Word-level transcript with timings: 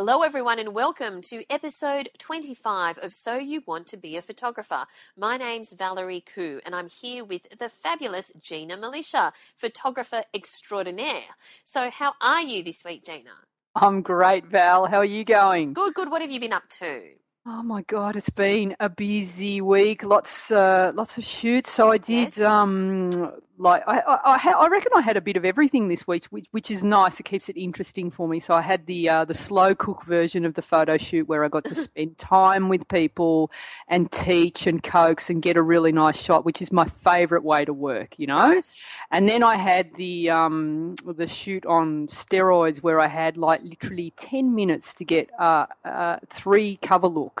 Hello, 0.00 0.22
everyone, 0.22 0.60
and 0.60 0.74
welcome 0.74 1.20
to 1.22 1.42
episode 1.50 2.08
25 2.18 2.98
of 2.98 3.12
So 3.12 3.36
You 3.36 3.64
Want 3.66 3.88
to 3.88 3.96
Be 3.96 4.16
a 4.16 4.22
Photographer. 4.22 4.86
My 5.16 5.36
name's 5.36 5.72
Valerie 5.72 6.22
Khoo, 6.24 6.60
and 6.64 6.72
I'm 6.72 6.86
here 6.86 7.24
with 7.24 7.58
the 7.58 7.68
fabulous 7.68 8.30
Gina 8.40 8.78
Milicia, 8.78 9.32
photographer 9.56 10.22
extraordinaire. 10.32 11.34
So, 11.64 11.90
how 11.90 12.14
are 12.20 12.42
you 12.42 12.62
this 12.62 12.84
week, 12.84 13.06
Gina? 13.06 13.32
I'm 13.74 14.02
great, 14.02 14.46
Val. 14.46 14.86
How 14.86 14.98
are 14.98 15.04
you 15.04 15.24
going? 15.24 15.72
Good, 15.72 15.94
good. 15.94 16.12
What 16.12 16.22
have 16.22 16.30
you 16.30 16.38
been 16.38 16.52
up 16.52 16.68
to? 16.78 17.17
Oh 17.50 17.62
my 17.62 17.80
god, 17.80 18.14
it's 18.14 18.28
been 18.28 18.76
a 18.78 18.90
busy 18.90 19.62
week. 19.62 20.04
Lots, 20.04 20.50
uh, 20.50 20.92
lots 20.94 21.16
of 21.16 21.24
shoots. 21.24 21.70
So 21.70 21.90
I 21.90 21.96
did, 21.96 22.36
Yes. 22.36 22.40
um, 22.40 23.32
like 23.56 23.82
I, 23.88 24.00
I, 24.00 24.34
I, 24.34 24.38
ha- 24.38 24.58
I 24.60 24.68
reckon 24.68 24.92
I 24.94 25.00
had 25.00 25.16
a 25.16 25.22
bit 25.22 25.34
of 25.34 25.46
everything 25.46 25.88
this 25.88 26.06
week, 26.06 26.26
which, 26.26 26.44
which 26.50 26.70
is 26.70 26.84
nice. 26.84 27.18
It 27.18 27.22
keeps 27.22 27.48
it 27.48 27.56
interesting 27.56 28.10
for 28.10 28.28
me. 28.28 28.38
So 28.38 28.52
I 28.52 28.60
had 28.60 28.84
the 28.84 29.08
uh, 29.08 29.24
the 29.24 29.32
slow 29.34 29.74
cook 29.74 30.04
version 30.04 30.44
of 30.44 30.52
the 30.54 30.60
photo 30.62 30.98
shoot 30.98 31.26
where 31.26 31.42
I 31.42 31.48
got 31.48 31.64
to 31.64 31.74
spend 31.86 32.18
time 32.18 32.68
with 32.68 32.86
people 32.88 33.50
and 33.88 34.12
teach 34.12 34.66
and 34.66 34.82
coax 34.82 35.30
and 35.30 35.40
get 35.40 35.56
a 35.56 35.62
really 35.62 35.90
nice 35.90 36.20
shot, 36.22 36.44
which 36.44 36.60
is 36.60 36.70
my 36.70 36.84
favourite 37.02 37.44
way 37.44 37.64
to 37.64 37.72
work. 37.72 38.18
You 38.18 38.26
know. 38.26 38.36
Right. 38.36 38.70
And 39.10 39.26
then 39.26 39.42
I 39.42 39.56
had 39.56 39.94
the 39.94 40.28
um, 40.28 40.96
the 41.06 41.26
shoot 41.26 41.64
on 41.64 42.08
steroids 42.08 42.82
where 42.82 43.00
I 43.00 43.08
had 43.08 43.38
like 43.38 43.62
literally 43.62 44.12
ten 44.18 44.54
minutes 44.54 44.92
to 44.94 45.04
get 45.06 45.30
uh, 45.38 45.64
uh, 45.82 46.18
three 46.28 46.76
cover 46.82 47.06
looks. 47.08 47.37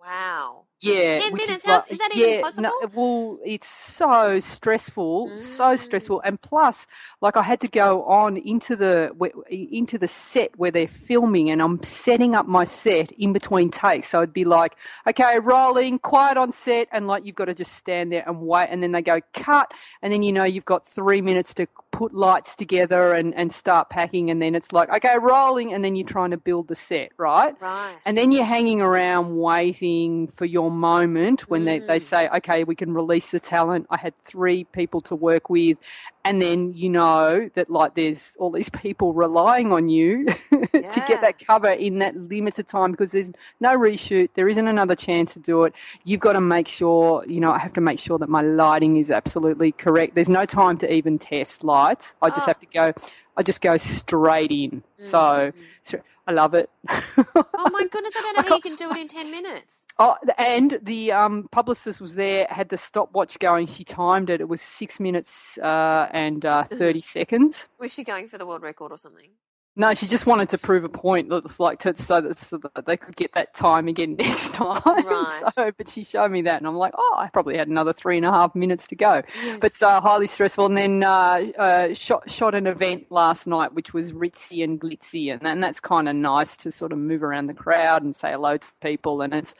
Wow. 0.00 0.62
Yeah, 0.80 1.18
10 1.20 1.32
minutes? 1.32 1.50
is 1.62 1.66
like- 1.66 1.90
is 1.90 1.98
that 1.98 2.14
even 2.14 2.40
possible? 2.42 2.62
No, 2.62 2.88
well, 2.94 3.38
it's 3.44 3.66
so 3.66 4.38
stressful, 4.40 5.36
so 5.36 5.74
stressful, 5.74 6.18
Mm. 6.18 6.28
and 6.28 6.40
plus, 6.42 6.86
like 7.20 7.36
I 7.36 7.42
had 7.42 7.60
to 7.62 7.68
go 7.68 8.04
on 8.04 8.36
into 8.36 8.76
the 8.76 9.10
into 9.50 9.98
the 9.98 10.06
set 10.06 10.56
where 10.58 10.70
they're 10.70 10.86
filming, 10.86 11.50
and 11.50 11.60
I'm 11.62 11.82
setting 11.82 12.36
up 12.36 12.46
my 12.46 12.64
set 12.64 13.10
in 13.12 13.32
between 13.32 13.70
takes. 13.70 14.10
So 14.10 14.20
I'd 14.20 14.34
be 14.34 14.44
like, 14.44 14.76
okay, 15.08 15.40
rolling, 15.40 15.98
quiet 15.98 16.36
on 16.36 16.52
set, 16.52 16.86
and 16.92 17.08
like 17.08 17.24
you've 17.24 17.34
got 17.34 17.46
to 17.46 17.54
just 17.54 17.72
stand 17.72 18.12
there 18.12 18.22
and 18.26 18.42
wait, 18.42 18.68
and 18.70 18.82
then 18.82 18.92
they 18.92 19.02
go 19.02 19.18
cut, 19.32 19.72
and 20.02 20.12
then 20.12 20.22
you 20.22 20.30
know 20.32 20.44
you've 20.44 20.66
got 20.66 20.86
three 20.86 21.22
minutes 21.22 21.52
to 21.54 21.66
put 21.96 22.14
lights 22.14 22.54
together 22.54 23.12
and 23.14 23.34
and 23.34 23.50
start 23.52 23.88
packing, 23.90 24.30
and 24.30 24.40
then 24.42 24.54
it's 24.54 24.72
like, 24.72 24.88
okay, 24.96 25.16
rolling, 25.18 25.72
and 25.72 25.82
then 25.84 25.96
you're 25.96 26.06
trying 26.06 26.30
to 26.30 26.36
build 26.36 26.68
the 26.68 26.74
set, 26.74 27.10
right? 27.16 27.54
Right. 27.60 27.96
And 28.04 28.16
then 28.18 28.32
you're 28.32 28.44
hanging 28.44 28.80
around 28.80 29.36
waiting 29.38 30.28
for 30.28 30.44
your 30.44 30.70
moment 30.70 31.48
when 31.48 31.64
they, 31.64 31.78
they 31.80 31.98
Mm. 31.98 32.02
say, 32.02 32.28
okay, 32.36 32.64
we 32.64 32.74
can 32.74 32.92
release 32.92 33.30
the 33.30 33.40
talent. 33.40 33.86
I 33.90 33.96
had 33.98 34.14
three 34.24 34.64
people 34.64 35.00
to 35.02 35.14
work 35.14 35.48
with. 35.48 35.78
And 36.26 36.42
then 36.42 36.72
you 36.74 36.88
know 36.90 37.48
that 37.54 37.70
like 37.70 37.94
there's 37.94 38.36
all 38.40 38.50
these 38.50 38.68
people 38.68 39.12
relying 39.12 39.72
on 39.72 39.88
you 39.88 40.26
to 40.50 41.04
get 41.06 41.20
that 41.22 41.38
cover 41.38 41.68
in 41.70 42.00
that 42.00 42.16
limited 42.16 42.66
time 42.66 42.90
because 42.90 43.12
there's 43.12 43.30
no 43.60 43.76
reshoot. 43.78 44.30
There 44.34 44.48
isn't 44.48 44.66
another 44.66 44.96
chance 44.96 45.32
to 45.34 45.38
do 45.38 45.62
it. 45.64 45.72
You've 46.04 46.20
got 46.20 46.32
to 46.32 46.40
make 46.40 46.66
sure, 46.68 47.24
you 47.28 47.38
know, 47.40 47.52
I 47.52 47.58
have 47.58 47.74
to 47.74 47.80
make 47.80 48.00
sure 48.00 48.18
that 48.18 48.28
my 48.28 48.40
lighting 48.42 48.96
is 48.96 49.10
absolutely 49.10 49.70
correct. 49.72 50.16
There's 50.16 50.28
no 50.28 50.44
time 50.44 50.78
to 50.78 50.92
even 50.92 51.18
test 51.18 51.62
lights. 51.64 52.14
I 52.20 52.30
just 52.30 52.48
Oh. 52.48 52.50
have 52.50 52.60
to 52.60 52.66
go, 52.66 52.92
I 53.36 53.42
just 53.44 53.60
go 53.60 53.78
straight 53.78 54.50
in. 54.50 54.82
So, 54.98 55.52
Mm. 55.52 55.52
so 55.84 56.00
I 56.26 56.32
love 56.32 56.54
it. 56.54 56.68
oh 56.88 57.70
my 57.70 57.86
goodness, 57.86 58.14
I 58.16 58.22
don't 58.22 58.34
know 58.34 58.40
I 58.40 58.48
how 58.50 58.56
you 58.56 58.62
can 58.62 58.74
do 58.74 58.90
it 58.90 58.96
in 58.96 59.08
10 59.08 59.30
minutes. 59.30 59.85
Oh, 59.98 60.16
and 60.36 60.78
the 60.82 61.12
um, 61.12 61.48
publicist 61.52 62.02
was 62.02 62.16
there, 62.16 62.46
had 62.50 62.68
the 62.68 62.76
stopwatch 62.76 63.38
going. 63.38 63.66
She 63.66 63.82
timed 63.82 64.28
it. 64.28 64.42
It 64.42 64.48
was 64.48 64.60
six 64.60 65.00
minutes 65.00 65.56
uh, 65.58 66.08
and 66.12 66.44
uh, 66.44 66.64
30 66.64 67.00
seconds. 67.00 67.68
Was 67.78 67.94
she 67.94 68.04
going 68.04 68.28
for 68.28 68.36
the 68.36 68.44
world 68.44 68.62
record 68.62 68.92
or 68.92 68.98
something? 68.98 69.30
No, 69.78 69.92
she 69.92 70.06
just 70.06 70.24
wanted 70.24 70.48
to 70.48 70.58
prove 70.58 70.84
a 70.84 70.88
point, 70.88 71.28
like 71.60 71.80
to, 71.80 71.94
so, 71.96 72.22
that, 72.22 72.38
so 72.38 72.56
that 72.56 72.86
they 72.86 72.96
could 72.96 73.14
get 73.14 73.32
that 73.34 73.52
time 73.52 73.88
again 73.88 74.16
next 74.18 74.54
time. 74.54 74.82
Right. 75.06 75.52
So, 75.54 75.70
but 75.76 75.88
she 75.88 76.02
showed 76.02 76.30
me 76.30 76.42
that, 76.42 76.56
and 76.58 76.66
I'm 76.66 76.76
like, 76.76 76.94
oh, 76.96 77.14
I 77.18 77.28
probably 77.28 77.56
had 77.56 77.68
another 77.68 77.92
three 77.92 78.16
and 78.16 78.24
a 78.26 78.30
half 78.30 78.54
minutes 78.54 78.86
to 78.88 78.96
go. 78.96 79.22
Yes. 79.44 79.58
But 79.60 79.82
uh, 79.82 80.00
highly 80.00 80.26
stressful. 80.26 80.66
And 80.66 80.76
then 80.76 81.04
uh, 81.04 81.52
uh, 81.58 81.94
shot 81.94 82.30
shot 82.30 82.54
an 82.54 82.66
event 82.66 83.06
last 83.10 83.46
night, 83.46 83.74
which 83.74 83.92
was 83.92 84.12
ritzy 84.12 84.64
and 84.64 84.80
glitzy, 84.80 85.32
and, 85.32 85.46
and 85.46 85.62
that's 85.62 85.78
kind 85.80 86.08
of 86.08 86.16
nice 86.16 86.56
to 86.58 86.72
sort 86.72 86.92
of 86.92 86.98
move 86.98 87.22
around 87.22 87.46
the 87.46 87.54
crowd 87.54 88.02
and 88.02 88.16
say 88.16 88.32
hello 88.32 88.56
to 88.56 88.66
people, 88.80 89.20
and 89.20 89.34
it's 89.34 89.54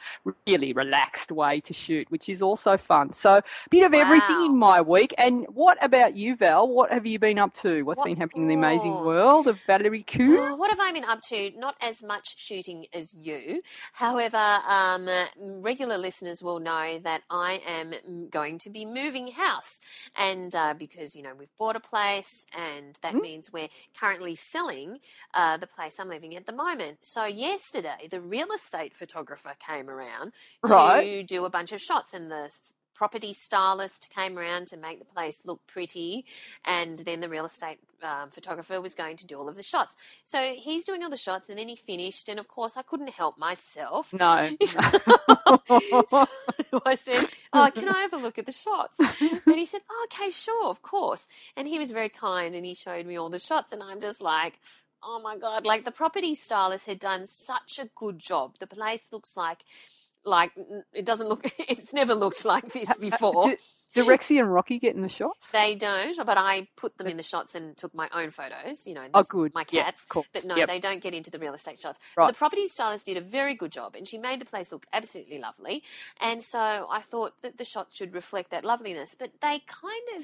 really 0.47 0.73
relaxed 0.73 1.31
way 1.31 1.61
to 1.61 1.73
shoot, 1.73 2.09
which 2.09 2.27
is 2.27 2.41
also 2.41 2.75
fun. 2.77 3.13
So 3.13 3.35
a 3.35 3.43
bit 3.69 3.83
of 3.83 3.93
everything 3.93 4.45
in 4.45 4.57
my 4.57 4.81
week. 4.81 5.13
And 5.17 5.45
what 5.49 5.77
about 5.83 6.15
you, 6.15 6.35
Val? 6.35 6.67
What 6.67 6.91
have 6.91 7.05
you 7.05 7.19
been 7.19 7.39
up 7.39 7.53
to? 7.55 7.83
What's 7.83 7.99
What- 7.99 8.05
been 8.07 8.17
happening 8.17 8.43
in 8.43 8.47
the 8.49 8.55
amazing 8.55 8.93
world 9.05 9.47
of 9.47 9.59
Valerie 9.67 10.03
Oh, 10.29 10.55
what 10.55 10.69
have 10.69 10.79
I 10.79 10.91
been 10.91 11.03
up 11.03 11.21
to? 11.29 11.51
Not 11.57 11.75
as 11.81 12.01
much 12.03 12.37
shooting 12.37 12.85
as 12.93 13.13
you. 13.13 13.61
However, 13.93 14.37
um, 14.37 15.07
regular 15.61 15.97
listeners 15.97 16.41
will 16.43 16.59
know 16.59 16.99
that 17.03 17.21
I 17.29 17.61
am 17.67 18.29
going 18.29 18.59
to 18.59 18.69
be 18.69 18.85
moving 18.85 19.27
house. 19.31 19.79
And 20.15 20.53
uh, 20.55 20.73
because, 20.77 21.15
you 21.15 21.23
know, 21.23 21.33
we've 21.37 21.55
bought 21.57 21.75
a 21.75 21.79
place 21.79 22.45
and 22.57 22.97
that 23.01 23.13
Mm. 23.15 23.21
means 23.21 23.51
we're 23.51 23.69
currently 23.99 24.35
selling 24.35 24.99
uh, 25.33 25.57
the 25.57 25.67
place 25.67 25.99
I'm 25.99 26.09
living 26.09 26.35
at 26.35 26.45
the 26.45 26.53
moment. 26.53 26.99
So, 27.01 27.25
yesterday, 27.25 28.07
the 28.09 28.21
real 28.21 28.51
estate 28.51 28.93
photographer 28.93 29.53
came 29.65 29.89
around 29.89 30.33
to 30.65 31.23
do 31.23 31.45
a 31.45 31.49
bunch 31.49 31.71
of 31.71 31.81
shots 31.81 32.13
and 32.13 32.29
the 32.31 32.49
property 32.97 33.33
stylist 33.33 34.09
came 34.13 34.37
around 34.39 34.67
to 34.67 34.77
make 34.77 34.99
the 34.99 35.05
place 35.05 35.45
look 35.45 35.61
pretty 35.67 36.25
and 36.65 36.99
then 36.99 37.19
the 37.21 37.29
real 37.29 37.45
estate 37.45 37.79
um, 38.03 38.29
photographer 38.31 38.81
was 38.81 38.95
going 38.95 39.17
to 39.17 39.27
do 39.27 39.37
all 39.37 39.49
of 39.49 39.55
the 39.55 39.63
shots 39.63 39.95
so 40.25 40.39
he's 40.55 40.83
doing 40.85 41.03
all 41.03 41.09
the 41.09 41.17
shots 41.17 41.49
and 41.49 41.59
then 41.59 41.69
he 41.69 41.75
finished 41.75 42.29
and 42.29 42.39
of 42.39 42.47
course 42.47 42.77
i 42.77 42.81
couldn't 42.81 43.11
help 43.11 43.37
myself 43.37 44.13
No. 44.13 44.57
so 46.09 46.25
I 46.85 46.95
said, 46.95 47.27
"Oh, 47.53 47.69
can 47.73 47.89
I 47.89 48.01
have 48.01 48.13
a 48.13 48.17
look 48.17 48.37
at 48.39 48.45
the 48.45 48.51
shots?" 48.51 48.99
And 49.21 49.55
he 49.55 49.65
said, 49.65 49.81
oh, 49.89 50.07
"Okay, 50.11 50.31
sure, 50.31 50.67
of 50.69 50.81
course." 50.81 51.27
And 51.55 51.67
he 51.67 51.79
was 51.79 51.91
very 51.91 52.09
kind, 52.09 52.55
and 52.55 52.65
he 52.65 52.73
showed 52.73 53.05
me 53.05 53.17
all 53.17 53.29
the 53.29 53.39
shots, 53.39 53.73
and 53.73 53.83
I'm 53.83 53.99
just 54.01 54.21
like, 54.21 54.59
"Oh 55.03 55.19
my 55.21 55.37
god!" 55.37 55.65
Like 55.65 55.85
the 55.85 55.91
property 55.91 56.35
stylist 56.35 56.85
had 56.87 56.99
done 56.99 57.27
such 57.27 57.79
a 57.79 57.89
good 57.95 58.19
job. 58.19 58.55
The 58.59 58.67
place 58.67 59.07
looks 59.11 59.37
like, 59.37 59.63
like 60.27 60.51
it 60.93 61.05
doesn't 61.05 61.27
look. 61.29 61.45
It's 61.59 61.93
never 61.93 62.13
looked 62.15 62.45
like 62.45 62.71
this 62.73 62.95
before. 62.97 63.49
do, 63.49 63.57
do 63.93 64.05
Rexy 64.05 64.39
and 64.39 64.53
Rocky 64.53 64.77
get 64.79 64.95
in 64.95 65.01
the 65.01 65.09
shots? 65.09 65.49
They 65.51 65.73
don't, 65.75 66.17
but 66.25 66.37
I 66.37 66.67
put 66.75 66.97
them 66.97 67.07
in 67.07 67.17
the 67.17 67.23
shots 67.23 67.55
and 67.55 67.75
took 67.77 67.93
my 67.95 68.09
own 68.13 68.31
photos. 68.31 68.85
You 68.85 68.93
know, 68.95 69.07
Oh, 69.13 69.23
good. 69.23 69.53
my 69.55 69.63
cats. 69.63 70.03
of 70.03 70.09
course. 70.09 70.27
But 70.33 70.45
no, 70.45 70.55
Yep. 70.55 70.67
they 70.67 70.79
don't 70.79 71.01
get 71.01 71.13
into 71.13 71.31
the 71.31 71.39
real 71.39 71.53
estate 71.53 71.79
shots. 71.79 71.99
Right. 72.15 72.27
the 72.27 72.33
property 72.33 72.67
stylist 72.67 73.05
did 73.05 73.17
a 73.17 73.21
very 73.21 73.55
good 73.55 73.71
job, 73.71 73.95
and 73.95 74.07
she 74.07 74.17
made 74.17 74.39
the 74.41 74.45
place 74.45 74.71
look 74.71 74.85
absolutely 74.93 75.39
lovely. 75.39 75.83
And 76.21 76.43
so 76.43 76.87
I 76.89 77.01
thought 77.01 77.33
that 77.41 77.57
the 77.57 77.65
shots 77.65 77.95
should 77.95 78.13
reflect 78.13 78.51
that 78.51 78.63
loveliness, 78.65 79.15
but 79.17 79.31
they 79.41 79.63
kind 79.67 80.07
of 80.17 80.23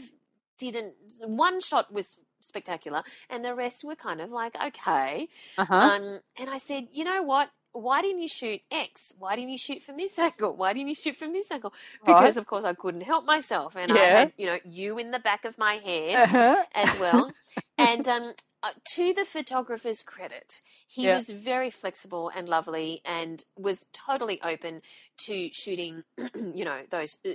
didn't. 0.58 0.94
One 1.26 1.60
shot 1.62 1.92
was 1.92 2.18
spectacular, 2.42 3.04
and 3.30 3.44
the 3.44 3.56
rest 3.56 3.84
were 3.84 3.96
kind 3.96 4.20
of 4.22 4.30
like 4.30 4.56
okay. 4.70 5.30
Uh-huh. 5.58 5.74
Um, 5.76 6.20
and 6.38 6.50
I 6.50 6.58
said, 6.58 6.88
you 6.92 7.04
know 7.06 7.24
what? 7.24 7.50
Why 7.74 8.02
didn't 8.02 8.22
you 8.22 8.28
shoot 8.28 8.62
X? 8.72 9.14
Why 9.18 9.36
didn't 9.36 9.52
you 9.52 9.58
shoot 9.58 9.84
from 9.84 9.98
this 9.98 10.18
angle? 10.28 10.56
Why 10.56 10.74
didn't 10.74 10.90
you 10.90 10.96
shoot 10.96 11.16
from 11.16 11.34
this 11.34 11.52
angle? 11.52 11.74
Because 12.06 12.36
Right. 12.36 12.38
of 12.38 12.48
course 12.48 12.64
I 12.66 12.74
couldn't 12.74 13.02
help 13.02 13.26
myself, 13.26 13.76
and 13.76 13.92
I 13.92 14.06
had 14.08 14.32
you 14.38 14.46
know 14.46 14.60
you 14.66 14.98
in 15.00 15.12
the 15.12 15.20
back 15.20 15.46
of 15.46 15.58
my 15.58 15.76
head 15.76 16.18
Uh-huh. 16.20 16.64
as 16.74 16.96
well. 16.96 17.34
and 17.78 18.08
um, 18.08 18.34
uh, 18.64 18.70
to 18.96 19.14
the 19.14 19.26
photographer's 19.26 20.04
credit, 20.04 20.62
he 20.88 21.04
Yeah. 21.04 21.16
was 21.16 21.30
very 21.30 21.70
flexible 21.70 22.32
and 22.36 22.48
lovely, 22.48 23.02
and 23.06 23.44
was 23.58 23.86
totally 23.92 24.42
open 24.42 24.82
to 25.26 25.50
shooting. 25.52 26.04
you 26.36 26.66
know, 26.66 26.82
those 26.90 27.18
uh, 27.26 27.32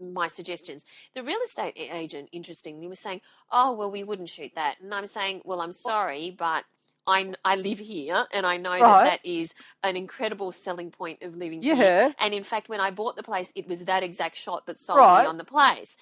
my 0.00 0.28
suggestions. 0.28 0.84
The 1.14 1.22
real 1.22 1.38
estate 1.44 1.74
agent, 1.76 2.30
interestingly, 2.32 2.88
was 2.88 3.00
saying, 3.00 3.20
"Oh, 3.52 3.72
well, 3.74 3.90
we 3.90 4.02
wouldn't 4.04 4.30
shoot 4.30 4.52
that," 4.56 4.80
and 4.80 4.94
I'm 4.94 5.06
saying, 5.06 5.42
"Well, 5.44 5.60
I'm 5.60 5.72
sorry, 5.72 6.34
but." 6.36 6.64
I, 7.06 7.34
I 7.44 7.56
live 7.56 7.78
here 7.78 8.26
and 8.32 8.46
I 8.46 8.56
know 8.56 8.70
Right. 8.70 8.82
that 8.82 9.04
that 9.04 9.20
is 9.24 9.54
an 9.82 9.96
incredible 9.96 10.52
selling 10.52 10.90
point 10.90 11.22
of 11.22 11.36
living 11.36 11.62
here. 11.62 11.76
Yeah. 11.76 12.12
And 12.18 12.32
in 12.34 12.44
fact, 12.44 12.68
when 12.68 12.80
I 12.80 12.90
bought 12.90 13.16
the 13.16 13.22
place, 13.22 13.52
it 13.54 13.68
was 13.68 13.80
that 13.84 14.02
exact 14.02 14.36
shot 14.36 14.66
that 14.66 14.80
sold 14.80 14.98
Right. 14.98 15.22
me 15.22 15.26
on 15.26 15.38
the 15.38 15.44
place. 15.44 15.96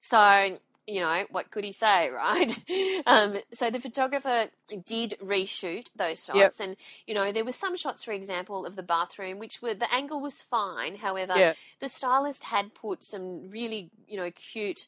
So, 0.00 0.58
you 0.86 1.00
know, 1.00 1.24
what 1.30 1.50
could 1.50 1.64
he 1.64 1.72
say, 1.72 2.10
right? 2.10 2.58
um, 3.06 3.38
so 3.52 3.70
the 3.70 3.80
photographer 3.80 4.48
did 4.84 5.14
reshoot 5.22 5.86
those 5.96 6.24
shots. 6.24 6.36
Yep. 6.36 6.54
And, 6.60 6.76
you 7.06 7.14
know, 7.14 7.32
there 7.32 7.44
were 7.44 7.52
some 7.52 7.76
shots, 7.76 8.04
for 8.04 8.12
example, 8.12 8.66
of 8.66 8.76
the 8.76 8.82
bathroom, 8.82 9.38
which 9.38 9.62
were, 9.62 9.74
the 9.74 9.92
angle 9.94 10.20
was 10.20 10.42
fine. 10.42 10.96
However, 10.96 11.34
Yeah. 11.38 11.52
the 11.80 11.88
stylist 11.88 12.44
had 12.44 12.74
put 12.74 13.04
some 13.04 13.48
really, 13.50 13.90
you 14.08 14.16
know, 14.16 14.30
cute 14.32 14.86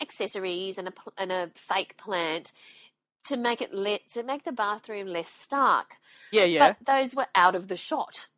accessories 0.00 0.76
and 0.78 0.88
a, 0.88 0.92
and 1.16 1.32
a 1.32 1.50
fake 1.54 1.96
plant 1.96 2.52
to 3.28 3.36
make 3.36 3.60
it 3.62 3.72
le- 3.72 3.98
to 4.14 4.22
make 4.22 4.44
the 4.44 4.52
bathroom 4.52 5.06
less 5.08 5.28
stark 5.28 5.96
Yeah, 6.32 6.44
yeah. 6.44 6.74
but 6.78 6.86
those 6.86 7.14
were 7.14 7.26
out 7.34 7.54
of 7.54 7.68
the 7.68 7.76
shot. 7.76 8.28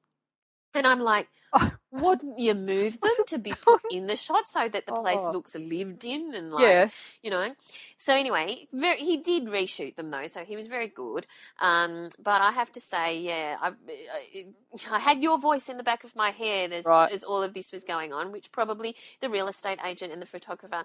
And 0.75 0.87
I'm 0.87 1.00
like, 1.00 1.29
Oh. 1.50 1.73
wouldn't 1.90 2.38
you 2.38 2.52
move 2.55 3.00
them 3.00 3.11
to 3.29 3.38
be 3.38 3.52
put 3.55 3.81
in 3.90 4.06
the 4.06 4.17
shot 4.17 4.50
so 4.50 4.69
that 4.69 4.85
the 4.85 4.93
place 4.93 5.19
Oh. 5.23 5.32
looks 5.32 5.55
lived 5.55 6.05
in 6.05 6.35
and 6.35 6.52
like, 6.52 6.62
yeah. 6.64 6.88
you 7.23 7.31
know? 7.31 7.55
So 7.96 8.14
anyway, 8.14 8.69
very, 8.70 8.99
he 8.99 9.17
did 9.17 9.44
reshoot 9.46 9.96
them 9.96 10.11
though, 10.11 10.26
so 10.26 10.44
he 10.44 10.56
was 10.56 10.67
very 10.67 10.88
good. 10.88 11.26
Um, 11.61 12.11
but 12.23 12.43
I 12.43 12.52
have 12.52 12.70
to 12.73 12.81
say, 12.81 13.19
yeah, 13.20 13.56
I, 13.62 13.69
I, 13.69 14.46
I 14.93 14.99
had 14.99 15.23
your 15.23 15.38
voice 15.38 15.70
in 15.70 15.79
the 15.79 15.82
back 15.82 16.05
of 16.05 16.14
my 16.14 16.31
head 16.32 16.70
as, 16.73 16.84
Right. 16.84 17.11
as 17.11 17.25
all 17.25 17.43
of 17.43 17.55
this 17.55 17.73
was 17.73 17.82
going 17.82 18.12
on, 18.12 18.31
which 18.31 18.52
probably 18.52 18.94
the 19.23 19.31
real 19.31 19.49
estate 19.49 19.79
agent 19.82 20.12
and 20.12 20.20
the 20.20 20.26
photographer 20.26 20.84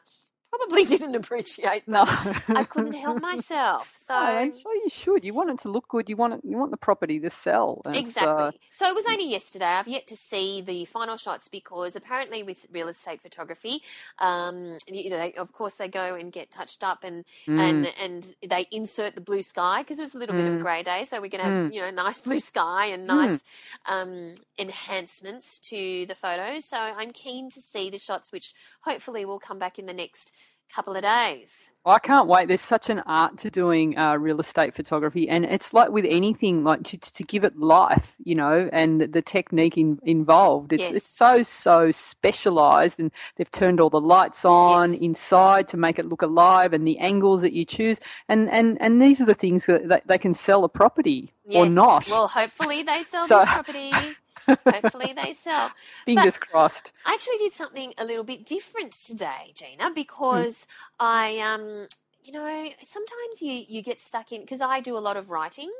probably 0.53 0.85
didn't 0.93 1.15
appreciate. 1.15 1.87
No. 1.87 2.03
I 2.07 2.63
couldn't 2.69 2.93
help 2.93 3.19
myself. 3.21 3.91
So 3.95 4.13
No, 4.19 4.37
and 4.37 4.53
so 4.53 4.71
you 4.73 4.89
should. 4.89 5.23
You 5.25 5.33
want 5.33 5.49
it 5.49 5.59
to 5.61 5.69
look 5.69 5.87
good. 5.87 6.09
You 6.09 6.15
want 6.17 6.33
it. 6.35 6.41
You 6.43 6.57
want 6.57 6.71
the 6.71 6.77
property 6.77 7.19
to 7.19 7.29
sell. 7.29 7.81
and 7.85 7.95
Exactly. 7.95 8.43
uh, 8.45 8.51
so 8.71 8.87
it 8.87 8.95
was 8.95 9.05
only 9.07 9.29
yesterday. 9.29 9.65
I've 9.65 9.87
yet 9.87 10.07
to 10.07 10.15
see 10.15 10.61
the 10.61 10.85
final 10.85 11.17
shots 11.17 11.47
because 11.47 11.95
apparently 11.95 12.43
with 12.43 12.67
real 12.71 12.87
estate 12.87 13.21
photography, 13.21 13.81
um, 14.19 14.77
you 14.87 15.09
know, 15.09 15.17
they, 15.17 15.33
of 15.33 15.53
course 15.53 15.75
they 15.75 15.87
go 15.87 16.15
and 16.15 16.31
get 16.31 16.51
touched 16.51 16.83
up 16.83 17.03
and 17.03 17.25
mm, 17.47 17.59
and 17.59 17.87
and 18.01 18.35
they 18.47 18.67
insert 18.71 19.15
the 19.15 19.21
blue 19.21 19.41
sky 19.41 19.81
because 19.81 19.99
it 19.99 20.03
was 20.03 20.15
a 20.15 20.17
little 20.17 20.35
bit 20.35 20.47
of 20.47 20.53
a 20.53 20.57
Mm. 20.57 20.61
grey 20.61 20.83
day, 20.83 21.05
so 21.05 21.19
we're 21.21 21.29
going 21.29 21.43
to 21.43 21.49
have 21.51 21.53
Mm. 21.53 21.73
you 21.73 21.81
know 21.81 21.89
nice 21.91 22.21
blue 22.27 22.39
sky 22.39 22.87
and 22.87 23.07
nice 23.07 23.43
um, 23.85 24.33
enhancements 24.57 25.59
to 25.59 26.05
the 26.07 26.15
photos. 26.15 26.65
So 26.65 26.77
I'm 26.77 27.11
keen 27.11 27.49
to 27.51 27.61
see 27.61 27.89
the 27.89 27.97
shots, 27.99 28.31
which 28.31 28.53
hopefully 28.81 29.25
will 29.25 29.39
come 29.39 29.59
back 29.59 29.79
in 29.79 29.85
the 29.85 29.93
next 29.93 30.31
couple 30.73 30.95
of 30.95 31.01
days. 31.03 31.69
I 31.85 31.99
can't 31.99 32.27
wait. 32.29 32.47
There's 32.47 32.61
such 32.61 32.89
an 32.89 32.99
art 33.05 33.37
to 33.39 33.51
doing 33.51 33.97
uh, 33.97 34.15
real 34.15 34.39
estate 34.39 34.73
photography, 34.73 35.27
and 35.27 35.43
it's 35.43 35.73
like 35.73 35.89
with 35.89 36.05
anything, 36.07 36.63
like 36.63 36.83
to, 36.85 36.97
to 36.97 37.23
give 37.23 37.43
it 37.43 37.57
life, 37.57 38.15
you 38.23 38.35
know, 38.35 38.69
and 38.71 39.01
the 39.01 39.21
technique 39.21 39.77
in, 39.77 39.99
involved. 40.03 40.71
It's 40.71 40.83
Yes. 40.83 40.95
it's 40.95 41.09
so 41.09 41.43
so 41.43 41.91
specialized, 41.91 43.01
and 43.01 43.11
they've 43.35 43.51
turned 43.51 43.81
all 43.81 43.89
the 43.89 43.99
lights 43.99 44.45
on 44.45 44.93
Yes. 44.93 45.01
inside 45.01 45.67
to 45.69 45.77
make 45.77 45.99
it 45.99 46.05
look 46.07 46.21
alive, 46.21 46.71
and 46.71 46.87
the 46.87 46.97
angles 46.99 47.41
that 47.41 47.51
you 47.51 47.65
choose, 47.65 47.99
and 48.29 48.49
and 48.49 48.81
and 48.81 49.01
these 49.01 49.19
are 49.19 49.25
the 49.25 49.33
things 49.33 49.65
that, 49.65 49.89
that 49.89 50.07
they 50.07 50.17
can 50.17 50.33
sell 50.33 50.63
a 50.63 50.69
property 50.69 51.33
or 51.53 51.65
not. 51.65 52.07
Well, 52.09 52.29
hopefully 52.29 52.83
they 52.83 53.01
sell 53.03 53.25
So- 53.27 53.39
this 53.39 53.49
property. 53.49 53.91
hopefully 54.47 55.13
they 55.13 55.33
sell. 55.33 55.71
Fingers 56.05 56.37
crossed. 56.37 56.91
I 57.05 57.13
actually 57.13 57.37
did 57.37 57.53
something 57.53 57.93
a 57.97 58.05
little 58.05 58.23
bit 58.23 58.45
different 58.45 58.93
today, 58.93 59.53
Gina, 59.55 59.91
because 59.93 60.67
I 60.99 61.39
um 61.39 61.87
you 62.23 62.31
know, 62.31 62.69
sometimes 62.83 63.41
you 63.41 63.65
you 63.67 63.81
get 63.81 64.01
stuck 64.01 64.31
in 64.31 64.41
because 64.41 64.61
I 64.61 64.79
do 64.79 64.97
a 64.97 64.99
lot 64.99 65.17
of 65.17 65.29
writing 65.29 65.71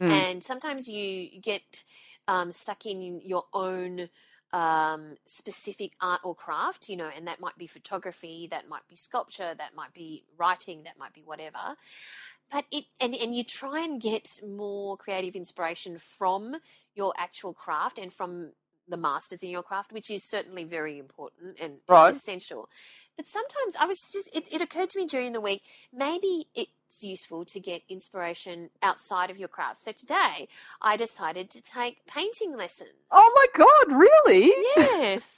Mm. 0.00 0.10
and 0.12 0.44
sometimes 0.44 0.88
you 0.88 1.40
get 1.40 1.84
um, 2.28 2.52
stuck 2.52 2.86
in 2.86 3.20
your 3.24 3.44
own 3.54 4.08
um, 4.52 5.16
specific 5.26 5.92
art 6.00 6.20
or 6.24 6.34
craft, 6.34 6.88
you 6.88 6.96
know, 6.96 7.10
and 7.14 7.26
that 7.26 7.40
might 7.40 7.56
be 7.58 7.66
photography, 7.66 8.48
that 8.50 8.68
might 8.68 8.86
be 8.88 8.96
sculpture, 8.96 9.54
that 9.56 9.74
might 9.74 9.92
be 9.94 10.24
writing, 10.38 10.82
that 10.84 10.98
might 10.98 11.12
be 11.12 11.22
whatever. 11.24 11.76
But 12.50 12.64
it 12.70 12.84
and, 13.00 13.14
and 13.14 13.34
you 13.34 13.44
try 13.44 13.80
and 13.80 14.00
get 14.00 14.40
more 14.46 14.96
creative 14.96 15.34
inspiration 15.34 15.98
from 15.98 16.56
your 16.94 17.12
actual 17.18 17.52
craft 17.52 17.98
and 17.98 18.12
from 18.12 18.52
the 18.88 18.96
masters 18.96 19.42
in 19.42 19.50
your 19.50 19.62
craft, 19.62 19.92
which 19.92 20.10
is 20.10 20.22
certainly 20.22 20.64
very 20.64 20.98
important 20.98 21.58
and 21.60 21.78
Right. 21.88 22.14
essential. 22.14 22.68
But 23.16 23.26
sometimes 23.26 23.74
I 23.78 23.86
was 23.86 24.00
just, 24.12 24.28
it, 24.32 24.44
it 24.52 24.60
occurred 24.60 24.90
to 24.90 24.98
me 24.98 25.06
during 25.06 25.32
the 25.32 25.40
week, 25.40 25.62
maybe 25.92 26.46
it's 26.54 27.02
useful 27.02 27.44
to 27.46 27.58
get 27.58 27.82
inspiration 27.88 28.70
outside 28.82 29.30
of 29.30 29.38
your 29.38 29.48
craft. 29.48 29.84
So 29.84 29.92
today 29.92 30.48
I 30.80 30.96
decided 30.96 31.50
to 31.50 31.62
take 31.62 32.06
painting 32.06 32.56
lessons. 32.56 32.90
Oh 33.10 33.32
my 33.34 33.64
God! 33.64 33.98
Really? 33.98 34.52
Yes. 34.76 35.34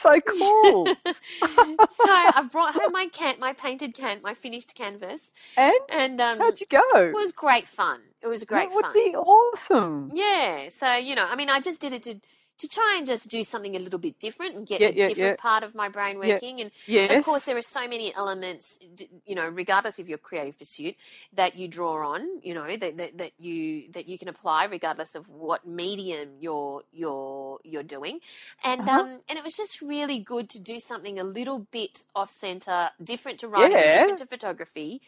So 0.00 0.18
cool. 0.20 0.86
so 1.04 2.08
I've 2.08 2.50
brought 2.50 2.72
home 2.74 2.92
my 2.92 3.08
can, 3.12 3.38
my 3.38 3.52
painted 3.52 3.92
can, 3.92 4.22
my 4.22 4.32
finished 4.32 4.74
canvas, 4.74 5.34
and 5.58 5.74
and 5.90 6.18
um, 6.22 6.38
how'd 6.38 6.58
you 6.58 6.66
go? 6.70 6.80
it 6.94 7.12
was 7.12 7.32
great 7.32 7.68
fun. 7.68 8.00
It 8.22 8.26
was 8.26 8.42
great 8.44 8.70
that 8.70 8.74
would 8.74 8.92
be 8.94 9.14
awesome. 9.14 10.10
Yeah. 10.14 10.70
So, 10.70 10.94
you 10.94 11.14
know, 11.14 11.26
I 11.26 11.36
mean, 11.36 11.50
I 11.50 11.60
just 11.60 11.82
did 11.82 11.92
it 11.92 12.02
to 12.04 12.14
to 12.60 12.68
try 12.68 12.96
and 12.98 13.06
just 13.06 13.30
do 13.30 13.44
something 13.44 13.76
a 13.76 13.80
little 13.80 14.00
bit 14.00 14.18
different 14.20 14.56
and 14.56 14.66
get 14.66 14.82
Yeah, 14.82 14.88
a 14.88 14.94
yeah, 14.94 15.10
different 15.10 15.36
yeah. 15.36 15.36
part 15.38 15.64
of 15.64 15.74
my 15.74 15.90
brain 15.90 16.18
working. 16.18 16.60
And 16.62 16.72
Yes. 16.86 17.10
of 17.10 17.20
course, 17.20 17.44
there 17.44 17.58
are 17.58 17.62
so 17.62 17.88
many 17.88 18.14
elements, 18.16 18.78
you 19.26 19.36
know, 19.36 19.48
regardless 19.48 20.00
of 20.00 20.08
your 20.08 20.18
creative 20.18 20.58
pursuit, 20.58 20.96
that 21.34 21.56
you 21.56 21.68
draw 21.68 22.14
on. 22.14 22.40
You 22.42 22.54
know, 22.54 22.76
that, 22.76 22.98
that, 22.98 23.18
that 23.18 23.32
you 23.38 23.92
that 23.92 24.08
you 24.08 24.18
can 24.18 24.28
apply 24.28 24.66
regardless 24.66 25.16
of 25.16 25.28
what 25.28 25.66
medium 25.66 26.30
you're 26.40 26.82
you're 26.92 27.58
you're 27.64 27.84
doing. 27.84 28.20
And 28.64 28.88
Uh-huh. 28.88 28.90
um, 28.90 29.20
and 29.28 29.38
it 29.38 29.44
was 29.44 29.56
just 29.56 29.82
really 29.82 30.20
good 30.20 30.50
to 30.50 30.60
do 30.60 30.80
something 30.80 31.20
a 31.20 31.24
little 31.24 31.68
bit 31.72 32.04
off 32.16 32.30
center, 32.30 32.90
different 33.04 33.40
to 33.40 33.48
writing, 33.48 33.90
different 33.90 34.20
to 34.20 34.26
photography 34.26 35.00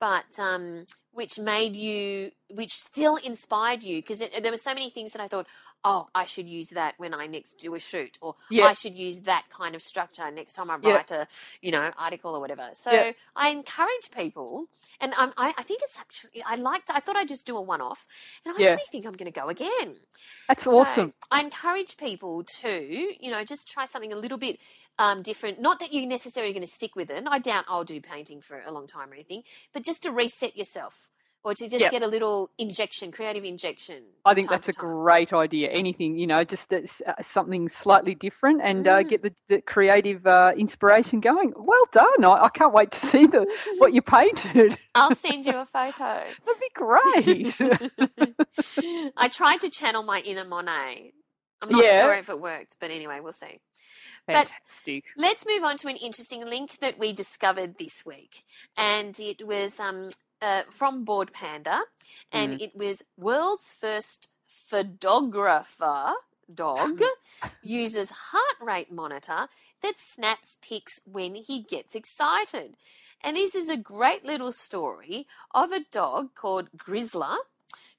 but 0.00 0.38
um, 0.38 0.86
which 1.12 1.38
made 1.38 1.74
you, 1.76 2.30
which 2.52 2.72
still 2.72 3.16
inspired 3.16 3.82
you, 3.82 3.98
because 4.02 4.18
there 4.20 4.50
were 4.50 4.56
so 4.56 4.74
many 4.74 4.90
things 4.90 5.12
that 5.12 5.22
I 5.22 5.28
thought, 5.28 5.46
oh, 5.86 6.08
I 6.14 6.24
should 6.26 6.48
use 6.48 6.70
that 6.70 6.94
when 6.98 7.14
I 7.14 7.26
next 7.26 7.58
do 7.58 7.74
a 7.74 7.78
shoot, 7.78 8.18
or 8.20 8.34
Yeah. 8.50 8.66
I 8.66 8.72
should 8.74 8.94
use 8.94 9.20
that 9.20 9.44
kind 9.50 9.74
of 9.76 9.82
structure 9.82 10.28
next 10.30 10.54
time 10.54 10.70
I 10.70 10.76
Yeah. 10.82 10.94
write 10.96 11.10
a, 11.12 11.28
you 11.62 11.70
know, 11.70 11.92
article 11.96 12.34
or 12.34 12.40
whatever. 12.40 12.70
So 12.74 12.90
Yeah. 12.90 13.12
I 13.36 13.50
encourage 13.50 14.10
people, 14.10 14.66
and 15.00 15.14
um, 15.14 15.32
I, 15.36 15.54
I 15.56 15.62
think 15.62 15.80
it's 15.84 15.98
actually, 15.98 16.42
I 16.44 16.56
liked, 16.56 16.90
I 16.90 17.00
thought 17.00 17.16
I'd 17.16 17.28
just 17.28 17.46
do 17.46 17.56
a 17.56 17.62
one-off, 17.62 18.06
and 18.44 18.54
I 18.54 18.58
actually 18.60 18.84
think 18.90 19.06
I'm 19.06 19.12
going 19.12 19.32
to 19.32 19.40
go 19.40 19.48
again. 19.48 19.96
That's 20.48 20.66
So 20.66 20.78
awesome. 20.80 21.14
I 21.30 21.40
encourage 21.40 21.96
people 21.96 22.44
to, 22.60 23.14
you 23.20 23.30
know, 23.30 23.44
just 23.44 23.68
try 23.68 23.86
something 23.86 24.12
a 24.12 24.16
little 24.16 24.38
bit 24.38 24.58
um, 24.98 25.22
different. 25.22 25.60
Not 25.60 25.78
that 25.80 25.92
you're 25.92 26.06
necessarily 26.06 26.52
going 26.52 26.66
to 26.66 26.72
stick 26.72 26.96
with 26.96 27.10
it. 27.10 27.24
I 27.26 27.38
doubt 27.38 27.66
I'll 27.68 27.84
do 27.84 28.00
painting 28.00 28.40
for 28.40 28.60
a 28.66 28.72
long 28.72 28.86
time 28.86 29.10
or 29.10 29.14
anything, 29.14 29.42
but 29.72 29.84
just 29.84 30.02
to 30.04 30.10
reset 30.10 30.56
yourself 30.56 31.10
or 31.46 31.54
to 31.54 31.68
just 31.68 31.80
Yep. 31.80 31.90
get 31.92 32.02
a 32.02 32.08
little 32.08 32.50
injection, 32.58 33.12
creative 33.12 33.44
injection. 33.44 34.02
I 34.24 34.34
think 34.34 34.48
that's 34.50 34.68
a 34.68 34.72
time. 34.72 34.84
great 34.84 35.32
idea. 35.32 35.68
Anything, 35.70 36.18
you 36.18 36.26
know, 36.26 36.42
just 36.42 36.72
uh, 36.72 36.80
something 37.22 37.68
slightly 37.68 38.16
different 38.16 38.62
and 38.62 38.86
uh, 38.88 38.98
Mm. 38.98 39.08
get 39.10 39.22
the, 39.22 39.32
the 39.46 39.60
creative 39.60 40.26
uh, 40.26 40.52
inspiration 40.56 41.20
going. 41.20 41.52
Well 41.56 41.84
done. 41.92 42.24
I, 42.24 42.46
I 42.46 42.48
can't 42.48 42.72
wait 42.74 42.90
to 42.90 42.98
see 42.98 43.26
the 43.26 43.46
what 43.78 43.94
you 43.94 44.02
painted. 44.02 44.76
I'll 44.96 45.14
send 45.14 45.46
you 45.46 45.52
a 45.56 45.66
photo. 45.66 46.24
That'd 46.44 46.60
be 46.60 46.72
great. 46.74 47.54
I 49.16 49.28
tried 49.28 49.60
to 49.60 49.70
channel 49.70 50.02
my 50.02 50.20
inner 50.22 50.44
Monet. 50.44 51.12
I'm 51.62 51.70
not 51.70 51.84
Yeah. 51.84 52.02
sure 52.02 52.14
if 52.14 52.28
it 52.28 52.40
worked, 52.40 52.76
but 52.80 52.90
anyway, 52.90 53.20
we'll 53.20 53.32
see. 53.32 53.60
But- 54.26 54.50
Let's 55.16 55.46
move 55.46 55.62
on 55.62 55.76
to 55.78 55.86
an 55.88 55.96
interesting 55.96 56.44
link 56.44 56.78
that 56.80 56.98
we 56.98 57.12
discovered 57.12 57.78
this 57.78 58.04
week. 58.04 58.42
And 58.76 59.18
it 59.20 59.46
was 59.46 59.78
um, 59.78 60.08
uh, 60.40 60.62
from 60.70 61.04
Bored 61.04 61.32
Panda, 61.32 61.82
and 62.32 62.60
it 62.60 62.76
was 62.76 63.02
world's 63.16 63.72
first 63.72 64.28
photographer 64.46 66.12
dog 66.52 67.02
uses 67.62 68.10
heart 68.10 68.56
rate 68.60 68.92
monitor 68.92 69.48
that 69.82 69.98
snaps 69.98 70.58
pics 70.60 71.00
when 71.04 71.34
he 71.34 71.62
gets 71.62 71.94
excited. 71.94 72.76
And 73.22 73.36
this 73.36 73.54
is 73.54 73.68
a 73.68 73.76
great 73.76 74.24
little 74.24 74.52
story 74.52 75.26
of 75.54 75.72
a 75.72 75.84
dog 75.90 76.34
called 76.34 76.68
Grizzler. 76.76 77.36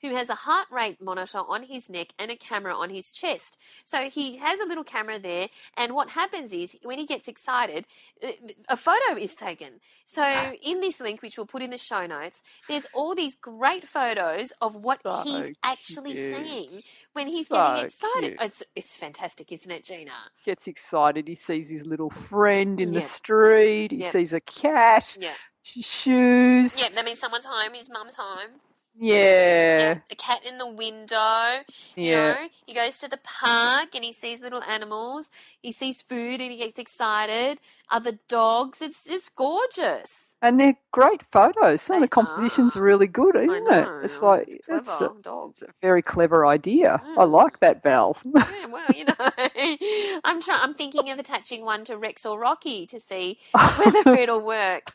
Who 0.02 0.16
has 0.16 0.30
a 0.30 0.36
heart 0.36 0.68
rate 0.72 1.02
monitor 1.02 1.40
on 1.48 1.64
his 1.64 1.90
neck 1.90 2.10
and 2.20 2.30
a 2.32 2.36
camera 2.36 2.74
on 2.76 2.90
his 2.90 3.12
chest. 3.12 3.58
So 3.86 4.10
he 4.10 4.38
has 4.38 4.60
a 4.60 4.66
little 4.68 4.84
camera 4.84 5.20
there, 5.20 5.48
and 5.76 5.94
what 5.94 6.12
happens 6.12 6.54
is 6.54 6.78
when 6.84 6.98
he 7.00 7.06
gets 7.06 7.28
excited, 7.28 7.86
uh, 8.24 8.28
a 8.70 8.78
photo 8.78 9.18
is 9.18 9.36
taken. 9.36 9.80
So 10.06 10.54
in 10.62 10.80
this 10.82 11.00
link, 11.00 11.22
which 11.22 11.38
we'll 11.38 11.46
put 11.48 11.62
in 11.62 11.72
the 11.72 11.78
show 11.78 12.06
notes, 12.06 12.44
there's 12.70 12.88
all 12.94 13.16
these 13.16 13.36
great 13.36 13.84
photos 13.84 14.52
of 14.62 14.76
what 14.84 15.02
So 15.02 15.22
he's 15.24 15.52
actually 15.64 16.14
cute. 16.14 16.36
seeing 16.36 16.82
when 17.14 17.28
he's 17.28 17.48
So 17.48 17.56
getting 17.56 17.86
excited. 17.86 18.22
cute. 18.38 18.42
It's 18.42 18.64
it's 18.76 18.96
fantastic, 18.96 19.52
isn't 19.52 19.72
it, 19.72 19.84
Gina? 19.84 20.12
Gets 20.46 20.68
excited. 20.68 21.28
He 21.28 21.36
sees 21.36 21.70
his 21.70 21.86
little 21.86 22.10
friend 22.10 22.80
in 22.80 22.92
the 22.92 23.02
street. 23.02 23.92
He 23.92 23.98
Yeah. 23.98 24.12
sees 24.12 24.34
a 24.34 24.40
cat, 24.42 25.18
Yeah. 25.20 25.34
shoes. 25.64 26.80
Yeah, 26.80 26.90
that 26.96 27.06
means 27.06 27.20
someone's 27.20 27.46
home, 27.46 27.74
his 27.74 27.90
mum's 27.90 28.16
home. 28.16 28.62
Yeah. 29.00 30.00
A 30.12 30.16
cat 30.16 30.46
in 30.46 30.58
the 30.58 30.68
window. 30.68 31.64
You 31.96 32.12
know, 32.12 32.36
he 32.66 32.74
goes 32.74 33.00
to 33.00 33.08
the 33.08 33.18
park 33.18 33.90
and 33.96 34.04
he 34.04 34.12
sees 34.14 34.42
little 34.42 34.64
animals. 34.64 35.30
He 35.62 35.72
sees 35.72 36.02
food 36.02 36.42
and 36.42 36.52
he 36.52 36.58
gets 36.58 36.80
excited. 36.80 37.60
Other 37.92 38.20
dogs. 38.28 38.82
It's 38.82 39.10
it's 39.10 39.30
gorgeous. 39.30 40.36
And 40.42 40.60
they're 40.60 40.78
great 40.92 41.22
photos. 41.32 41.82
Some 41.82 41.98
of 41.98 42.02
the 42.04 42.08
compositions 42.08 42.76
are. 42.76 42.82
are 42.82 42.84
really 42.84 43.08
good, 43.08 43.36
isn't 43.36 43.74
it? 43.74 43.88
It's 44.04 44.22
like 44.22 44.48
it's 44.48 44.68
it's 44.70 45.02
a, 45.02 45.10
it's 45.50 45.62
a 45.64 45.68
very 45.82 46.02
clever 46.02 46.46
idea. 46.48 47.02
I 47.18 47.26
Mm. 47.26 47.32
like 47.32 47.60
that, 47.62 47.84
Val. 47.84 48.18
Yeah, 48.36 48.66
well, 48.68 48.86
you 48.96 49.06
know, 49.06 49.16
I'm 50.24 50.42
trying. 50.42 50.62
I'm 50.62 50.74
thinking 50.76 51.10
of 51.10 51.20
attaching 51.20 51.66
one 51.66 51.86
to 51.86 51.98
Rex 51.98 52.26
or 52.26 52.40
Rocky 52.40 52.86
to 52.88 53.00
see 53.00 53.40
whether 53.78 54.16
it'll 54.16 54.46
work. 54.46 54.92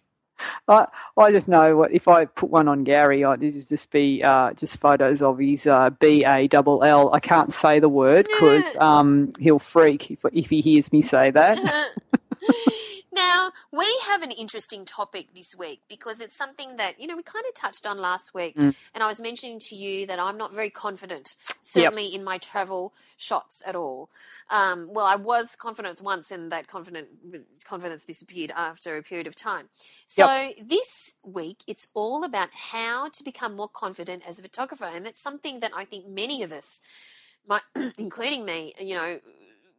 I 0.69 0.87
I 1.17 1.33
just 1.33 1.49
know 1.49 1.77
what 1.77 1.93
if 1.93 2.09
I 2.09 2.25
put 2.25 2.51
one 2.51 2.69
on 2.69 2.85
Gary, 2.85 3.25
I 3.25 3.35
it'd 3.35 3.69
just 3.69 3.91
be 3.91 4.23
uh, 4.23 4.53
just 4.55 4.79
photos 4.79 5.23
of 5.23 5.39
his 5.39 5.67
uh, 5.67 5.91
B 5.91 6.25
A 6.25 6.49
double 6.49 6.83
L. 6.85 7.13
I 7.15 7.21
can't 7.21 7.53
say 7.53 7.79
the 7.79 7.89
word 7.89 8.27
because 8.27 8.77
um, 8.77 9.33
he'll 9.39 9.59
freak 9.59 10.11
if 10.11 10.19
if 10.33 10.51
he 10.51 10.61
hears 10.61 10.93
me 10.93 11.03
say 11.03 11.31
that. 11.31 11.59
now, 13.13 13.53
we 13.71 13.87
have 14.07 14.23
an 14.23 14.31
interesting 14.31 14.85
topic 14.85 15.35
this 15.35 15.55
week 15.57 15.83
because 15.89 16.21
it's 16.21 16.35
something 16.35 16.77
that, 16.77 16.99
you 17.01 17.07
know, 17.07 17.17
we 17.17 17.23
kind 17.23 17.45
of 17.47 17.55
touched 17.55 17.87
on 17.87 17.99
last 17.99 18.33
week. 18.35 18.57
Mm. 18.57 18.75
And 18.95 19.03
I 19.05 19.07
was 19.07 19.21
mentioning 19.21 19.59
to 19.61 19.77
you 19.77 20.07
that 20.07 20.19
I'm 20.19 20.39
not 20.39 20.55
very 20.55 20.71
confident, 20.71 21.37
certainly 21.61 22.07
in 22.07 22.25
my 22.25 22.39
travel 22.39 22.95
shots 23.19 23.63
at 23.67 23.77
all. 23.77 24.09
Um, 24.51 24.89
well, 24.91 25.05
I 25.05 25.17
was 25.17 25.57
confident 25.57 26.01
once 26.01 26.31
and 26.31 26.51
that 26.53 26.69
confident, 26.69 27.09
confidence 27.65 28.05
disappeared 28.05 28.53
after 28.57 28.97
a 28.97 29.03
period 29.03 29.27
of 29.27 29.37
time. 29.37 29.69
So 30.07 30.51
this 30.63 31.15
week, 31.23 31.65
it's 31.67 31.89
all 31.95 32.25
about 32.25 32.49
how 32.53 33.11
to 33.11 33.23
become 33.23 33.55
more 33.55 33.69
confident 33.69 34.23
as 34.27 34.39
a 34.39 34.43
photographer. 34.43 34.85
And 34.85 35.07
it's 35.07 35.21
something 35.21 35.61
that 35.61 35.73
I 35.75 35.85
think 35.85 36.09
many 36.09 36.43
of 36.43 36.53
us, 36.53 36.81
might, 37.47 37.63
including 37.99 38.45
me, 38.45 38.75
you 38.81 38.95
know, 38.95 39.19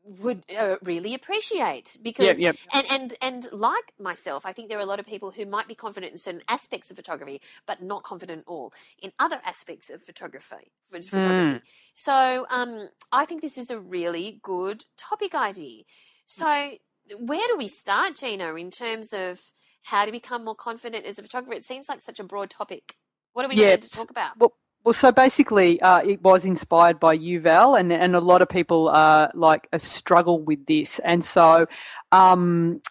would 0.04 0.44
uh, 0.58 0.78
really 0.84 1.14
appreciate 1.14 1.98
because 2.02 2.26
Yep, 2.26 2.40
yep. 2.40 2.58
and 2.74 2.88
and 2.92 3.16
and 3.22 3.50
like 3.54 3.94
myself, 4.00 4.46
I 4.46 4.54
think 4.54 4.70
there 4.70 4.80
are 4.80 4.82
a 4.84 4.86
lot 4.88 5.00
of 5.00 5.06
people 5.08 5.32
who 5.32 5.46
might 5.46 5.68
be 5.68 5.76
confident 5.76 6.12
in 6.14 6.18
certain 6.20 6.44
aspects 6.50 6.92
of 6.92 6.98
photography, 6.98 7.42
but 7.68 7.82
not 7.84 8.04
confident 8.04 8.40
at 8.42 8.48
all 8.48 8.74
in 9.02 9.12
other 9.20 9.42
aspects 9.46 9.90
of 9.90 10.04
photography. 10.04 10.72
Photography. 11.10 11.62
So 11.94 12.48
um, 12.50 12.90
I 13.12 13.26
think 13.26 13.42
this 13.42 13.58
is 13.58 13.72
a 13.72 13.80
really 13.80 14.40
good 14.44 14.86
topic 14.98 15.36
idea. 15.36 15.84
So 16.26 16.74
where 17.20 17.48
do 17.48 17.58
we 17.58 17.68
start, 17.68 18.16
Gina, 18.18 18.56
in 18.56 18.72
terms 18.72 19.14
of 19.14 19.42
how 19.84 20.06
to 20.06 20.12
become 20.12 20.46
more 20.46 20.56
confident 20.56 21.06
as 21.06 21.20
a 21.20 21.24
photographer? 21.24 21.56
It 21.56 21.66
seems 21.66 21.90
like 21.90 22.02
such 22.02 22.20
a 22.20 22.24
broad 22.26 22.50
topic. 22.50 22.96
What 23.34 23.44
do 23.44 23.50
we 23.50 23.56
Yeah, 23.56 23.68
need 23.72 23.82
to 23.84 23.90
talk 23.92 24.12
about? 24.12 24.34
Well, 24.38 24.54
well, 24.84 24.94
so 24.94 25.12
basically, 25.12 25.80
uh, 25.82 26.00
it 26.00 26.22
was 26.22 26.46
inspired 26.46 27.00
by 27.00 27.18
Yuval, 27.18 27.80
and 27.80 27.92
and 27.92 28.16
a 28.16 28.20
lot 28.20 28.42
of 28.42 28.50
people 28.50 28.90
uh, 28.90 29.30
like 29.34 29.68
uh, 29.72 29.78
struggle 29.78 30.42
with 30.42 30.66
this, 30.66 31.00
and 31.00 31.24
so. 31.24 31.68
Um, 32.12 32.82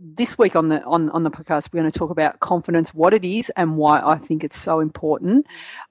this 0.00 0.38
week 0.38 0.54
on 0.54 0.68
the 0.68 0.80
on, 0.84 1.10
on 1.10 1.24
the 1.24 1.30
podcast, 1.30 1.72
we're 1.72 1.80
going 1.80 1.90
to 1.90 1.98
talk 1.98 2.10
about 2.10 2.38
confidence, 2.38 2.94
what 2.94 3.12
it 3.12 3.24
is, 3.24 3.50
and 3.56 3.76
why 3.76 4.00
I 4.00 4.16
think 4.16 4.44
it's 4.44 4.56
so 4.56 4.78
important. 4.78 5.44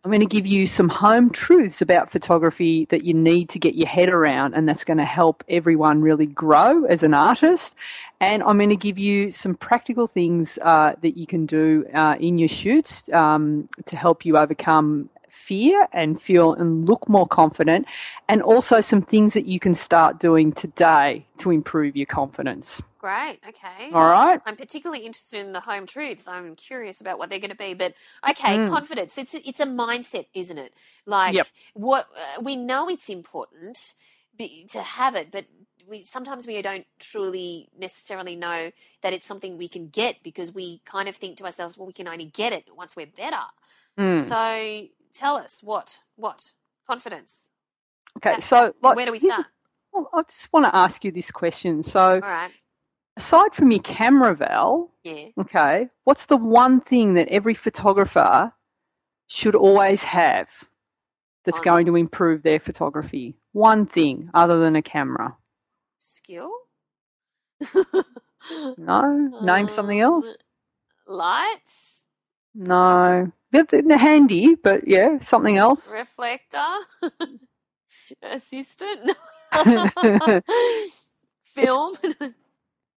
I'm 0.04 0.12
going 0.12 0.22
to 0.22 0.26
give 0.26 0.48
you 0.48 0.66
some 0.66 0.88
home 0.88 1.30
truths 1.30 1.82
about 1.82 2.10
photography 2.10 2.86
that 2.86 3.04
you 3.04 3.14
need 3.14 3.50
to 3.50 3.60
get 3.60 3.76
your 3.76 3.88
head 3.88 4.08
around, 4.08 4.54
and 4.54 4.68
that's 4.68 4.86
going 4.86 4.98
to 5.00 5.06
help 5.06 5.44
everyone 5.50 6.02
really 6.02 6.26
grow 6.26 6.86
as 6.86 7.04
an 7.04 7.14
artist. 7.14 7.76
And 8.22 8.42
I'm 8.44 8.58
going 8.58 8.70
to 8.70 8.78
give 8.78 8.98
you 8.98 9.30
some 9.30 9.56
practical 9.56 10.08
things 10.08 10.58
uh, 10.62 10.94
that 11.02 11.18
you 11.18 11.28
can 11.28 11.46
do 11.46 11.86
uh, 11.94 12.16
in 12.18 12.38
your 12.38 12.50
shoots 12.50 13.04
um, 13.12 13.68
to 13.88 13.98
help 13.98 14.26
you 14.26 14.38
overcome 14.38 15.10
fear 15.48 15.88
and 15.94 16.22
feel 16.22 16.54
and 16.54 16.86
look 16.90 17.08
more 17.08 17.28
confident, 17.28 17.86
and 18.28 18.42
also 18.42 18.82
some 18.82 19.02
things 19.02 19.34
that 19.34 19.46
you 19.46 19.60
can 19.60 19.74
start 19.74 20.20
doing 20.20 20.52
today 20.52 21.26
to 21.38 21.52
improve 21.52 21.96
your 21.96 22.06
confidence. 22.06 22.82
Great. 23.00 23.40
Okay. 23.48 23.92
All 23.94 24.10
right. 24.20 24.42
I'm 24.46 24.58
particularly 24.58 25.06
interested 25.06 25.40
in 25.46 25.54
the 25.54 25.62
home 25.62 25.86
truths. 25.86 26.28
I'm 26.28 26.56
curious 26.56 27.00
about 27.00 27.18
what 27.20 27.30
they're 27.30 27.40
going 27.40 27.52
to 27.52 27.56
be. 27.56 27.74
But 27.74 27.94
okay, 28.30 28.58
Mm. 28.58 28.70
confidence. 28.70 29.18
It's 29.18 29.34
a, 29.34 29.48
it's 29.48 29.62
a 29.62 29.66
mindset, 29.66 30.26
isn't 30.34 30.58
it? 30.58 30.74
Like 31.06 31.36
Yep. 31.36 31.48
what 31.74 32.08
uh, 32.16 32.42
we 32.42 32.56
know 32.56 32.90
it's 32.90 33.10
important 33.10 33.94
to 34.70 34.82
have 34.82 35.16
it, 35.16 35.32
but 35.32 35.46
we 35.88 36.04
sometimes 36.04 36.46
we 36.46 36.62
don't 36.62 36.86
truly 37.00 37.70
necessarily 37.80 38.36
know 38.36 38.72
that 39.02 39.14
it's 39.14 39.26
something 39.26 39.58
we 39.58 39.70
can 39.70 39.88
get 39.88 40.22
because 40.22 40.54
we 40.54 40.82
kind 40.86 41.08
of 41.08 41.16
think 41.16 41.38
to 41.38 41.46
ourselves, 41.46 41.78
well, 41.78 41.88
we 41.88 41.94
can 41.94 42.08
only 42.08 42.26
get 42.26 42.52
it 42.52 42.66
once 42.76 42.96
we're 42.96 43.06
better. 43.08 43.46
Mm. 43.98 44.22
So 44.22 44.88
tell 45.18 45.36
us 45.36 45.62
what 45.64 46.02
what 46.16 46.52
confidence. 46.88 47.52
Okay, 48.18 48.40
so 48.40 48.74
like, 48.82 48.96
Where 48.96 49.06
do 49.06 49.12
we 49.12 49.20
start? 49.20 49.48
well, 49.92 50.10
I 50.14 50.22
just 50.24 50.52
want 50.54 50.66
to 50.66 50.76
ask 50.76 51.04
you 51.04 51.12
this 51.12 51.32
question. 51.32 51.84
So, 51.84 52.14
All 52.16 52.20
right. 52.20 52.52
aside 53.18 53.54
from 53.54 53.72
your 53.72 53.82
camera, 53.82 54.36
Val, 54.36 54.92
Yeah. 55.04 55.28
okay, 55.40 55.90
what's 56.04 56.26
the 56.28 56.38
one 56.38 56.82
thing 56.82 57.14
that 57.16 57.28
every 57.30 57.54
photographer 57.54 58.54
should 59.28 59.56
always 59.56 60.04
have 60.04 60.48
that's 61.46 61.60
going 61.60 61.86
to 61.88 61.96
improve 61.96 62.44
their 62.44 62.60
photography? 62.60 63.36
One 63.54 63.86
thing 63.86 64.30
other 64.34 64.60
than 64.60 64.76
a 64.76 64.82
camera. 64.82 65.38
Skill. 65.98 66.52
No, 68.78 69.42
name 69.44 69.68
something 69.68 70.00
else. 70.00 70.26
Um, 70.28 70.36
Lights, 71.08 72.06
No, 72.56 73.32
they're, 73.52 73.64
they're 73.64 73.98
handy, 73.98 74.56
but 74.56 74.88
yeah, 74.88 75.20
something 75.20 75.58
else. 75.58 75.90
reflector, 75.92 76.66
assistant, 78.22 79.12
film. 81.44 81.96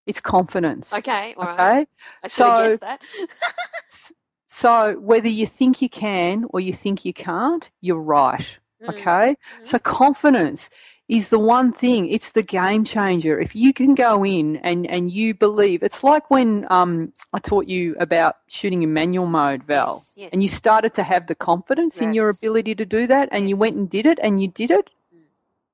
it's 0.06 0.20
confidence. 0.20 0.92
okay, 0.92 1.34
all 1.36 1.44
right. 1.44 1.82
Okay. 1.82 1.86
I 2.22 2.28
should 2.28 2.32
so- 2.32 2.76
guessed 2.78 2.80
that. 2.80 3.02
So 4.52 4.98
whether 4.98 5.28
you 5.28 5.46
think 5.46 5.80
you 5.80 5.88
can 5.88 6.44
or 6.50 6.58
you 6.60 6.74
think 6.74 7.04
you 7.04 7.12
can't, 7.14 7.70
you're 7.80 8.02
right. 8.02 8.58
Mm, 8.82 8.88
Okay. 8.90 9.36
So 9.62 9.78
confidence 9.78 10.68
is 11.10 11.30
the 11.30 11.40
one 11.40 11.72
thing. 11.72 12.08
It's 12.08 12.30
the 12.32 12.42
game 12.42 12.84
changer. 12.84 13.40
If 13.40 13.56
you 13.56 13.72
can 13.72 13.96
go 13.96 14.24
in 14.24 14.58
and, 14.58 14.86
and 14.86 15.10
you 15.10 15.34
believe, 15.34 15.82
it's 15.82 16.04
like 16.04 16.30
when 16.30 16.68
um, 16.70 17.12
I 17.32 17.40
taught 17.40 17.66
you 17.66 17.96
about 17.98 18.36
shooting 18.46 18.84
in 18.84 18.92
manual 18.94 19.26
mode, 19.26 19.64
Val, 19.64 20.04
Yes, 20.06 20.12
yes. 20.16 20.30
and 20.32 20.40
you 20.40 20.48
started 20.48 20.94
to 20.94 21.02
have 21.02 21.26
the 21.26 21.34
confidence 21.34 22.00
in 22.00 22.14
your 22.14 22.28
ability 22.28 22.76
to 22.76 22.86
do 22.86 23.08
that, 23.08 23.28
and 23.32 23.48
you 23.48 23.56
went 23.56 23.76
and 23.76 23.90
did 23.90 24.06
it, 24.06 24.20
and 24.22 24.40
you 24.40 24.46
did 24.46 24.70
it. 24.70 24.88
Mm. 25.12 25.22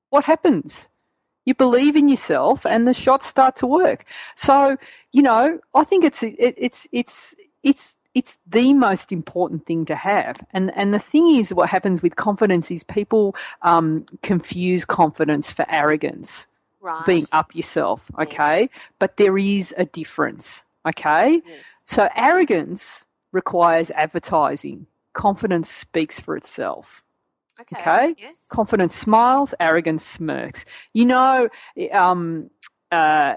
What 0.09 0.23
happens? 0.23 0.87
You 1.45 1.53
believe 1.53 1.95
in 1.95 2.09
yourself, 2.09 2.65
and 2.65 2.87
the 2.87 2.95
shots 2.95 3.27
start 3.27 3.55
to 3.57 3.67
work. 3.67 4.05
So 4.35 4.77
you 5.11 5.21
know, 5.21 5.59
I 5.75 5.83
think 5.83 6.03
it's 6.03 6.23
it, 6.23 6.35
it's 6.39 6.87
it's 6.91 7.35
it's 7.61 7.96
it's 8.17 8.33
the 8.47 8.73
most 8.73 9.11
important 9.11 9.59
thing 9.67 9.85
to 9.85 9.95
have. 9.95 10.35
And 10.55 10.65
and 10.79 10.87
the 10.97 11.03
thing 11.11 11.25
is, 11.39 11.53
what 11.53 11.69
happens 11.69 12.01
with 12.01 12.15
confidence 12.27 12.67
is 12.75 12.83
people 12.83 13.35
um, 13.61 14.05
confuse 14.29 14.83
confidence 14.85 15.51
for 15.51 15.65
arrogance, 15.69 16.47
right. 16.81 17.05
being 17.05 17.27
up 17.31 17.49
yourself. 17.59 17.99
Okay, 18.23 18.59
Yes. 18.61 18.69
but 19.01 19.17
there 19.17 19.37
is 19.37 19.65
a 19.77 19.85
difference. 19.85 20.45
Okay, 20.91 21.27
Yes. 21.45 21.65
so 21.85 22.01
arrogance 22.15 23.05
requires 23.31 23.91
advertising. 23.91 24.87
Confidence 25.13 25.69
speaks 25.69 26.19
for 26.19 26.35
itself. 26.35 27.03
Okay. 27.61 27.81
Okay. 27.81 28.15
Yes. 28.17 28.35
Confidence 28.49 28.95
smiles, 28.95 29.53
arrogance 29.59 30.03
smirks. 30.17 30.65
You 30.93 31.05
know, 31.05 31.49
um, 31.91 32.49
uh, 32.91 33.35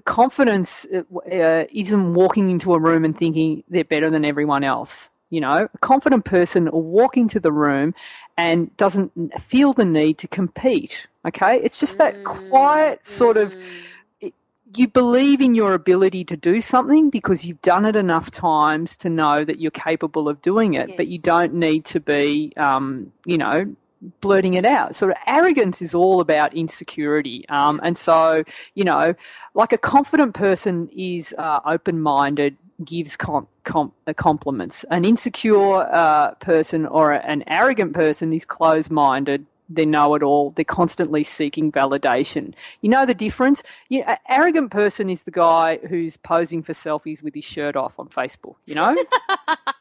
confidence 0.00 0.86
uh, 0.94 1.02
uh, 1.30 1.64
isn't 1.72 2.14
walking 2.14 2.50
into 2.50 2.74
a 2.74 2.78
room 2.80 3.04
and 3.04 3.16
thinking 3.16 3.62
they're 3.68 3.84
better 3.84 4.10
than 4.10 4.24
everyone 4.24 4.64
else. 4.64 5.10
You 5.30 5.40
know, 5.40 5.68
a 5.72 5.78
confident 5.78 6.24
person 6.24 6.70
will 6.70 6.82
walk 6.82 7.16
into 7.16 7.40
the 7.40 7.52
room 7.52 7.94
and 8.36 8.74
doesn't 8.76 9.12
feel 9.42 9.72
the 9.72 9.84
need 9.84 10.18
to 10.18 10.28
compete. 10.28 11.06
Okay, 11.26 11.60
it's 11.60 11.80
just 11.80 11.98
that 11.98 12.22
quiet 12.22 13.04
sort 13.06 13.36
of 13.36 13.56
Mm, 13.56 14.32
you 14.74 14.88
believe 14.88 15.40
in 15.40 15.54
your 15.54 15.74
ability 15.74 16.24
to 16.24 16.36
do 16.36 16.60
something 16.60 17.08
because 17.10 17.44
you've 17.44 17.62
done 17.62 17.84
it 17.86 17.96
enough 17.96 18.30
times 18.30 18.96
to 18.98 19.08
know 19.08 19.44
that 19.44 19.60
you're 19.60 19.70
capable 19.70 20.28
of 20.28 20.42
doing 20.42 20.74
it, 20.74 20.88
Yes. 20.88 20.96
but 20.96 21.06
you 21.08 21.18
don't 21.18 21.54
need 21.54 21.84
to 21.86 22.00
be, 22.00 22.52
um, 22.56 23.12
you 23.24 23.38
know, 23.38 23.74
blurting 24.20 24.54
it 24.54 24.64
out. 24.64 24.94
Sort 24.96 25.10
of 25.10 25.16
arrogance 25.26 25.82
is 25.82 25.94
all 25.94 26.20
about 26.20 26.54
insecurity. 26.54 27.44
Um, 27.48 27.80
and 27.82 27.96
so, 27.96 28.42
you 28.74 28.84
know, 28.84 29.14
like 29.54 29.72
a 29.72 29.78
confident 29.78 30.34
person 30.34 30.88
is 30.96 31.34
uh, 31.38 31.60
open 31.64 32.00
minded, 32.00 32.56
gives 32.84 33.16
com- 33.16 33.48
com- 33.64 33.92
uh, 34.06 34.12
compliments. 34.12 34.84
An 34.90 35.04
insecure 35.04 35.88
uh, 35.90 36.32
person 36.34 36.86
or 36.86 37.12
a- 37.12 37.24
an 37.24 37.44
arrogant 37.46 37.94
person 37.94 38.32
is 38.32 38.44
closed 38.44 38.90
minded. 38.90 39.46
They 39.68 39.84
know 39.84 40.14
it 40.14 40.22
all. 40.22 40.50
They're 40.50 40.64
constantly 40.64 41.24
seeking 41.24 41.72
validation. 41.72 42.54
You 42.82 42.90
know 42.90 43.04
the 43.04 43.14
difference? 43.14 43.64
You 43.88 44.02
an 44.02 44.18
arrogant 44.28 44.70
person 44.70 45.10
is 45.10 45.24
the 45.24 45.32
guy 45.32 45.78
who's 45.88 46.16
posing 46.16 46.62
for 46.62 46.72
selfies 46.72 47.20
with 47.20 47.34
his 47.34 47.44
shirt 47.44 47.74
off 47.74 47.98
on 47.98 48.08
Facebook, 48.08 48.54
you 48.66 48.76
know? 48.76 48.96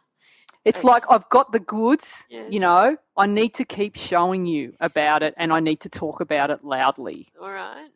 It's 0.65 0.79
Okay. 0.79 0.87
like 0.87 1.03
I've 1.09 1.29
got 1.29 1.51
the 1.51 1.59
goods, 1.59 2.23
Yes. 2.29 2.51
you 2.51 2.59
know, 2.59 2.97
I 3.15 3.25
need 3.27 3.53
to 3.55 3.65
keep 3.65 3.95
showing 3.95 4.45
you 4.45 4.73
about 4.79 5.21
it 5.23 5.33
and 5.37 5.53
I 5.53 5.59
need 5.59 5.79
to 5.81 5.89
talk 5.89 6.19
about 6.21 6.49
it 6.49 6.63
loudly. 6.63 7.27
All 7.39 7.51
right. 7.51 7.89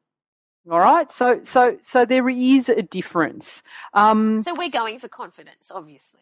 All 0.70 0.80
right? 0.80 1.10
So 1.12 1.42
so 1.44 1.78
so 1.82 2.06
there 2.06 2.30
is 2.30 2.70
a 2.70 2.82
difference. 2.84 3.64
Um 3.94 4.42
So 4.42 4.54
we're 4.56 4.70
going 4.70 5.00
for 5.00 5.08
confidence, 5.08 5.72
obviously. 5.72 6.22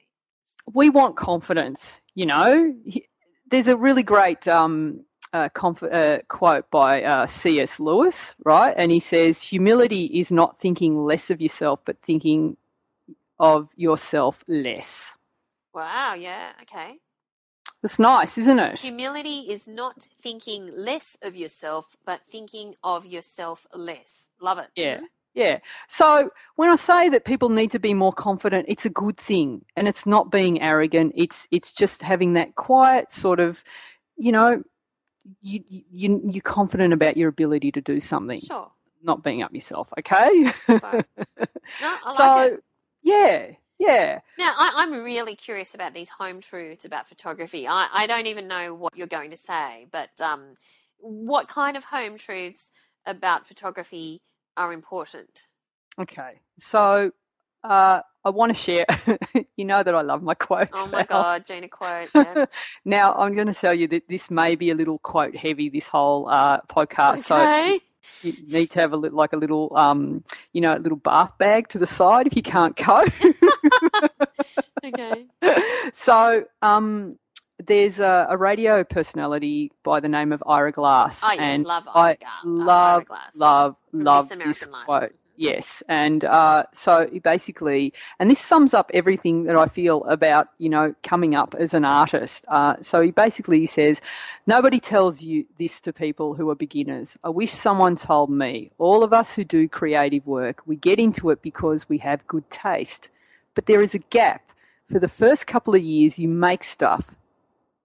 we 0.74 0.90
want 0.90 1.16
confidence, 1.18 2.02
you 2.16 2.26
know. 2.26 2.74
There's 3.52 3.68
a 3.70 3.78
really 3.78 4.04
great 4.04 4.46
um, 4.48 5.06
uh, 5.32 5.48
conf- 5.50 5.84
uh, 5.84 6.20
quote 6.28 6.70
by 6.70 7.02
uh, 7.04 7.26
C.S. 7.28 7.80
Lewis, 7.80 8.36
right? 8.44 8.74
And 8.76 8.92
he 8.92 9.00
says, 9.00 9.42
Humility 9.42 10.06
is 10.22 10.32
not 10.32 10.60
thinking 10.60 10.94
less 11.06 11.30
of 11.30 11.40
yourself, 11.42 11.80
but 11.86 12.02
thinking 12.02 12.58
of 13.40 13.70
yourself 13.78 14.44
less. 14.50 15.16
Wow. 15.78 16.16
Yeah. 16.16 16.54
Okay. 16.64 16.98
It's 17.84 18.00
nice, 18.00 18.40
isn't 18.40 18.58
it? 18.58 18.80
Humility 18.80 19.42
is 19.52 19.68
not 19.68 20.08
thinking 20.20 20.72
less 20.76 21.16
of 21.22 21.36
yourself, 21.36 21.96
but 22.04 22.22
thinking 22.28 22.74
of 22.84 23.06
yourself 23.06 23.68
less. 23.74 24.30
Love 24.42 24.58
it. 24.58 24.70
Yeah. 24.76 25.02
Yeah. 25.36 25.60
So 25.88 26.32
when 26.56 26.72
I 26.72 26.76
say 26.76 27.10
that 27.10 27.26
people 27.26 27.50
need 27.50 27.70
to 27.72 27.80
be 27.80 27.94
more 27.94 28.12
confident, 28.12 28.66
it's 28.68 28.86
a 28.86 28.90
good 28.90 29.18
thing, 29.18 29.64
and 29.76 29.88
it's 29.88 30.08
not 30.08 30.32
being 30.32 30.60
arrogant. 30.60 31.14
It's 31.16 31.48
it's 31.52 31.72
just 31.72 32.02
having 32.02 32.34
that 32.34 32.56
quiet 32.56 33.12
sort 33.12 33.40
of, 33.40 33.64
you 34.18 34.32
know, 34.32 34.64
you 35.44 35.64
you 35.70 36.20
you're 36.28 36.42
confident 36.42 36.92
about 36.92 37.18
your 37.18 37.30
ability 37.30 37.72
to 37.74 37.82
do 37.82 38.02
something, 38.02 38.40
Sure. 38.40 38.72
not 39.04 39.24
being 39.24 39.44
up 39.44 39.54
yourself. 39.54 39.90
Okay. 40.00 40.52
Right. 40.68 41.06
No, 41.82 41.96
I 42.06 42.12
so 42.14 42.24
like 42.24 42.60
yeah, 43.04 43.52
yeah. 43.80 44.20
Now, 44.38 44.54
I, 44.58 44.74
I'm 44.76 44.92
really 44.92 45.36
curious 45.36 45.76
about 45.76 45.94
these 45.94 46.10
home 46.10 46.42
truths 46.42 46.86
about 46.86 47.08
photography. 47.08 47.68
I, 47.68 47.88
I 47.94 48.08
don't 48.08 48.28
even 48.28 48.48
know 48.48 48.74
what 48.74 48.98
you're 48.98 49.08
going 49.08 49.32
to 49.32 49.38
say, 49.38 49.88
but 49.92 50.10
um, 50.22 50.56
what 51.00 51.48
kind 51.48 51.78
of 51.78 51.84
home 51.84 52.18
truths 52.18 52.72
about 53.06 53.48
photography 53.48 54.22
are 54.56 54.74
important? 54.74 55.48
Okay. 56.00 56.42
So 56.60 57.12
uh, 57.64 58.02
I 58.24 58.30
want 58.30 58.50
to 58.50 58.56
share. 58.56 58.86
you 59.58 59.66
know 59.66 59.84
that 59.84 59.94
I 59.94 60.02
love 60.02 60.24
my 60.24 60.34
quotes. 60.34 60.72
Oh 60.74 60.88
my 60.88 61.04
Val. 61.04 61.24
God, 61.24 61.46
Gina 61.46 61.68
quote. 61.68 62.10
Yeah. 62.16 62.46
now 62.86 63.14
I'm 63.14 63.34
going 63.34 63.48
to 63.48 63.54
tell 63.54 63.74
you 63.74 63.88
that 63.90 64.08
this 64.10 64.30
may 64.32 64.56
be 64.56 64.70
a 64.70 64.76
little 64.76 65.00
quote 65.00 65.36
heavy. 65.36 65.70
This 65.70 65.88
whole 65.88 66.28
uh, 66.30 66.62
podcast. 66.62 67.20
So 67.20 67.38
Okay. 67.38 67.80
You 68.24 68.34
need 68.48 68.72
to 68.72 68.80
have 68.80 68.94
a 68.94 68.98
little, 68.98 69.18
like 69.18 69.34
a 69.34 69.38
little, 69.38 69.76
um, 69.78 70.24
you 70.54 70.62
know, 70.62 70.76
a 70.76 70.80
little 70.80 70.98
bath 70.98 71.38
bag 71.38 71.68
to 71.70 71.78
the 71.78 71.86
side 71.86 72.28
if 72.28 72.36
you 72.36 72.42
can't 72.44 72.76
cope. 72.76 73.12
okay. 74.86 75.26
so, 75.94 76.46
um, 76.62 77.18
there's 77.66 78.00
a, 78.00 78.28
a 78.30 78.38
radio 78.38 78.84
personality 78.84 79.72
by 79.84 80.00
the 80.00 80.08
name 80.08 80.32
of 80.32 80.44
Ira 80.46 80.72
Glass, 80.72 81.22
Oh, 81.24 81.32
yes, 81.32 81.40
and 81.40 81.66
love 81.66 81.88
Ira 81.94 82.18
uh, 82.22 82.28
love, 82.46 82.96
Ira 83.00 83.06
Glass. 83.06 83.32
love, 83.36 83.76
love 83.94 84.30
This 84.30 84.38
this 84.38 84.62
American 84.64 84.72
Life. 84.72 84.86
quote. 84.86 85.16
Yes, 85.40 85.84
and 85.88 86.26
uh, 86.26 86.64
so 86.74 87.08
basically, 87.24 87.94
and 88.20 88.30
this 88.30 88.40
sums 88.40 88.74
up 88.74 88.90
everything 88.92 89.44
that 89.44 89.56
I 89.56 89.68
feel 89.68 90.04
about 90.06 90.50
you 90.58 90.68
know 90.68 90.96
coming 91.04 91.36
up 91.36 91.54
as 91.60 91.76
an 91.76 91.86
artist. 91.86 92.44
Uh, 92.48 92.78
so 92.82 93.02
he 93.02 93.12
basically 93.12 93.68
says, 93.68 94.02
nobody 94.48 94.80
tells 94.80 95.22
you 95.22 95.46
this 95.60 95.80
to 95.82 95.94
people 95.94 96.34
who 96.34 96.50
are 96.50 96.56
beginners. 96.56 97.20
I 97.24 97.30
wish 97.30 97.52
someone 97.52 97.96
told 97.96 98.32
me. 98.32 98.72
All 98.80 99.04
of 99.04 99.14
us 99.14 99.36
who 99.36 99.44
do 99.44 99.68
creative 99.68 100.26
work, 100.26 100.64
we 100.66 100.76
get 100.76 100.98
into 100.98 101.30
it 101.30 101.44
because 101.44 101.88
we 101.88 102.00
have 102.00 102.26
good 102.26 102.50
taste, 102.50 103.10
but 103.54 103.68
there 103.68 103.82
is 103.84 103.94
a 103.94 104.00
gap. 104.00 104.42
For 104.92 104.98
the 104.98 105.08
first 105.08 105.46
couple 105.46 105.76
of 105.76 105.84
years, 105.84 106.18
you 106.18 106.28
make 106.28 106.64
stuff. 106.64 107.06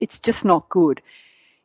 It's 0.00 0.18
just 0.18 0.42
not 0.42 0.70
good. 0.70 1.02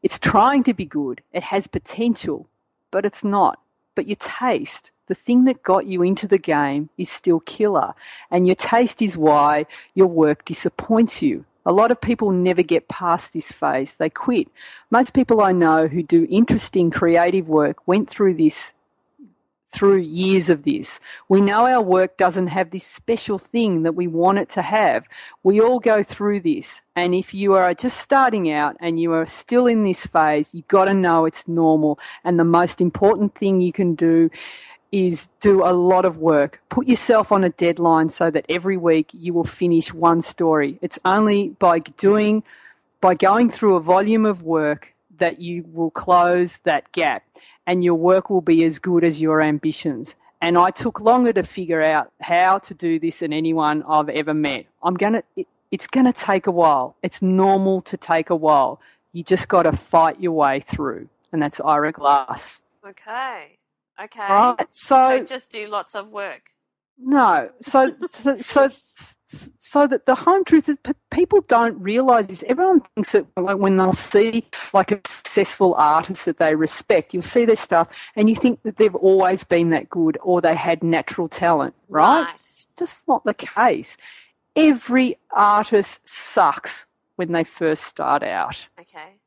It's 0.04 0.20
trying 0.20 0.64
to 0.66 0.74
be 0.74 0.86
good. 0.86 1.22
It 1.32 1.44
has 1.44 1.66
potential, 1.68 2.50
but 2.92 3.06
it's 3.06 3.24
not. 3.24 3.62
But 3.96 4.08
your 4.08 4.18
taste, 4.18 4.92
the 5.08 5.16
thing 5.16 5.46
that 5.46 5.64
got 5.64 5.86
you 5.86 6.02
into 6.02 6.28
the 6.28 6.38
game, 6.38 6.90
is 6.98 7.10
still 7.10 7.40
killer. 7.42 7.94
And 8.32 8.48
your 8.48 8.56
taste 8.56 9.02
is 9.02 9.18
why 9.18 9.66
your 9.96 10.08
work 10.08 10.46
disappoints 10.46 11.22
you. 11.22 11.46
A 11.66 11.74
lot 11.74 11.92
of 11.92 12.00
people 12.00 12.32
never 12.32 12.64
get 12.64 12.88
past 12.88 13.34
this 13.34 13.52
phase. 13.52 13.96
They 13.96 14.10
quit. 14.10 14.48
Most 14.90 15.14
people 15.14 15.42
I 15.42 15.52
know 15.52 15.88
who 15.88 16.02
do 16.02 16.26
interesting 16.30 16.92
creative 16.92 17.50
work 17.50 17.86
went 17.88 18.10
through 18.10 18.36
this 18.36 18.74
through 19.70 19.98
years 19.98 20.50
of 20.50 20.64
this. 20.64 21.00
We 21.28 21.42
know 21.42 21.66
our 21.66 21.82
work 21.82 22.18
doesn't 22.18 22.48
have 22.48 22.72
this 22.72 22.86
special 22.86 23.38
thing 23.38 23.84
that 23.84 23.96
we 23.96 24.08
want 24.08 24.40
it 24.40 24.50
to 24.50 24.62
have. 24.62 25.06
We 25.44 25.60
all 25.60 25.80
go 25.80 26.04
through 26.04 26.42
this. 26.42 26.82
And 26.96 27.14
if 27.14 27.34
you 27.34 27.54
are 27.54 27.74
just 27.74 28.00
starting 28.00 28.50
out 28.50 28.78
and 28.80 29.00
you 29.00 29.12
are 29.14 29.26
still 29.26 29.68
in 29.68 29.84
this 29.84 30.06
phase, 30.06 30.54
you've 30.54 30.68
got 30.68 30.86
to 30.86 30.94
know 30.94 31.26
it's 31.26 31.48
normal. 31.48 32.00
And 32.24 32.40
the 32.40 32.46
most 32.46 32.80
important 32.80 33.36
thing 33.36 33.60
you 33.60 33.74
can 33.74 33.94
do 33.94 34.30
is 34.92 35.30
do 35.42 35.64
a 35.64 35.74
lot 35.74 36.06
of 36.06 36.18
work. 36.18 36.62
Put 36.70 36.88
yourself 36.88 37.32
on 37.32 37.44
a 37.44 37.50
deadline 37.50 38.10
so 38.10 38.32
that 38.32 38.46
every 38.50 38.78
week 38.78 39.10
you 39.14 39.34
will 39.34 39.44
finish 39.44 39.94
one 39.94 40.22
story. 40.22 40.78
It's 40.82 41.00
only 41.06 41.50
by 41.50 41.80
doing, 41.80 42.44
by 43.02 43.16
going 43.16 43.50
through 43.50 43.76
a 43.76 43.82
volume 43.82 44.26
of 44.26 44.44
work 44.44 44.94
that 45.18 45.42
you 45.42 45.66
will 45.74 45.92
close 45.92 46.60
that 46.64 46.92
gap 46.92 47.24
and 47.66 47.84
your 47.84 47.96
work 47.96 48.30
will 48.30 48.42
be 48.42 48.64
as 48.64 48.80
good 48.80 49.04
as 49.04 49.22
your 49.22 49.42
ambitions. 49.42 50.16
And 50.42 50.58
I 50.58 50.70
took 50.70 51.00
longer 51.00 51.34
to 51.34 51.44
figure 51.44 51.82
out 51.82 52.12
how 52.22 52.60
to 52.60 52.74
do 52.74 53.00
this 53.00 53.20
than 53.20 53.34
anyone 53.34 53.84
I've 53.88 54.10
ever 54.10 54.34
met. 54.34 54.68
I'm 54.84 54.94
gonna, 54.94 55.24
it, 55.36 55.48
it's 55.72 55.88
gonna 55.88 56.14
take 56.14 56.48
a 56.48 56.52
while. 56.52 56.96
It's 57.02 57.22
normal 57.22 57.82
to 57.82 57.98
take 57.98 58.30
a 58.30 58.36
while. 58.36 58.80
You 59.14 59.24
just 59.24 59.48
got 59.48 59.64
to 59.64 59.76
fight 59.76 60.22
your 60.22 60.34
way 60.34 60.60
through, 60.60 61.10
and 61.32 61.42
that's 61.42 61.60
Ira 61.60 61.92
Glass. 61.92 62.62
Okay. 62.88 63.58
Okay. 64.04 64.20
Right, 64.30 64.68
So 64.72 65.20
so 65.20 65.24
just 65.24 65.50
do 65.52 65.66
lots 65.68 65.96
of 65.96 66.10
work. 66.10 66.42
no, 67.00 67.50
so 67.62 67.94
so 68.12 68.38
so 68.38 68.70
so 69.28 69.88
that 69.88 70.06
the 70.06 70.16
home 70.16 70.44
truth 70.46 70.70
is 70.70 70.78
people 71.12 71.42
don't 71.42 71.78
realize 71.82 72.28
this. 72.28 72.44
Everyone 72.48 72.82
thinks 72.96 73.12
that 73.12 73.26
like 73.36 73.58
when 73.58 73.78
they'll 73.78 73.94
see 73.94 74.46
like 74.74 74.92
a 74.92 75.00
successful 75.06 75.76
artist 75.76 76.26
that 76.26 76.38
they 76.38 76.56
respect, 76.56 77.14
you'll 77.14 77.24
see 77.24 77.46
their 77.46 77.56
stuff 77.56 77.88
and 78.16 78.30
you 78.30 78.36
think 78.36 78.62
that 78.64 78.78
they've 78.78 78.96
always 78.96 79.44
been 79.44 79.70
that 79.72 79.90
good 79.90 80.18
or 80.22 80.42
they 80.42 80.56
had 80.56 80.84
natural 80.84 81.28
talent, 81.28 81.76
right? 81.90 82.24
Right. 82.24 82.36
It's 82.36 82.68
just 82.78 83.08
not 83.08 83.24
the 83.26 83.34
case. 83.34 83.98
Every 84.56 85.18
artist 85.32 86.00
sucks 86.10 86.86
when 87.18 87.32
they 87.32 87.44
first 87.44 87.84
start 87.84 88.24
out. 88.24 88.68
Okay. 88.80 89.20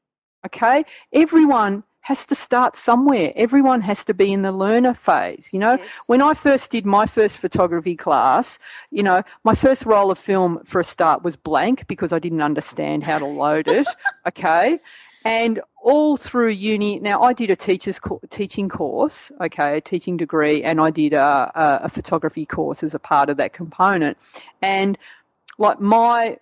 Okay? 0.46 0.84
Everyone 1.12 1.84
has 2.10 2.26
to 2.26 2.34
start 2.34 2.76
somewhere. 2.76 3.32
Everyone 3.36 3.80
has 3.82 4.04
to 4.06 4.12
be 4.12 4.32
in 4.32 4.42
the 4.42 4.50
learner 4.50 4.94
phase. 4.94 5.50
You 5.52 5.60
know, 5.60 5.76
Yes. 5.78 5.90
when 6.08 6.20
I 6.20 6.34
first 6.34 6.72
did 6.72 6.84
my 6.84 7.06
first 7.06 7.38
photography 7.38 7.94
class, 7.94 8.58
you 8.90 9.04
know, 9.04 9.22
my 9.44 9.54
first 9.54 9.86
roll 9.86 10.10
of 10.10 10.18
film 10.18 10.60
for 10.64 10.80
a 10.80 10.84
start 10.84 11.22
was 11.22 11.36
blank 11.36 11.86
because 11.86 12.12
I 12.12 12.18
didn't 12.18 12.42
understand 12.42 13.04
how 13.04 13.20
to 13.20 13.26
load 13.26 13.68
it. 13.68 13.86
okay. 14.28 14.80
And 15.24 15.60
all 15.82 16.16
through 16.16 16.48
uni, 16.48 16.98
now 16.98 17.22
I 17.22 17.32
did 17.32 17.48
a 17.48 17.54
teacher's 17.56 18.00
co- 18.00 18.20
teaching 18.28 18.68
course, 18.68 19.30
okay, 19.40 19.76
a 19.76 19.80
teaching 19.80 20.16
degree, 20.16 20.64
and 20.64 20.80
I 20.80 20.90
did 20.90 21.12
a, 21.12 21.52
a, 21.54 21.80
a 21.84 21.88
photography 21.88 22.44
course 22.44 22.82
as 22.82 22.92
a 22.92 22.98
part 22.98 23.30
of 23.30 23.36
that 23.36 23.52
component. 23.52 24.18
And 24.62 24.98
like 25.58 25.78
my 25.78 26.38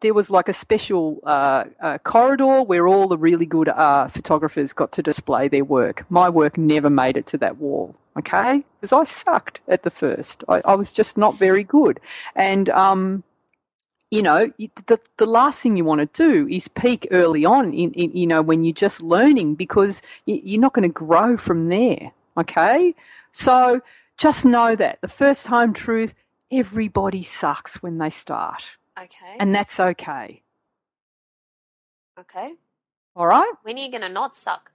there 0.00 0.14
was 0.14 0.30
like 0.30 0.48
a 0.48 0.52
special 0.52 1.20
uh, 1.24 1.64
uh, 1.80 1.98
corridor 1.98 2.62
where 2.62 2.86
all 2.86 3.08
the 3.08 3.18
really 3.18 3.46
good 3.46 3.68
uh, 3.68 4.08
photographers 4.08 4.72
got 4.72 4.92
to 4.92 5.02
display 5.02 5.48
their 5.48 5.64
work. 5.64 6.04
My 6.08 6.28
work 6.28 6.56
never 6.58 6.90
made 6.90 7.16
it 7.16 7.26
to 7.28 7.38
that 7.38 7.58
wall, 7.58 7.94
okay? 8.16 8.64
Because 8.80 8.92
I 8.92 9.04
sucked 9.04 9.60
at 9.68 9.82
the 9.82 9.90
first. 9.90 10.44
I, 10.48 10.62
I 10.64 10.74
was 10.74 10.92
just 10.92 11.16
not 11.16 11.36
very 11.36 11.64
good. 11.64 12.00
And, 12.36 12.68
um, 12.70 13.24
you 14.10 14.22
know, 14.22 14.52
the, 14.58 15.00
the 15.16 15.26
last 15.26 15.62
thing 15.62 15.76
you 15.76 15.84
want 15.84 16.00
to 16.00 16.24
do 16.28 16.46
is 16.48 16.68
peak 16.68 17.08
early 17.10 17.44
on, 17.44 17.72
in, 17.72 17.92
in 17.94 18.16
you 18.16 18.26
know, 18.26 18.42
when 18.42 18.62
you're 18.62 18.74
just 18.74 19.02
learning 19.02 19.54
because 19.54 20.02
you, 20.26 20.40
you're 20.44 20.60
not 20.60 20.74
going 20.74 20.88
to 20.88 20.92
grow 20.92 21.36
from 21.36 21.68
there, 21.68 22.12
okay? 22.36 22.94
So 23.32 23.80
just 24.18 24.44
know 24.44 24.76
that 24.76 25.00
the 25.00 25.08
first 25.08 25.46
home 25.46 25.72
truth 25.72 26.14
everybody 26.52 27.22
sucks 27.22 27.82
when 27.82 27.96
they 27.98 28.10
start, 28.10 28.72
Okay. 29.00 29.36
and 29.40 29.54
that's 29.54 29.78
okay. 29.80 30.42
okay. 32.20 32.52
All 33.16 33.26
right? 33.26 33.52
When 33.62 33.76
are 33.78 33.80
you 33.80 33.90
going 33.90 34.02
to 34.02 34.08
not 34.08 34.36
suck? 34.36 34.70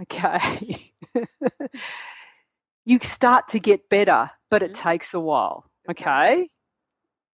Okay. 0.00 0.92
you 2.84 2.98
start 3.02 3.48
to 3.48 3.58
get 3.58 3.88
better, 3.88 4.30
but 4.50 4.62
it 4.62 4.72
Mhm. 4.72 4.76
takes 4.80 5.14
a 5.14 5.20
while. 5.20 5.66
Okay. 5.90 6.50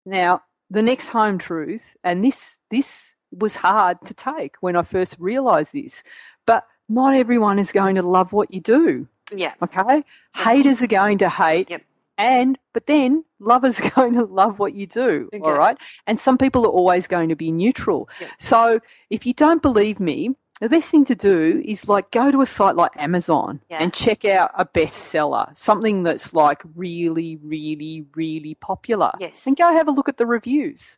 Now, 0.05 0.43
the 0.71 0.83
next 0.83 1.09
home 1.11 1.39
truth, 1.39 1.97
and 2.03 2.25
this 2.25 2.59
this 2.71 3.15
was 3.31 3.57
hard 3.57 4.01
to 4.03 4.15
take 4.15 4.57
when 4.61 4.77
I 4.77 4.83
first 4.83 5.17
realized 5.19 5.73
this, 5.73 6.03
but 6.47 6.67
not 6.89 7.17
everyone 7.17 7.59
is 7.59 7.73
going 7.73 7.97
to 7.97 8.03
love 8.03 8.33
what 8.33 8.53
you 8.55 8.61
do. 8.61 9.09
Yeah. 9.33 9.55
Okay. 9.63 10.05
Haters 10.35 10.81
are 10.83 10.87
going 10.87 11.19
to 11.19 11.29
hate. 11.29 11.69
Yep. 11.71 11.83
And 12.19 12.59
but 12.73 12.87
then 12.87 13.25
lovers 13.39 13.81
are 13.83 13.91
going 13.91 14.15
to 14.15 14.25
love 14.25 14.59
what 14.59 14.75
you 14.75 14.87
do. 14.87 15.29
Okay. 15.33 15.41
All 15.43 15.57
right. 15.57 15.77
And 16.07 16.19
some 16.19 16.39
people 16.39 16.65
are 16.67 16.71
always 16.71 17.07
going 17.07 17.29
to 17.29 17.37
be 17.37 17.51
neutral. 17.53 18.09
Yep. 18.21 18.31
So 18.39 18.81
if 19.11 19.27
you 19.27 19.35
don't 19.35 19.63
believe 19.63 20.01
me, 20.01 20.35
the 20.61 20.71
best 20.71 20.91
thing 20.91 21.05
to 21.07 21.15
do 21.15 21.63
is 21.67 21.87
like 21.87 22.11
go 22.11 22.31
to 22.31 22.41
a 22.41 22.47
site 22.47 22.77
like 22.77 22.93
Amazon 22.97 23.61
Yeah. 23.69 23.79
and 23.83 23.93
check 23.93 24.25
out 24.25 24.51
a 24.57 24.65
bestseller, 24.65 25.55
something 25.57 26.03
that's 26.03 26.33
like 26.33 26.63
really, 26.75 27.37
really, 27.43 28.07
really 28.15 28.55
popular. 28.55 29.13
Yes. 29.21 29.47
And 29.47 29.55
go 29.57 29.75
have 29.75 29.87
a 29.89 29.91
look 29.93 30.09
at 30.09 30.17
the 30.17 30.25
reviews. 30.27 30.97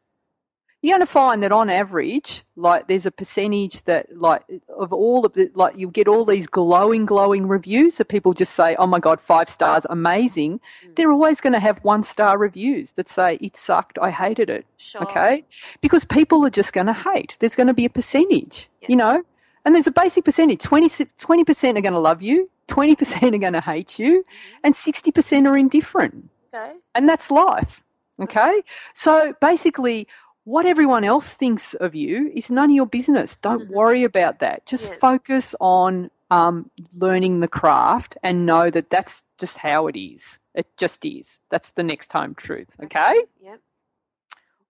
You're 0.80 0.96
going 0.96 1.06
to 1.06 1.12
find 1.12 1.42
that 1.42 1.50
on 1.50 1.70
average, 1.70 2.44
like 2.54 2.86
there's 2.86 3.04
a 3.04 3.10
percentage 3.10 3.82
that, 3.84 4.16
like, 4.16 4.44
of 4.68 4.92
all 4.92 5.26
of 5.26 5.32
the, 5.32 5.50
like, 5.54 5.76
you'll 5.76 5.90
get 5.90 6.06
all 6.06 6.24
these 6.24 6.46
glowing, 6.46 7.04
glowing 7.04 7.48
reviews 7.48 7.96
that 7.96 8.06
people 8.06 8.32
just 8.32 8.54
say, 8.54 8.76
oh 8.76 8.86
my 8.86 9.00
God, 9.00 9.20
five 9.20 9.48
stars, 9.48 9.84
amazing. 9.90 10.60
Mm. 10.86 10.94
They're 10.94 11.10
always 11.10 11.40
going 11.40 11.54
to 11.54 11.58
have 11.58 11.78
one 11.78 12.04
star 12.04 12.38
reviews 12.38 12.92
that 12.92 13.08
say, 13.08 13.38
it 13.40 13.56
sucked, 13.56 13.98
I 14.00 14.12
hated 14.12 14.50
it. 14.50 14.66
Sure. 14.76 15.02
Okay? 15.02 15.44
Because 15.80 16.04
people 16.04 16.46
are 16.46 16.50
just 16.50 16.72
going 16.72 16.86
to 16.86 16.92
hate. 16.92 17.34
There's 17.40 17.56
going 17.56 17.66
to 17.66 17.74
be 17.74 17.84
a 17.84 17.90
percentage, 17.90 18.68
you 18.86 18.94
know? 18.94 19.24
And 19.64 19.74
there's 19.74 19.88
a 19.88 19.92
basic 19.92 20.24
percentage 20.24 20.62
20, 20.62 20.88
20% 20.88 21.76
are 21.76 21.80
going 21.80 21.92
to 21.92 21.98
love 21.98 22.22
you, 22.22 22.48
20% 22.68 23.34
are 23.34 23.38
going 23.38 23.52
to 23.52 23.60
hate 23.60 23.98
you, 23.98 24.24
and 24.62 24.74
60% 24.74 25.46
are 25.48 25.56
indifferent. 25.56 26.30
Okay. 26.54 26.74
And 26.94 27.08
that's 27.08 27.32
life. 27.32 27.82
Okay? 28.22 28.62
So 28.94 29.34
basically, 29.40 30.06
what 30.52 30.64
everyone 30.66 31.04
else 31.04 31.34
thinks 31.34 31.74
of 31.74 31.94
you 31.94 32.32
is 32.34 32.50
none 32.50 32.70
of 32.70 32.76
your 32.80 32.86
business. 32.86 33.36
Don't 33.36 33.64
Mhm. 33.68 33.74
worry 33.80 34.02
about 34.04 34.38
that. 34.38 34.64
Just 34.64 34.86
focus 34.94 35.54
on 35.60 36.10
um, 36.30 36.70
learning 37.04 37.40
the 37.40 37.48
craft 37.48 38.16
and 38.22 38.44
know 38.44 38.68
that 38.70 38.90
that's 38.90 39.24
just 39.38 39.56
how 39.58 39.86
it 39.88 39.96
is. 39.98 40.38
It 40.54 40.66
just 40.76 41.04
is. 41.04 41.40
That's 41.50 41.70
the 41.72 41.82
next 41.82 42.12
home 42.12 42.34
truth. 42.34 42.70
Okay? 42.84 43.14
Yep. 43.40 43.60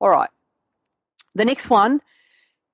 All 0.01 0.11
right. 0.11 0.31
The 1.35 1.45
next 1.45 1.69
one 1.69 2.01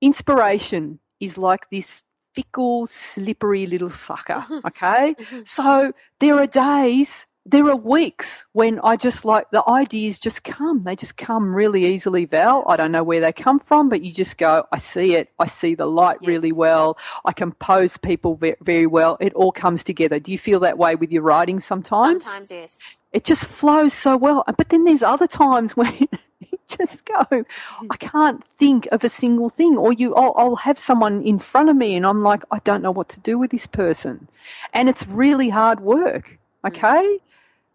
inspiration 0.03 0.99
is 1.21 1.39
like 1.39 1.71
this 1.71 2.05
fickle, 2.35 2.87
slippery 2.87 3.67
little 3.67 3.91
sucker. 3.91 4.45
Okay? 4.67 5.15
So 5.45 5.93
there 6.21 6.37
are 6.39 6.47
days, 6.47 7.27
there 7.47 7.69
are 7.69 7.77
weeks 7.77 8.47
when 8.53 8.81
I 8.81 8.97
just 8.97 9.25
like 9.25 9.51
the 9.51 9.63
ideas 9.69 10.19
just 10.19 10.45
come. 10.45 10.83
They 10.83 10.97
just 10.97 11.19
come 11.19 11.55
really 11.55 11.85
easily, 11.85 12.25
Val. 12.25 12.65
I 12.67 12.77
don't 12.77 12.93
know 12.93 13.03
where 13.03 13.21
they 13.21 13.33
come 13.33 13.59
from, 13.59 13.91
but 13.91 14.03
you 14.03 14.13
just 14.13 14.39
go, 14.39 14.67
I 14.73 14.79
see 14.79 15.15
it. 15.15 15.31
I 15.39 15.47
see 15.47 15.75
the 15.75 15.87
light 15.87 16.17
really 16.23 16.53
well. 16.53 16.97
I 17.25 17.33
compose 17.33 17.99
people 17.99 18.41
very 18.63 18.87
well. 18.87 19.19
It 19.21 19.35
all 19.35 19.53
comes 19.53 19.85
together. 19.85 20.19
Do 20.19 20.33
you 20.33 20.39
feel 20.39 20.59
that 20.61 20.79
way 20.79 20.95
with 20.95 21.13
your 21.13 21.23
writing 21.23 21.61
sometimes? 21.61 22.25
Sometimes, 22.25 22.51
yes. 22.51 22.79
it 23.13 23.25
just 23.25 23.45
flows 23.45 23.93
so 23.93 24.17
well. 24.17 24.45
But 24.47 24.71
then 24.71 24.85
there's 24.85 25.03
other 25.03 25.27
times 25.27 25.77
when 25.77 25.95
you 26.41 26.59
just 26.67 27.05
go, 27.05 27.21
mm-hmm. 27.25 27.87
I 27.91 27.97
can't 27.97 28.43
think 28.59 28.89
of 28.91 29.05
a 29.05 29.11
single 29.11 29.51
thing. 29.51 29.77
Or 29.77 29.93
you, 29.93 30.15
I'll, 30.15 30.33
I'll 30.37 30.57
have 30.57 30.79
someone 30.79 31.21
in 31.21 31.39
front 31.39 31.69
of 31.69 31.77
me, 31.77 31.95
and 31.95 32.07
I'm 32.07 32.23
like, 32.23 32.43
I 32.51 32.61
don't 32.61 32.81
know 32.83 32.91
what 32.91 33.11
to 33.11 33.21
do 33.21 33.37
with 33.39 33.51
this 33.51 33.67
person, 33.67 34.29
and 34.73 34.89
it's 34.89 35.07
really 35.07 35.51
hard 35.51 35.81
work. 35.81 36.39
Mm. 36.65 36.69
Okay, 36.69 37.19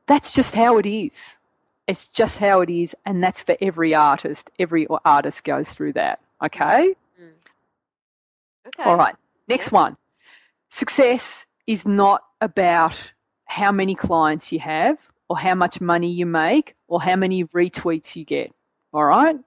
that's 0.10 0.34
just 0.34 0.56
how 0.56 0.78
it 0.80 0.88
is. 0.88 1.38
It's 1.88 2.08
just 2.08 2.40
how 2.40 2.62
it 2.62 2.70
is, 2.70 2.96
and 3.06 3.24
that's 3.24 3.42
for 3.44 3.56
every 3.62 3.96
artist. 3.96 4.50
Every 4.60 4.88
artist 5.06 5.44
goes 5.44 5.74
through 5.74 5.94
that. 5.94 6.20
Okay. 6.44 6.96
Okay. 8.68 8.84
All 8.84 8.98
right. 8.98 9.16
Next 9.48 9.72
Yeah. 9.72 9.80
one. 9.84 9.98
Success 10.70 11.46
is 11.68 11.86
not 11.88 12.24
about 12.42 13.12
how 13.46 13.72
many 13.72 13.96
clients 13.96 14.52
you 14.52 14.60
have 14.60 14.98
or 15.30 15.38
how 15.40 15.56
much 15.56 15.82
money 15.82 16.10
you 16.10 16.26
make 16.26 16.76
or 16.88 17.02
how 17.02 17.16
many 17.16 17.46
retweets 17.46 18.16
you 18.16 18.26
get. 18.26 18.54
All 18.94 19.06
right. 19.06 19.36
Mhm. 19.36 19.44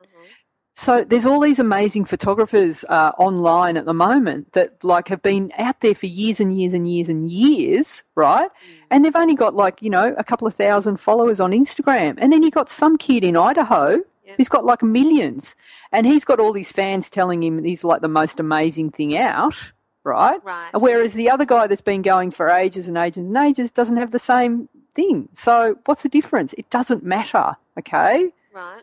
So 0.74 1.04
there's 1.04 1.26
all 1.26 1.38
these 1.40 1.58
amazing 1.58 2.06
photographers 2.06 2.82
uh, 2.88 3.12
online 3.18 3.76
at 3.76 3.85
the 3.85 3.92
moment 3.92 4.52
that 4.54 4.82
like 4.82 5.08
have 5.08 5.20
been 5.20 5.52
out 5.58 5.80
there 5.80 5.94
for 5.94 6.06
years 6.06 6.40
and 6.40 6.58
years 6.58 6.72
and 6.72 6.90
years 6.90 7.08
and 7.11 7.30
years, 7.30 8.02
right? 8.14 8.48
And 8.90 9.04
they've 9.04 9.14
only 9.14 9.35
got 9.35 9.54
like 9.54 9.82
you 9.82 9.90
know 9.90 10.14
a 10.16 10.24
couple 10.24 10.48
of 10.48 10.54
thousand 10.54 10.96
followers 10.98 11.40
on 11.40 11.52
Instagram, 11.52 12.14
and 12.18 12.32
then 12.32 12.42
you 12.42 12.50
got 12.50 12.70
some 12.70 12.96
kid 12.96 13.22
in 13.22 13.37
Idaho 13.37 13.98
Yeah. 14.24 14.35
who's 14.38 14.48
got 14.48 14.64
like 14.64 14.82
millions, 14.82 15.54
and 15.92 16.06
he's 16.06 16.24
got 16.24 16.40
all 16.40 16.52
these 16.54 16.72
fans 16.72 17.11
telling 17.11 17.42
him 17.42 17.62
he's 17.62 17.85
like 17.85 18.00
the 18.00 18.08
most 18.08 18.40
amazing 18.40 18.92
thing 18.92 19.14
out, 19.16 19.56
right? 20.04 20.42
Right. 20.42 20.70
Whereas 20.74 21.12
the 21.12 21.28
other 21.28 21.44
guy 21.44 21.66
that's 21.66 21.82
been 21.82 22.02
going 22.02 22.30
for 22.30 22.48
ages 22.48 22.88
and 22.88 22.96
ages 22.96 23.24
and 23.24 23.37
ages 23.37 23.70
doesn't 23.70 23.98
have 23.98 24.11
the 24.11 24.18
same 24.18 24.68
thing. 24.94 25.28
So 25.35 25.76
what's 25.85 26.02
the 26.02 26.08
difference? 26.08 26.54
It 26.54 26.70
doesn't 26.70 27.04
matter, 27.04 27.56
okay? 27.78 28.30
Right. 28.54 28.82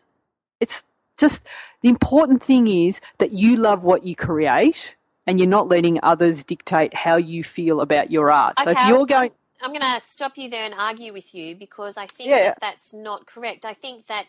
It's 0.60 0.84
just 1.20 1.42
the 1.82 1.88
important 1.88 2.42
thing 2.42 2.66
is 2.66 3.00
that 3.18 3.32
you 3.32 3.56
love 3.56 3.82
what 3.82 4.04
you 4.04 4.16
create 4.16 4.94
and 5.26 5.38
you're 5.38 5.48
not 5.48 5.68
letting 5.68 6.00
others 6.02 6.42
dictate 6.44 6.94
how 6.94 7.16
you 7.16 7.44
feel 7.44 7.80
about 7.80 8.10
your 8.10 8.30
art. 8.30 8.58
So 8.58 8.70
if 8.70 8.86
you're 8.86 9.06
going, 9.06 9.30
I'm 9.62 9.70
going 9.70 9.82
to 9.82 10.00
stop 10.00 10.36
you 10.36 10.48
there 10.50 10.64
and 10.64 10.74
argue 10.74 11.12
with 11.12 11.34
you 11.34 11.54
because 11.54 11.96
I 11.96 12.06
think 12.06 12.30
Yeah. 12.30 12.44
that 12.44 12.60
that's 12.60 12.92
not 12.92 13.26
correct. 13.26 13.64
I 13.64 13.74
think 13.74 14.06
that 14.06 14.26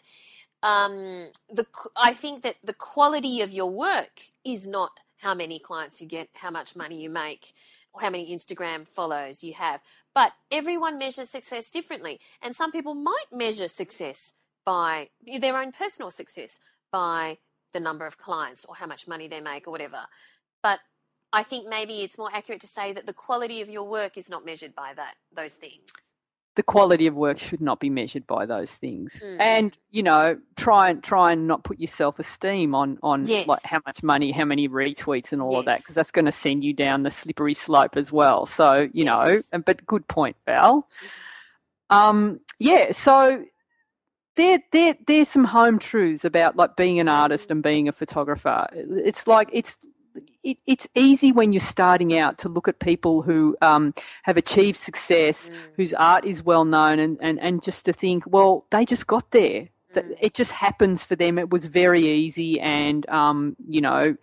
um, 0.63 1.29
the 1.49 1.65
I 1.95 2.13
think 2.13 2.43
that 2.43 2.55
the 2.63 2.73
quality 2.73 3.41
of 3.41 3.51
your 3.51 3.69
work 3.71 4.21
is 4.45 4.67
not 4.67 4.91
how 5.17 5.33
many 5.33 5.59
clients 5.59 6.01
you 6.01 6.07
get, 6.07 6.29
how 6.35 6.51
much 6.51 6.75
money 6.75 7.01
you 7.01 7.09
make, 7.09 7.53
or 7.93 8.01
how 8.01 8.09
many 8.09 8.35
Instagram 8.35 8.87
follows 8.87 9.43
you 9.43 9.53
have. 9.53 9.81
But 10.13 10.33
everyone 10.51 10.97
measures 10.97 11.29
success 11.29 11.69
differently, 11.69 12.19
and 12.41 12.55
some 12.55 12.71
people 12.71 12.93
might 12.93 13.31
measure 13.31 13.67
success 13.67 14.33
by 14.65 15.09
their 15.39 15.57
own 15.57 15.71
personal 15.71 16.11
success 16.11 16.59
by 16.91 17.37
the 17.73 17.79
number 17.79 18.05
of 18.05 18.17
clients 18.17 18.65
or 18.65 18.75
how 18.75 18.85
much 18.85 19.07
money 19.07 19.27
they 19.27 19.39
make 19.41 19.67
or 19.67 19.71
whatever. 19.71 20.01
But 20.61 20.79
I 21.33 21.43
think 21.43 21.67
maybe 21.69 22.01
it's 22.01 22.17
more 22.17 22.29
accurate 22.33 22.61
to 22.61 22.67
say 22.67 22.91
that 22.93 23.05
the 23.05 23.13
quality 23.13 23.61
of 23.61 23.69
your 23.69 23.83
work 23.87 24.17
is 24.17 24.29
not 24.29 24.45
measured 24.45 24.75
by 24.75 24.93
that 24.95 25.15
those 25.35 25.53
things. 25.53 25.89
the 26.55 26.63
quality 26.63 27.07
of 27.07 27.15
work 27.15 27.39
should 27.39 27.61
not 27.61 27.79
be 27.79 27.89
measured 27.89 28.27
by 28.27 28.45
those 28.45 28.75
things. 28.75 29.21
Mm. 29.23 29.37
And, 29.39 29.77
you 29.89 30.03
know, 30.03 30.37
try 30.57 30.89
and 30.89 31.01
try 31.01 31.31
and 31.31 31.47
not 31.47 31.63
put 31.63 31.79
your 31.79 31.87
self 31.87 32.19
esteem 32.19 32.75
on, 32.75 32.99
on 33.01 33.25
Yes. 33.25 33.47
like 33.47 33.63
how 33.63 33.79
much 33.85 34.03
money, 34.03 34.31
how 34.31 34.43
many 34.43 34.67
retweets 34.67 35.31
and 35.31 35.41
all 35.41 35.57
of 35.59 35.65
that, 35.67 35.77
because 35.77 35.95
that's 35.95 36.11
going 36.11 36.25
to 36.25 36.31
send 36.33 36.65
you 36.65 36.73
down 36.73 37.03
the 37.03 37.09
slippery 37.09 37.53
slope 37.53 37.95
as 37.95 38.11
well. 38.11 38.45
So, 38.45 38.89
you 38.91 39.05
know, 39.05 39.25
Yes. 39.27 39.47
and- 39.53 39.63
but 39.63 39.85
good 39.85 40.05
point, 40.09 40.35
Val. 40.45 40.89
Um, 41.89 42.41
yeah, 42.59 42.91
so 42.91 43.45
there, 44.35 44.59
there, 44.71 44.95
there's 45.07 45.29
some 45.29 45.45
home 45.45 45.79
truths 45.79 46.23
about 46.25 46.55
like 46.55 46.75
being 46.75 46.99
an 46.99 47.09
artist 47.09 47.51
and 47.51 47.61
being 47.61 47.87
a 47.87 47.91
photographer. 47.91 48.67
It's 48.73 49.27
like 49.27 49.49
it's 49.51 49.77
it, 50.43 50.57
it's 50.65 50.87
easy 50.95 51.31
when 51.31 51.51
you're 51.53 51.59
starting 51.59 52.17
out 52.17 52.37
to 52.39 52.49
look 52.49 52.67
at 52.67 52.79
people 52.79 53.21
who 53.21 53.55
um, 53.61 53.93
have 54.23 54.37
achieved 54.37 54.77
success, 54.77 55.49
Mm. 55.49 55.55
whose 55.77 55.93
art 55.93 56.25
is 56.25 56.43
well 56.43 56.65
known, 56.65 56.99
and, 56.99 57.17
and, 57.21 57.39
and 57.39 57.63
just 57.63 57.85
to 57.85 57.93
think, 57.93 58.23
well, 58.27 58.65
they 58.71 58.85
just 58.85 59.07
got 59.07 59.29
there. 59.31 59.69
Mm. 59.93 60.15
It 60.19 60.33
just 60.33 60.51
happens 60.51 61.03
for 61.03 61.15
them. 61.15 61.37
It 61.37 61.49
was 61.49 61.65
very 61.67 62.05
easy, 62.07 62.59
and 62.59 63.07
um, 63.09 63.55
you 63.67 63.81
know, 63.81 64.15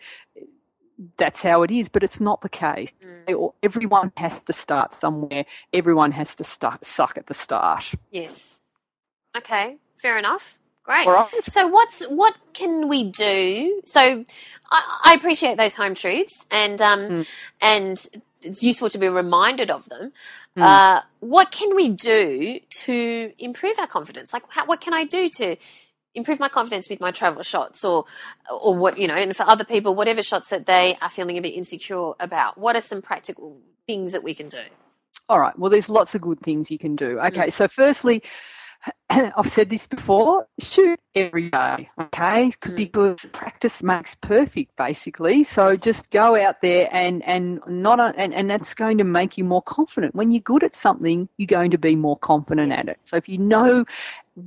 that's 1.16 1.42
how 1.42 1.62
it 1.62 1.70
is. 1.70 1.88
But 1.88 2.02
it's 2.02 2.20
not 2.20 2.40
the 2.40 2.48
case. 2.48 2.92
Mm. 3.28 3.52
Everyone 3.62 4.12
has 4.16 4.40
to 4.40 4.52
start 4.52 4.92
somewhere. 4.94 5.44
Everyone 5.72 6.12
has 6.12 6.34
to 6.36 6.44
start 6.44 6.84
suck 6.84 7.16
at 7.16 7.26
the 7.26 7.34
start. 7.34 7.92
Yes. 8.10 8.60
Okay, 9.36 9.76
fair 9.98 10.18
enough. 10.18 10.58
Great. 10.84 11.06
Right. 11.06 11.28
So 11.48 11.66
what's 11.66 12.02
what 12.04 12.34
can 12.54 12.88
we 12.88 13.04
do? 13.04 13.82
So 13.84 14.24
I, 14.70 15.00
I 15.04 15.14
appreciate 15.14 15.58
those 15.58 15.74
home 15.74 15.94
truths, 15.94 16.46
and 16.50 16.80
um, 16.80 17.00
Mm. 17.00 17.26
and 17.60 18.06
it's 18.40 18.62
useful 18.62 18.88
to 18.88 18.98
be 18.98 19.08
reminded 19.08 19.70
of 19.70 19.86
them. 19.90 20.12
Mm. 20.56 20.62
Uh, 20.62 21.02
what 21.20 21.50
can 21.50 21.76
we 21.76 21.90
do 21.90 22.58
to 22.70 23.32
improve 23.38 23.78
our 23.78 23.86
confidence? 23.86 24.32
Like, 24.32 24.44
how, 24.48 24.64
what 24.64 24.80
can 24.80 24.94
I 24.94 25.04
do 25.04 25.28
to 25.28 25.56
improve 26.14 26.40
my 26.40 26.48
confidence 26.48 26.88
with 26.88 27.00
my 27.00 27.10
travel 27.10 27.42
shots, 27.42 27.84
or 27.84 28.06
or 28.50 28.74
what 28.74 28.96
you 28.98 29.06
know? 29.06 29.14
And 29.16 29.36
for 29.36 29.42
other 29.42 29.64
people, 29.64 29.94
whatever 29.94 30.22
shots 30.22 30.48
that 30.48 30.64
they 30.64 30.96
are 31.02 31.10
feeling 31.10 31.36
a 31.36 31.42
bit 31.42 31.52
insecure 31.54 32.12
about, 32.18 32.56
what 32.56 32.76
are 32.76 32.80
some 32.80 33.02
practical 33.02 33.58
things 33.86 34.12
that 34.12 34.22
we 34.22 34.32
can 34.32 34.48
do? 34.48 34.62
All 35.28 35.38
right. 35.38 35.56
Well, 35.58 35.70
there's 35.70 35.90
lots 35.90 36.14
of 36.14 36.22
good 36.22 36.40
things 36.40 36.70
you 36.70 36.78
can 36.78 36.96
do. 36.96 37.20
Okay. 37.20 37.50
So, 37.50 37.68
firstly, 37.68 38.22
I've 39.10 39.48
said 39.48 39.70
this 39.70 39.86
before 39.86 40.46
shoot 40.60 41.00
every 41.14 41.50
day, 41.50 41.88
okay? 42.00 42.50
Mm. 42.50 42.76
Because 42.76 43.24
practice 43.32 43.82
makes 43.82 44.14
perfect, 44.14 44.76
basically. 44.76 45.44
So 45.44 45.76
just 45.76 46.10
go 46.10 46.36
out 46.36 46.60
there 46.62 46.88
and, 46.92 47.24
and 47.24 47.60
not, 47.66 48.00
a, 48.00 48.14
and, 48.16 48.34
and 48.34 48.50
that's 48.50 48.74
going 48.74 48.98
to 48.98 49.04
make 49.04 49.38
you 49.38 49.44
more 49.44 49.62
confident. 49.62 50.14
When 50.14 50.30
you're 50.30 50.42
good 50.42 50.62
at 50.62 50.74
something, 50.74 51.28
you're 51.38 51.46
going 51.46 51.70
to 51.70 51.78
be 51.78 51.96
more 51.96 52.18
confident 52.18 52.72
at 52.72 52.88
it. 52.88 52.98
So 53.04 53.16
if 53.16 53.28
you 53.28 53.38
know 53.38 53.84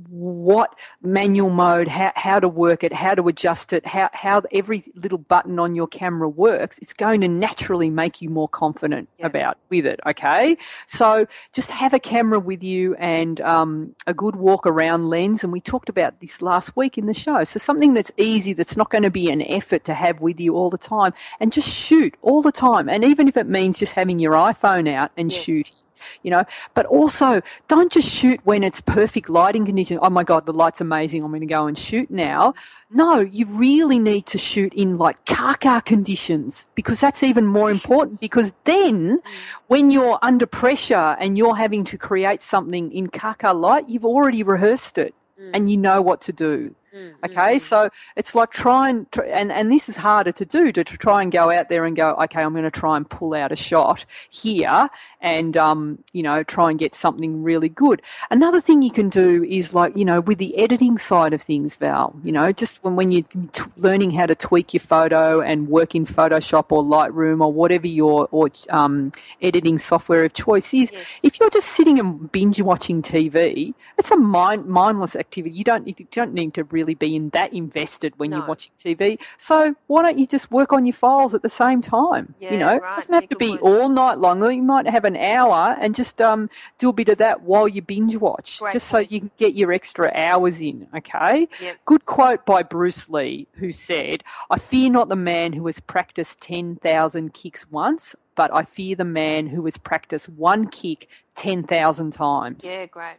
what 0.08 0.74
manual 1.02 1.50
mode, 1.50 1.88
how, 1.88 2.12
how 2.16 2.40
to 2.40 2.48
work 2.48 2.82
it, 2.84 2.92
how 2.92 3.14
to 3.14 3.28
adjust 3.28 3.72
it, 3.72 3.84
how, 3.86 4.08
how 4.12 4.42
every 4.52 4.84
little 4.94 5.18
button 5.18 5.58
on 5.58 5.74
your 5.74 5.86
camera 5.86 6.28
works, 6.28 6.78
it's 6.78 6.92
going 6.92 7.20
to 7.20 7.28
naturally 7.28 7.90
make 7.90 8.22
you 8.22 8.28
more 8.30 8.48
confident 8.48 9.08
Yeah. 9.18 9.26
about 9.26 9.58
with 9.68 9.86
it. 9.86 10.00
Okay, 10.06 10.56
so 10.86 11.26
just 11.52 11.70
have 11.70 11.92
a 11.94 11.98
camera 12.00 12.40
with 12.40 12.62
you 12.62 12.94
and 12.96 13.40
um, 13.40 13.94
a 14.06 14.14
good 14.14 14.36
walk 14.36 14.66
around 14.66 15.08
lens, 15.08 15.44
and 15.44 15.52
we 15.52 15.60
talked 15.60 15.88
about 15.88 16.20
this 16.20 16.40
last 16.42 16.76
week 16.76 16.96
in 16.98 17.06
the 17.06 17.14
show. 17.14 17.44
So 17.44 17.58
something 17.58 17.94
that's 17.94 18.12
easy, 18.16 18.52
that's 18.52 18.76
not 18.76 18.90
going 18.90 19.04
to 19.04 19.10
be 19.10 19.30
an 19.30 19.42
effort 19.42 19.84
to 19.84 19.94
have 19.94 20.20
with 20.20 20.40
you 20.40 20.54
all 20.56 20.70
the 20.70 20.78
time, 20.78 21.12
and 21.40 21.52
just 21.52 21.68
shoot 21.68 22.14
all 22.22 22.42
the 22.42 22.52
time. 22.52 22.88
And 22.88 23.04
even 23.04 23.28
if 23.28 23.36
it 23.36 23.46
means 23.46 23.78
just 23.78 23.92
having 23.92 24.18
your 24.18 24.32
iPhone 24.32 24.88
out 24.88 25.10
and 25.16 25.30
Yes. 25.30 25.42
shooting 25.42 25.74
you 26.22 26.30
know. 26.30 26.44
But 26.74 26.86
also 26.86 27.40
don't 27.68 27.92
just 27.92 28.08
shoot 28.08 28.40
when 28.44 28.62
it's 28.62 28.80
perfect 28.80 29.28
lighting 29.28 29.64
conditions 29.64 30.00
oh 30.02 30.10
my 30.10 30.24
god 30.24 30.46
the 30.46 30.52
light's 30.52 30.80
amazing. 30.80 31.22
I'm 31.22 31.30
going 31.30 31.40
to 31.40 31.46
go 31.46 31.66
and 31.66 31.76
shoot 31.76 32.10
now. 32.10 32.54
No 32.90 33.20
you 33.20 33.46
really 33.46 33.98
need 33.98 34.26
to 34.26 34.38
shoot 34.38 34.72
in 34.74 34.96
like 34.98 35.24
car 35.24 35.80
conditions 35.80 36.66
because 36.74 37.00
that's 37.00 37.22
even 37.22 37.46
more 37.46 37.70
important 37.70 38.20
because 38.20 38.52
then 38.64 39.20
when 39.68 39.90
you're 39.90 40.18
under 40.22 40.46
pressure 40.46 41.16
and 41.20 41.38
you're 41.38 41.56
having 41.56 41.84
to 41.84 41.98
create 41.98 42.42
something 42.42 42.92
in 42.92 43.08
car 43.08 43.54
light 43.54 43.88
you've 43.88 44.04
already 44.04 44.42
rehearsed 44.42 44.98
it 44.98 45.14
mm. 45.42 45.50
and 45.54 45.70
you 45.70 45.76
know 45.76 46.00
what 46.02 46.20
to 46.22 46.32
do. 46.32 46.74
Mm, 46.94 47.12
mm 47.12 47.14
Okay, 47.24 47.56
mm. 47.56 47.60
so 47.60 47.88
it's 48.16 48.34
like 48.34 48.50
trying, 48.50 49.06
tr- 49.12 49.22
and 49.22 49.50
and 49.50 49.72
this 49.72 49.88
is 49.88 49.96
harder 49.96 50.32
to 50.32 50.44
do 50.44 50.72
to, 50.72 50.84
to 50.84 50.96
try 50.98 51.22
and 51.22 51.32
go 51.32 51.50
out 51.50 51.68
there 51.68 51.84
and 51.84 51.96
go, 51.96 52.14
okay, 52.14 52.42
I'm 52.42 52.52
going 52.52 52.64
to 52.64 52.70
try 52.70 52.96
and 52.96 53.08
pull 53.08 53.34
out 53.34 53.52
a 53.52 53.56
shot 53.56 54.04
here, 54.30 54.88
and 55.22 55.56
um, 55.56 56.02
you 56.12 56.22
know, 56.22 56.42
try 56.42 56.68
and 56.68 56.78
get 56.78 56.94
something 56.94 57.42
really 57.42 57.68
good. 57.70 58.02
Another 58.30 58.60
thing 58.60 58.82
you 58.82 58.90
can 58.90 59.08
do 59.08 59.44
is 59.44 59.72
like, 59.72 59.96
you 59.96 60.04
know, 60.04 60.20
with 60.20 60.38
the 60.38 60.58
editing 60.58 60.98
side 60.98 61.32
of 61.32 61.40
things, 61.40 61.76
Val, 61.76 62.14
you 62.24 62.32
know, 62.32 62.52
just 62.52 62.82
when 62.84 62.96
when 62.96 63.10
you're 63.12 63.22
t- 63.52 63.62
learning 63.76 64.10
how 64.10 64.26
to 64.26 64.34
tweak 64.34 64.74
your 64.74 64.80
photo 64.80 65.40
and 65.40 65.68
work 65.68 65.94
in 65.94 66.04
Photoshop 66.04 66.66
or 66.70 66.82
Lightroom 66.82 67.40
or 67.40 67.52
whatever 67.52 67.86
your 67.86 68.28
or 68.32 68.50
um, 68.68 69.12
editing 69.40 69.78
software 69.78 70.24
of 70.24 70.34
choice 70.34 70.74
is, 70.74 70.90
Yes. 70.92 71.06
if 71.22 71.40
you're 71.40 71.50
just 71.50 71.68
sitting 71.68 71.98
and 71.98 72.30
binge 72.32 72.60
watching 72.60 73.00
TV, 73.00 73.72
it's 73.96 74.10
a 74.10 74.16
mind 74.16 74.66
mindless 74.66 75.14
activity. 75.16 75.54
You 75.56 75.64
don't 75.64 75.86
you 75.86 75.94
don't 76.10 76.34
need 76.34 76.52
to 76.54 76.64
really 76.64 76.94
be 76.94 77.14
in 77.14 77.30
that 77.30 77.52
invested 77.52 78.12
when 78.18 78.32
you're 78.32 78.46
watching 78.46 78.72
TV. 78.78 79.18
So 79.38 79.76
why 79.86 80.02
don't 80.02 80.18
you 80.18 80.26
just 80.26 80.50
work 80.50 80.72
on 80.72 80.84
your 80.84 80.92
files 80.94 81.34
at 81.34 81.42
the 81.42 81.48
same 81.48 81.80
time? 81.80 82.34
Yeah, 82.40 82.52
you 82.52 82.58
know, 82.58 82.74
it 82.76 82.82
doesn't 82.96 83.14
have 83.14 83.28
to 83.28 83.36
be 83.36 83.56
all 83.58 83.88
night 83.88 84.18
long. 84.18 84.42
You 84.52 84.62
might 84.62 84.90
have 84.90 85.04
an 85.04 85.11
hour 85.16 85.76
and 85.80 85.94
just 85.94 86.20
um 86.20 86.48
do 86.78 86.88
a 86.88 86.92
bit 86.92 87.08
of 87.08 87.18
that 87.18 87.42
while 87.42 87.68
you 87.68 87.82
binge 87.82 88.16
watch, 88.16 88.58
Great 88.60 88.72
just 88.72 88.88
so 88.88 88.98
you 88.98 89.20
can 89.20 89.30
get 89.38 89.54
your 89.54 89.72
extra 89.72 90.10
hours 90.14 90.60
in. 90.60 90.86
Okay. 90.96 91.48
Yep. 91.60 91.76
Good 91.84 92.06
quote 92.06 92.44
by 92.46 92.62
Bruce 92.62 93.08
Lee, 93.08 93.46
who 93.54 93.72
said, 93.72 94.22
"I 94.50 94.58
fear 94.58 94.90
not 94.90 95.08
the 95.08 95.16
man 95.16 95.52
who 95.52 95.66
has 95.66 95.80
practiced 95.80 96.40
ten 96.40 96.76
thousand 96.76 97.34
kicks 97.34 97.70
once." 97.70 98.14
But 98.34 98.50
I 98.54 98.62
fear 98.62 98.96
the 98.96 99.04
man 99.04 99.46
who 99.46 99.62
has 99.66 99.76
practiced 99.76 100.26
one 100.30 100.68
kick 100.68 101.06
10,000 101.34 102.12
times. 102.12 102.64
Yeah, 102.64 102.86
great. 102.86 103.16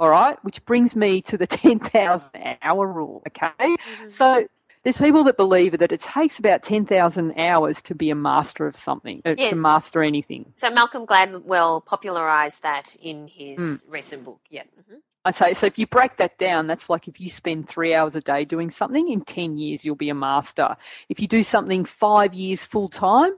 All 0.00 0.08
right, 0.08 0.42
which 0.42 0.64
brings 0.64 0.96
me 0.96 1.20
to 1.22 1.36
the 1.36 1.46
10,000 1.46 2.56
hour 2.62 2.86
rule. 2.86 3.22
Okay, 3.26 3.50
Mhm. 3.60 4.10
so 4.10 4.46
there's 4.84 4.98
people 4.98 5.24
that 5.24 5.36
believe 5.36 5.78
that 5.78 5.92
it 5.92 6.00
takes 6.00 6.38
about 6.38 6.62
10,000 6.62 7.38
hours 7.38 7.82
to 7.82 7.94
be 7.94 8.10
a 8.10 8.14
master 8.14 8.66
of 8.66 8.76
something, 8.76 9.22
uh, 9.24 9.34
Yeah. 9.36 9.50
to 9.50 9.56
master 9.56 10.02
anything. 10.02 10.52
So 10.56 10.70
Malcolm 10.70 11.06
Gladwell 11.06 11.84
popularized 11.84 12.62
that 12.62 12.96
in 13.02 13.28
his 13.28 13.58
Mm. 13.58 13.82
recent 13.88 14.24
book. 14.24 14.40
Yeah. 14.50 14.64
hmm 14.88 14.96
I'd 15.24 15.34
say 15.34 15.52
so. 15.52 15.66
If 15.66 15.78
you 15.78 15.86
break 15.86 16.16
that 16.18 16.38
down, 16.38 16.68
that's 16.68 16.88
like 16.88 17.06
if 17.06 17.20
you 17.20 17.28
spend 17.28 17.68
three 17.68 17.92
hours 17.94 18.14
a 18.16 18.20
day 18.20 18.44
doing 18.46 18.70
something, 18.70 19.08
in 19.08 19.20
10 19.22 19.58
years, 19.58 19.84
you'll 19.84 19.94
be 19.96 20.08
a 20.08 20.14
master. 20.14 20.76
If 21.10 21.20
you 21.20 21.26
do 21.26 21.42
something 21.42 21.84
five 21.84 22.32
years 22.32 22.64
full 22.64 22.88
time, 22.88 23.32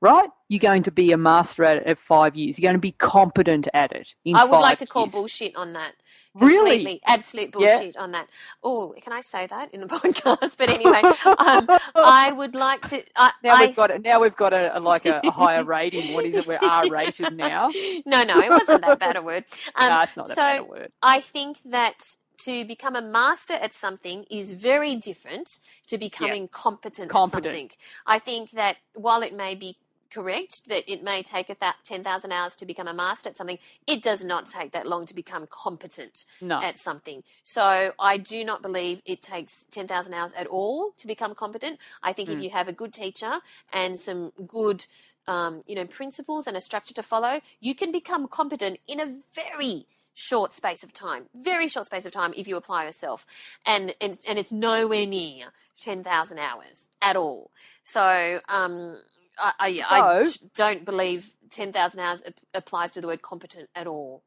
right, 0.00 0.28
you're 0.48 0.60
going 0.60 0.84
to 0.84 0.92
be 0.92 1.10
a 1.10 1.16
master 1.16 1.64
at 1.64 1.78
it 1.78 1.86
at 1.86 1.98
five 1.98 2.36
years. 2.36 2.58
You're 2.58 2.68
going 2.68 2.74
to 2.76 2.80
be 2.80 2.92
competent 2.92 3.66
at 3.74 3.90
it. 3.92 4.14
In 4.24 4.36
I 4.36 4.44
would 4.44 4.58
like 4.58 4.78
to 4.78 4.86
call 4.86 5.04
years. 5.04 5.12
bullshit 5.12 5.56
on 5.56 5.72
that. 5.72 5.94
Really? 6.34 6.70
Completely. 6.78 7.00
Absolute 7.06 7.54
Yeah. 7.58 7.78
bullshit 7.78 7.96
on 7.96 8.12
that. 8.12 8.28
Oh, 8.62 8.94
can 9.02 9.12
I 9.12 9.20
say 9.20 9.46
that 9.48 9.72
in 9.74 9.80
the 9.80 9.86
podcast? 9.98 10.56
But 10.56 10.70
anyway, 10.70 11.02
um, 11.26 11.68
I 11.94 12.32
would 12.32 12.54
like 12.54 12.82
to. 12.88 13.02
I, 13.16 13.32
Now 13.42 13.56
I, 13.56 13.66
we've 13.66 13.76
got 13.76 13.90
it. 13.90 14.02
Now 14.02 14.20
we've 14.20 14.36
got 14.36 14.52
a, 14.54 14.76
a 14.76 14.80
like 14.80 15.06
a, 15.06 15.20
a 15.24 15.30
higher 15.30 15.64
rating. 15.64 16.14
What 16.14 16.24
is 16.24 16.34
it? 16.34 16.46
We're 16.46 16.58
R 16.62 16.88
rated 16.88 17.34
now. 17.36 17.68
no, 18.06 18.22
no, 18.24 18.40
it 18.40 18.50
wasn't 18.50 18.80
that 18.82 18.98
bad 18.98 19.16
a 19.16 19.22
word. 19.22 19.44
Um, 19.74 19.88
no, 19.90 20.00
it's 20.02 20.16
not 20.16 20.28
that 20.28 20.36
so 20.36 20.42
bad 20.42 20.58
a 20.60 20.64
word. 20.64 20.92
I 21.02 21.20
think 21.20 21.58
that 21.66 22.16
to 22.38 22.64
become 22.64 22.96
a 22.96 23.02
master 23.02 23.54
at 23.54 23.74
something 23.74 24.24
is 24.30 24.52
very 24.54 24.96
different 24.96 25.58
to 25.88 25.98
becoming 25.98 26.48
competent, 26.48 27.10
Competent. 27.10 27.46
at 27.46 27.52
something. 27.52 27.70
I 28.06 28.18
think 28.18 28.50
that 28.52 28.76
while 28.94 29.22
it 29.22 29.34
may 29.34 29.54
be 29.54 29.76
correct 30.12 30.68
that 30.68 30.90
it 30.90 31.02
may 31.02 31.22
take 31.22 31.48
a 31.50 31.54
th- 31.54 31.72
10,000 31.84 32.32
hours 32.32 32.54
to 32.56 32.66
become 32.66 32.86
a 32.88 32.94
master 32.94 33.30
at 33.30 33.36
something, 33.36 33.58
it 33.86 34.02
does 34.02 34.24
not 34.24 34.48
take 34.48 34.72
that 34.72 34.86
long 34.86 35.06
to 35.06 35.14
become 35.14 35.46
competent 35.50 36.24
No. 36.40 36.60
at 36.60 36.78
something. 36.78 37.22
So 37.44 37.92
I 37.98 38.16
do 38.18 38.44
not 38.44 38.62
believe 38.62 39.00
it 39.06 39.22
takes 39.22 39.64
10,000 39.70 40.12
hours 40.14 40.32
at 40.34 40.46
all 40.46 40.92
to 40.98 41.06
become 41.06 41.34
competent. 41.34 41.78
I 42.02 42.12
think 42.12 42.28
if 42.28 42.38
Mm. 42.38 42.42
you 42.44 42.50
have 42.50 42.68
a 42.68 42.72
good 42.72 42.92
teacher 42.92 43.40
and 43.72 43.98
some 43.98 44.32
good 44.46 44.84
um, 45.28 45.62
you 45.68 45.76
know 45.76 45.86
principles 45.86 46.48
and 46.48 46.56
a 46.56 46.60
structure 46.60 46.94
to 46.94 47.02
follow, 47.02 47.40
you 47.60 47.76
can 47.76 47.92
become 47.92 48.26
competent 48.26 48.80
in 48.88 48.98
a 48.98 49.18
very 49.32 49.86
short 50.14 50.52
space 50.52 50.82
of 50.82 50.92
time. 50.92 51.28
Very 51.32 51.68
short 51.68 51.86
space 51.86 52.04
of 52.04 52.12
time 52.12 52.34
if 52.36 52.48
you 52.48 52.56
apply 52.56 52.84
yourself. 52.86 53.24
And 53.64 53.94
and, 54.00 54.18
and 54.28 54.36
it's 54.36 54.50
nowhere 54.50 55.06
near 55.06 55.52
10,000 55.80 56.38
hours 56.40 56.88
at 57.00 57.14
all. 57.16 57.52
So 57.84 58.40
um 58.48 58.96
I, 59.38 59.52
I, 59.58 59.84
I 59.90 60.32
don't 60.54 60.84
believe 60.84 61.30
10,000 61.50 62.00
hours 62.00 62.22
applies 62.54 62.92
to 62.92 63.00
the 63.00 63.06
word 63.06 63.22
competent 63.22 63.68
at 63.74 63.86
all. 63.86 64.22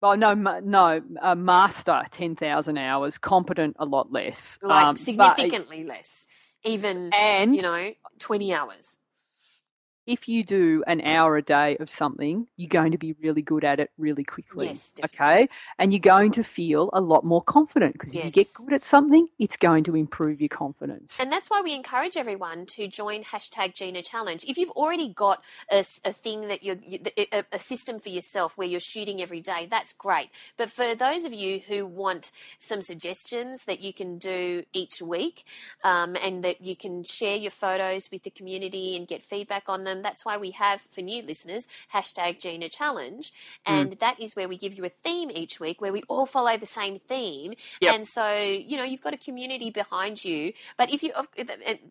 Well, 0.00 0.16
no, 0.16 0.34
no. 0.34 1.02
A 1.20 1.34
master 1.34 2.04
ten 2.12 2.36
thousand 2.36 2.78
hours, 2.78 3.18
competent 3.18 3.74
a 3.80 3.84
lot 3.84 4.12
less. 4.12 4.56
Like 4.62 4.84
Um, 4.86 4.94
but- 4.94 5.00
significantly 5.02 5.82
less. 5.82 6.26
Even, 6.64 7.10
and 7.14 7.54
you 7.54 7.62
know, 7.62 7.92
20 8.18 8.52
hours. 8.52 8.97
If 10.08 10.26
you 10.26 10.42
do 10.42 10.82
an 10.86 11.02
hour 11.02 11.36
a 11.36 11.42
day 11.42 11.76
of 11.76 11.90
something, 11.90 12.46
you're 12.56 12.68
going 12.68 12.92
to 12.92 12.98
be 12.98 13.12
really 13.22 13.42
good 13.42 13.62
at 13.62 13.78
it 13.78 13.90
really 13.98 14.24
quickly. 14.24 14.68
Yes, 14.68 14.94
okay, 15.04 15.48
and 15.78 15.92
you're 15.92 16.00
going 16.00 16.32
to 16.32 16.42
feel 16.42 16.88
a 16.94 17.00
lot 17.00 17.26
more 17.26 17.42
confident 17.42 17.92
because 17.92 18.14
if 18.14 18.24
you 18.24 18.30
get 18.30 18.46
good 18.54 18.72
at 18.72 18.82
something, 18.82 19.28
it's 19.38 19.58
going 19.58 19.84
to 19.84 19.94
improve 19.94 20.40
your 20.40 20.48
confidence. 20.48 21.14
And 21.20 21.30
that's 21.30 21.50
why 21.50 21.60
we 21.60 21.74
encourage 21.74 22.16
everyone 22.16 22.64
to 22.66 22.88
join 22.88 23.22
hashtag 23.22 23.74
Gina 23.74 24.02
Challenge. 24.02 24.46
If 24.48 24.56
you've 24.56 24.70
already 24.70 25.12
got 25.12 25.44
a, 25.70 25.84
a 26.04 26.12
thing 26.14 26.48
that 26.48 26.62
you're, 26.62 26.78
a, 27.18 27.44
a 27.52 27.58
system 27.58 28.00
for 28.00 28.08
yourself 28.08 28.56
where 28.56 28.66
you're 28.66 28.80
shooting 28.80 29.20
every 29.20 29.40
day, 29.40 29.68
that's 29.70 29.92
great. 29.92 30.30
But 30.56 30.70
for 30.70 30.94
those 30.94 31.26
of 31.26 31.34
you 31.34 31.60
who 31.68 31.86
want 31.86 32.32
some 32.58 32.80
suggestions 32.80 33.66
that 33.66 33.80
you 33.80 33.92
can 33.92 34.16
do 34.16 34.64
each 34.72 35.02
week 35.02 35.44
um, 35.84 36.16
and 36.16 36.42
that 36.44 36.62
you 36.62 36.76
can 36.76 37.04
share 37.04 37.36
your 37.36 37.50
photos 37.50 38.10
with 38.10 38.22
the 38.22 38.30
community 38.30 38.96
and 38.96 39.06
get 39.06 39.22
feedback 39.22 39.64
on 39.68 39.84
them, 39.84 39.97
that's 40.04 40.24
why 40.24 40.36
we 40.36 40.52
have, 40.52 40.80
for 40.90 41.00
new 41.02 41.22
listeners, 41.22 41.66
hashtag 41.94 42.40
Gina 42.40 42.68
Challenge. 42.68 43.32
And 43.66 43.92
that 44.00 44.20
is 44.20 44.34
where 44.34 44.48
we 44.48 44.56
give 44.56 44.74
you 44.74 44.84
a 44.84 44.88
theme 44.88 45.30
each 45.30 45.60
week 45.60 45.80
where 45.80 45.92
we 45.92 46.02
all 46.08 46.26
follow 46.26 46.56
the 46.56 46.66
same 46.66 46.98
theme. 46.98 47.54
Yep. 47.80 47.94
And 47.94 48.06
so, 48.06 48.34
you 48.36 48.76
know, 48.76 48.84
you've 48.84 49.02
got 49.02 49.14
a 49.14 49.18
community 49.18 49.70
behind 49.70 50.24
you. 50.24 50.52
But 50.76 50.92
if 50.92 51.02
you, 51.02 51.12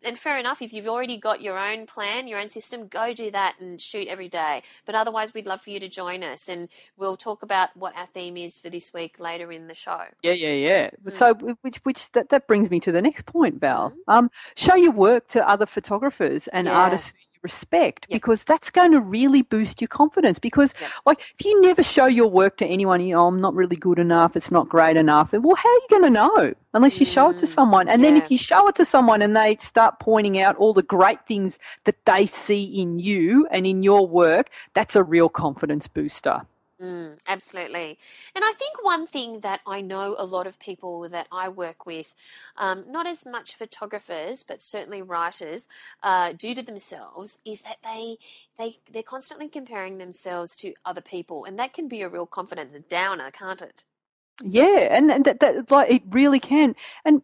and- 0.03 0.17
fair 0.17 0.37
enough, 0.37 0.61
if 0.61 0.73
you've 0.73 0.87
already 0.87 1.17
got 1.17 1.41
your 1.41 1.57
own 1.57 1.85
plan, 1.85 2.27
your 2.27 2.39
own 2.39 2.49
system, 2.49 2.87
go 2.87 3.13
do 3.13 3.31
that 3.31 3.55
and 3.59 3.79
shoot 3.79 4.07
every 4.07 4.29
day. 4.29 4.63
But 4.85 4.95
otherwise, 4.95 5.33
we'd 5.33 5.45
love 5.45 5.61
for 5.61 5.69
you 5.69 5.79
to 5.79 5.87
join 5.87 6.23
us. 6.23 6.47
And 6.49 6.69
we'll 6.97 7.15
talk 7.17 7.43
about 7.43 7.75
what 7.75 7.95
our 7.95 8.07
theme 8.07 8.37
is 8.37 8.57
for 8.59 8.69
this 8.69 8.93
week 8.93 9.19
later 9.19 9.51
in 9.51 9.67
the 9.67 9.73
show. 9.73 10.01
Yeah, 10.23 10.33
yeah, 10.33 10.53
yeah. 10.53 10.89
Mm. 11.05 11.13
So, 11.13 11.33
which, 11.61 11.77
which 11.83 12.11
that, 12.13 12.29
that 12.29 12.47
brings 12.47 12.69
me 12.69 12.79
to 12.81 12.91
the 12.91 13.01
next 13.01 13.25
point, 13.25 13.59
Val. 13.61 13.91
Mhm. 13.91 13.95
Um, 14.07 14.31
show 14.55 14.75
your 14.75 14.91
work 14.91 15.27
to 15.29 15.47
other 15.47 15.65
photographers 15.65 16.47
and 16.49 16.67
Yeah. 16.67 16.77
artists 16.77 17.13
respect 17.47 18.05
Yep. 18.09 18.15
because 18.17 18.39
that's 18.43 18.69
going 18.79 18.91
to 18.91 19.01
really 19.17 19.41
boost 19.55 19.75
your 19.81 19.87
confidence 20.01 20.37
because 20.49 20.71
Yep. 20.81 20.91
like 21.09 21.19
if 21.39 21.45
you 21.45 21.53
never 21.61 21.83
show 21.95 22.07
your 22.19 22.29
work 22.41 22.53
to 22.61 22.65
anyone 22.75 22.99
you 23.05 23.13
know 23.15 23.25
i'm 23.29 23.39
not 23.47 23.53
really 23.61 23.79
good 23.87 23.99
enough 24.07 24.35
it's 24.35 24.51
not 24.57 24.67
great 24.75 24.97
enough 25.05 25.27
well 25.31 25.55
how 25.63 25.69
are 25.69 25.81
you 25.83 25.87
going 25.95 26.07
to 26.09 26.15
know 26.21 26.39
unless 26.73 26.99
you 26.99 27.05
show 27.05 27.29
it 27.31 27.37
to 27.43 27.45
Mm, 27.45 27.57
someone 27.57 27.87
and 27.91 28.03
then 28.03 28.15
if 28.21 28.29
you 28.33 28.37
show 28.51 28.61
it 28.67 28.75
to 28.75 28.85
someone 28.85 29.21
and 29.25 29.33
they 29.35 29.51
start 29.73 29.93
pointing 29.99 30.35
out 30.45 30.55
all 30.61 30.73
the 30.73 30.83
great 30.97 31.21
things 31.31 31.51
that 31.85 31.97
they 32.05 32.23
see 32.25 32.63
in 32.81 32.99
you 32.99 33.47
and 33.51 33.65
in 33.65 33.81
your 33.83 34.03
work 34.07 34.45
that's 34.77 34.95
a 34.95 35.03
real 35.15 35.29
confidence 35.29 35.87
booster 35.87 36.37
Mm, 36.81 37.17
absolutely. 37.27 37.97
And 38.35 38.45
I 38.45 38.53
think 38.53 38.83
one 38.83 39.07
thing 39.07 39.39
that 39.39 39.61
I 39.65 39.81
know 39.81 40.15
a 40.17 40.25
lot 40.25 40.45
of 40.45 40.59
people 40.59 41.09
that 41.09 41.27
I 41.31 41.49
work 41.49 41.87
with, 41.87 42.13
um, 42.55 42.85
not 42.87 43.07
as 43.07 43.25
much 43.25 43.55
photographers, 43.55 44.43
but 44.43 44.61
certainly 44.61 45.01
writers, 45.01 45.67
uh, 46.03 46.33
do 46.33 46.53
to 46.53 46.61
themselves 46.61 47.39
is 47.45 47.61
that 47.61 47.77
they 47.83 48.17
they 48.59 48.75
they're 48.91 49.01
constantly 49.03 49.49
comparing 49.49 49.97
themselves 49.97 50.55
to 50.57 50.75
other 50.85 51.01
people, 51.01 51.45
and 51.45 51.57
that 51.57 51.73
can 51.73 51.87
be 51.87 52.03
a 52.03 52.09
real 52.09 52.27
confidence 52.27 52.73
downer, 52.89 53.31
can't 53.31 53.61
it? 53.61 53.83
Yeah, 54.43 54.87
and, 54.91 55.11
and 55.11 55.25
that, 55.25 55.39
that 55.39 55.71
like 55.71 55.91
it 55.91 56.03
really 56.09 56.39
can. 56.39 56.75
And 57.05 57.23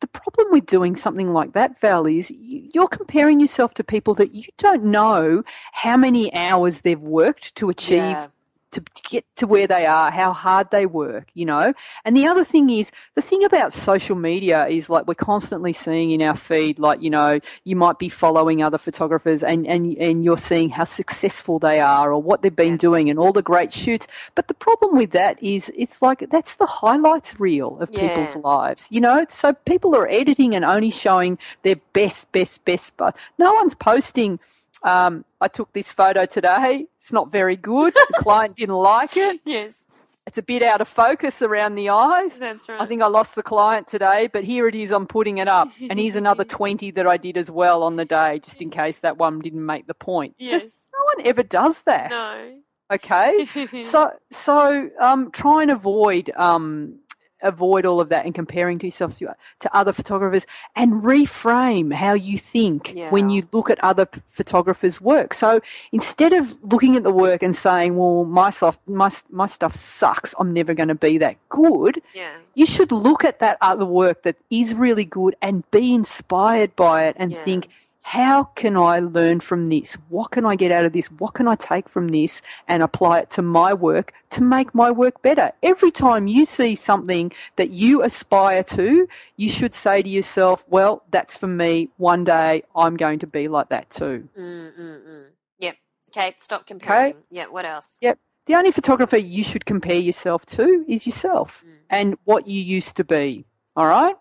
the 0.00 0.06
problem 0.08 0.48
with 0.52 0.66
doing 0.66 0.96
something 0.96 1.32
like 1.32 1.54
that, 1.54 1.80
Val, 1.80 2.06
is 2.06 2.30
you, 2.30 2.70
you're 2.74 2.86
comparing 2.88 3.40
yourself 3.40 3.74
to 3.74 3.84
people 3.84 4.14
that 4.14 4.34
you 4.34 4.44
don't 4.58 4.84
know 4.84 5.42
how 5.72 5.96
many 5.96 6.32
hours 6.34 6.82
they've 6.82 7.00
worked 7.00 7.54
to 7.56 7.70
achieve 7.70 8.18
Yeah. 8.18 8.28
To 8.72 8.82
get 9.10 9.24
to 9.36 9.46
where 9.46 9.66
they 9.66 9.84
are, 9.86 10.10
how 10.10 10.32
hard 10.32 10.70
they 10.70 10.86
work, 10.86 11.28
you 11.34 11.44
know. 11.44 11.74
And 12.04 12.16
the 12.16 12.26
other 12.26 12.44
thing 12.44 12.70
is, 12.70 12.92
the 13.14 13.22
thing 13.22 13.44
about 13.44 13.72
social 13.72 14.16
media 14.16 14.66
is 14.68 14.88
like 14.88 15.06
we're 15.06 15.14
constantly 15.14 15.72
seeing 15.72 16.10
in 16.12 16.22
our 16.22 16.36
feed, 16.36 16.78
like 16.78 17.02
you 17.02 17.10
know, 17.10 17.40
you 17.64 17.76
might 17.76 17.98
be 17.98 18.08
following 18.08 18.62
other 18.62 18.78
photographers 18.78 19.42
and 19.42 19.66
and 19.66 19.96
and 19.98 20.24
you're 20.24 20.38
seeing 20.38 20.70
how 20.70 20.84
successful 20.84 21.58
they 21.58 21.80
are 21.80 22.12
or 22.12 22.22
what 22.22 22.42
they've 22.42 22.54
been 22.54 22.72
Yeah. 22.72 22.76
doing 22.78 23.10
and 23.10 23.18
all 23.18 23.32
the 23.32 23.42
great 23.42 23.72
shoots. 23.72 24.06
But 24.34 24.48
the 24.48 24.54
problem 24.54 24.96
with 24.96 25.10
that 25.12 25.42
is, 25.42 25.72
it's 25.76 26.00
like 26.02 26.30
that's 26.30 26.54
the 26.56 26.66
highlights 26.66 27.40
reel 27.40 27.78
of 27.80 27.90
people's 27.92 28.36
lives, 28.36 28.86
you 28.90 29.00
know. 29.00 29.26
So 29.28 29.52
people 29.52 29.94
are 29.96 30.08
editing 30.08 30.54
and 30.54 30.64
only 30.64 30.90
showing 30.90 31.38
their 31.62 31.76
best, 31.92 32.30
best, 32.32 32.64
best. 32.64 32.96
But 32.96 33.16
no 33.38 33.52
one's 33.54 33.74
posting. 33.74 34.38
Um, 34.82 35.24
I 35.40 35.48
took 35.48 35.72
this 35.72 35.92
photo 35.92 36.26
today. 36.26 36.86
It's 36.98 37.12
not 37.12 37.30
very 37.30 37.56
good. 37.56 37.92
The 37.94 38.14
client 38.18 38.56
didn't 38.56 38.76
like 38.76 39.16
it. 39.16 39.40
Yes, 39.44 39.84
It's 40.26 40.38
a 40.38 40.42
bit 40.42 40.62
out 40.62 40.80
of 40.80 40.88
focus 40.88 41.42
around 41.42 41.74
the 41.74 41.88
eyes. 41.90 42.38
that's 42.38 42.68
right. 42.68 42.80
I 42.80 42.86
think 42.86 43.02
I 43.02 43.06
lost 43.08 43.34
the 43.34 43.42
client 43.42 43.88
today, 43.88 44.28
but 44.32 44.44
here 44.44 44.68
it 44.68 44.74
is. 44.74 44.90
I'm 44.90 45.06
putting 45.06 45.38
it 45.38 45.48
up. 45.48 45.68
And 45.90 45.98
here's 45.98 46.16
another 46.16 46.44
20 46.58 46.90
that 46.92 47.06
I 47.06 47.16
did 47.16 47.36
as 47.36 47.50
well 47.50 47.82
on 47.82 47.96
the 47.96 48.04
day, 48.04 48.38
just 48.38 48.62
in 48.62 48.70
case 48.70 48.98
that 49.00 49.18
one 49.18 49.40
didn't 49.40 49.64
make 49.66 49.86
the 49.86 49.94
point. 49.94 50.36
Just- 50.38 50.66
yes. 50.66 50.78
no 50.92 50.98
one 51.16 51.26
ever 51.26 51.42
does 51.42 51.82
that. 51.82 52.10
No. 52.10 52.56
Okay. 52.92 53.46
So, 53.80 54.12
so 54.30 54.90
um, 55.00 55.30
try 55.30 55.62
and 55.62 55.70
avoid 55.70 56.30
um, 56.36 56.99
avoid 57.42 57.86
all 57.86 58.00
of 58.00 58.08
that 58.08 58.24
and 58.24 58.34
comparing 58.34 58.78
to 58.80 58.86
yourself 58.86 59.18
to, 59.18 59.34
to 59.60 59.76
other 59.76 59.92
photographers 59.92 60.46
and 60.76 61.02
reframe 61.02 61.92
how 61.94 62.14
you 62.14 62.38
think 62.38 62.92
when 63.10 63.28
you 63.30 63.46
look 63.52 63.70
at 63.70 63.82
other 63.82 64.06
photographers' 64.28 65.00
work. 65.00 65.34
So 65.34 65.60
instead 65.92 66.32
of 66.32 66.58
looking 66.62 66.96
at 66.96 67.02
the 67.02 67.12
work 67.12 67.42
and 67.42 67.54
saying, 67.54 67.96
"Well, 67.96 68.24
my 68.24 68.50
stuff, 68.50 68.78
my 68.86 69.10
my 69.30 69.46
stuff 69.46 69.74
sucks. 69.74 70.34
I'm 70.38 70.52
never 70.52 70.74
going 70.74 70.88
to 70.88 70.94
be 70.94 71.18
that 71.18 71.36
good," 71.48 72.02
yeah. 72.14 72.36
you 72.54 72.66
should 72.66 72.92
look 72.92 73.24
at 73.24 73.38
that 73.40 73.58
other 73.60 73.84
work 73.86 74.22
that 74.22 74.36
is 74.50 74.74
really 74.74 75.04
good 75.04 75.36
and 75.42 75.68
be 75.70 75.94
inspired 75.94 76.74
by 76.76 77.04
it 77.04 77.16
and 77.18 77.32
Yeah. 77.32 77.44
think, 77.44 77.68
how 78.02 78.44
can 78.44 78.76
I 78.76 79.00
learn 79.00 79.40
from 79.40 79.68
this? 79.68 79.94
What 80.08 80.30
can 80.30 80.46
I 80.46 80.56
get 80.56 80.72
out 80.72 80.84
of 80.84 80.92
this? 80.92 81.06
What 81.12 81.34
can 81.34 81.46
I 81.46 81.54
take 81.54 81.88
from 81.88 82.08
this 82.08 82.40
and 82.66 82.82
apply 82.82 83.20
it 83.20 83.30
to 83.30 83.42
my 83.42 83.72
work 83.74 84.12
to 84.30 84.42
make 84.42 84.74
my 84.74 84.90
work 84.90 85.20
better? 85.22 85.52
Every 85.62 85.90
time 85.90 86.26
you 86.26 86.44
see 86.44 86.74
something 86.74 87.30
that 87.56 87.70
you 87.70 88.02
aspire 88.02 88.62
to, 88.64 89.06
you 89.36 89.48
should 89.48 89.74
say 89.74 90.02
to 90.02 90.08
yourself, 90.08 90.64
well, 90.68 91.02
that's 91.10 91.36
for 91.36 91.46
me. 91.46 91.90
One 91.98 92.24
day 92.24 92.62
I'm 92.74 92.96
going 92.96 93.18
to 93.20 93.26
be 93.26 93.48
like 93.48 93.68
that 93.68 93.90
too. 93.90 94.28
Mm, 94.36 94.78
mm, 94.78 95.08
mm. 95.08 95.24
Yep. 95.58 95.76
Okay. 96.10 96.34
Stop 96.38 96.66
comparing. 96.66 97.10
Okay. 97.12 97.18
Yeah. 97.30 97.46
What 97.46 97.64
else? 97.66 97.98
Yep. 98.00 98.18
The 98.46 98.54
only 98.54 98.72
photographer 98.72 99.18
you 99.18 99.44
should 99.44 99.66
compare 99.66 99.98
yourself 100.00 100.46
to 100.46 100.84
is 100.88 101.06
yourself 101.06 101.62
Mm. 101.64 101.72
and 101.90 102.16
what 102.24 102.46
you 102.46 102.60
used 102.60 102.96
to 102.96 103.04
be. 103.04 103.44
All 103.76 103.86
right? 103.86 104.16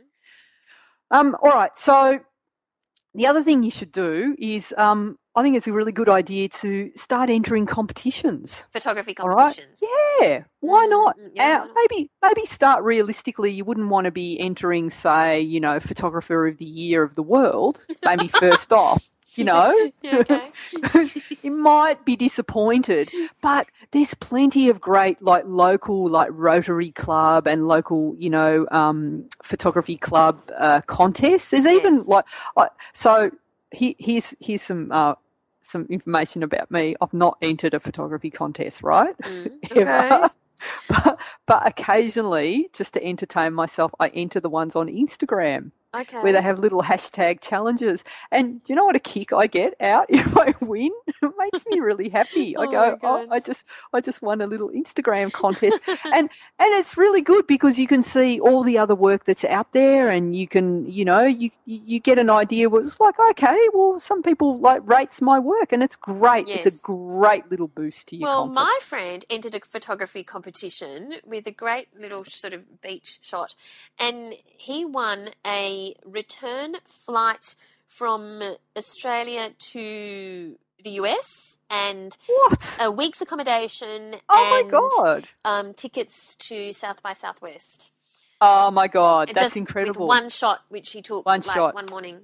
Mm-hmm. 0.00 1.16
Um, 1.16 1.36
all 1.42 1.50
right. 1.50 1.78
So 1.78 2.20
the 3.14 3.26
other 3.26 3.42
thing 3.42 3.62
you 3.62 3.70
should 3.70 3.92
do 3.92 4.36
is 4.38 4.74
um, 4.78 5.18
I 5.36 5.42
think 5.42 5.56
it's 5.56 5.66
a 5.66 5.72
really 5.72 5.92
good 5.92 6.08
idea 6.08 6.48
to 6.48 6.90
start 6.96 7.30
entering 7.30 7.66
competitions. 7.66 8.64
Photography 8.72 9.16
All 9.18 9.28
right. 9.28 9.54
competitions. 9.56 9.80
Yeah, 10.20 10.44
why 10.60 10.86
Mm, 10.86 10.90
not? 10.90 11.18
mm, 11.18 11.30
yeah, 11.34 11.56
Uh, 11.56 11.60
why 11.60 11.66
not? 11.66 11.76
maybe 11.90 12.10
maybe 12.22 12.46
start 12.46 12.84
realistically. 12.84 13.50
You 13.50 13.64
wouldn't 13.64 13.88
want 13.88 14.04
to 14.06 14.10
be 14.10 14.38
entering, 14.40 14.90
say, 14.90 15.40
you 15.40 15.60
know, 15.60 15.80
photographer 15.80 16.46
of 16.46 16.58
the 16.58 16.64
year 16.64 17.02
of 17.02 17.14
the 17.14 17.22
world. 17.22 17.84
Maybe 18.04 18.28
first 18.44 18.72
off, 18.72 19.08
you 19.36 19.44
know. 19.44 19.90
yeah, 20.02 20.48
you 21.42 21.50
might 21.50 22.04
be 22.04 22.16
disappointed, 22.16 23.10
but 23.40 23.68
there's 23.92 24.14
plenty 24.14 24.68
of 24.68 24.80
great 24.80 25.22
like 25.22 25.44
local 25.46 26.08
like 26.08 26.28
Rotary 26.32 26.90
Club 26.92 27.46
and 27.46 27.66
local 27.66 28.14
you 28.18 28.30
know 28.30 28.66
um, 28.70 29.28
photography 29.42 29.96
club 29.96 30.40
uh, 30.58 30.80
contests. 30.82 31.50
There's 31.50 31.66
even 31.66 31.98
Yes. 31.98 32.06
like 32.06 32.24
I 32.56 32.68
so 32.92 33.30
he, 33.72 33.96
here's 33.98 34.34
here's 34.40 34.62
some 34.62 34.90
uh, 34.92 35.14
some 35.62 35.86
information 35.90 36.42
about 36.42 36.70
me. 36.70 36.96
I've 37.00 37.14
not 37.14 37.38
entered 37.42 37.74
a 37.74 37.80
photography 37.80 38.30
contest, 38.30 38.82
right? 38.82 39.14
Mm, 39.22 39.50
okay. 39.72 40.28
but, 40.88 41.18
but 41.46 41.66
occasionally, 41.68 42.68
just 42.72 42.94
to 42.94 43.04
entertain 43.04 43.54
myself, 43.54 43.92
I 44.00 44.08
enter 44.08 44.40
the 44.40 44.50
ones 44.50 44.76
on 44.76 44.88
Instagram 44.88 45.70
Okay. 45.96 46.16
where 46.20 46.32
they 46.32 46.42
have 46.42 46.58
little 46.58 46.82
hashtag 46.82 47.40
challenges. 47.40 48.04
And 48.30 48.62
do 48.62 48.72
you 48.72 48.76
know 48.76 48.84
what 48.84 48.96
a 48.96 49.00
kick 49.00 49.32
I 49.32 49.46
get 49.46 49.74
out 49.80 50.06
if 50.08 50.36
I 50.36 50.54
win? 50.60 50.90
It 51.22 51.32
makes 51.38 51.64
me 51.66 51.80
really 51.80 52.08
happy. 52.08 52.56
I 52.56 52.66
Oh 52.66 52.66
go, 52.66 52.96
oh, 53.02 53.26
I 53.30 53.40
just, 53.40 53.64
I 53.92 54.00
just 54.00 54.22
won 54.22 54.40
a 54.40 54.46
little 54.46 54.70
Instagram 54.70 55.32
contest, 55.32 55.80
and 56.10 56.28
and 56.58 56.74
it's 56.74 56.96
really 56.96 57.22
good 57.22 57.46
because 57.46 57.78
you 57.78 57.86
can 57.86 58.02
see 58.02 58.40
all 58.40 58.62
the 58.62 58.78
other 58.78 58.94
work 58.94 59.24
that's 59.24 59.44
out 59.44 59.72
there, 59.72 60.08
and 60.08 60.34
you 60.34 60.48
can, 60.48 60.86
you 60.86 61.04
know, 61.04 61.22
you 61.22 61.50
you 61.66 62.00
get 62.00 62.18
an 62.18 62.30
idea. 62.30 62.68
Well, 62.70 62.86
it's 62.86 63.00
like, 63.00 63.18
okay, 63.30 63.58
well, 63.72 63.98
some 64.00 64.22
people 64.22 64.58
like 64.58 64.86
rates 64.88 65.20
my 65.20 65.38
work, 65.38 65.72
and 65.72 65.82
it's 65.82 65.96
great. 65.96 66.48
It's 66.52 66.66
a 66.66 66.70
great 66.70 67.50
little 67.50 67.68
boost 67.68 68.08
to 68.08 68.16
your 68.16 68.28
Well, 68.28 68.46
my 68.46 68.78
friend 68.82 69.24
entered 69.30 69.54
a 69.54 69.60
photography 69.60 70.22
competition 70.22 71.14
with 71.24 71.46
a 71.46 71.50
great 71.50 71.88
little 71.98 72.24
sort 72.26 72.52
of 72.52 72.82
beach 72.82 73.18
shot, 73.22 73.54
and 73.98 74.34
he 74.44 74.84
won 74.84 75.30
a 75.46 75.79
return 76.04 76.76
flight 76.86 77.54
from 77.86 78.56
Australia 78.76 79.50
to 79.72 80.56
the 80.82 80.90
US 81.02 81.58
and 81.68 82.16
What? 82.26 82.78
a 82.80 82.90
week's 82.90 83.20
accommodation 83.20 84.16
Oh 84.28 84.56
and 84.60 84.70
my 84.70 84.70
god! 84.70 85.28
um, 85.44 85.74
tickets 85.74 86.36
to 86.48 86.72
South 86.72 87.02
by 87.02 87.12
Southwest. 87.12 87.90
Oh 88.40 88.70
my 88.70 88.88
god! 88.88 89.28
And 89.28 89.36
That's 89.36 89.56
incredible. 89.56 90.06
One 90.08 90.28
shot, 90.30 90.60
which 90.70 90.92
he 90.92 91.02
took 91.02 91.26
One 91.26 91.40
like 91.46 91.54
shot. 91.56 91.74
one 91.74 91.86
morning. 91.90 92.22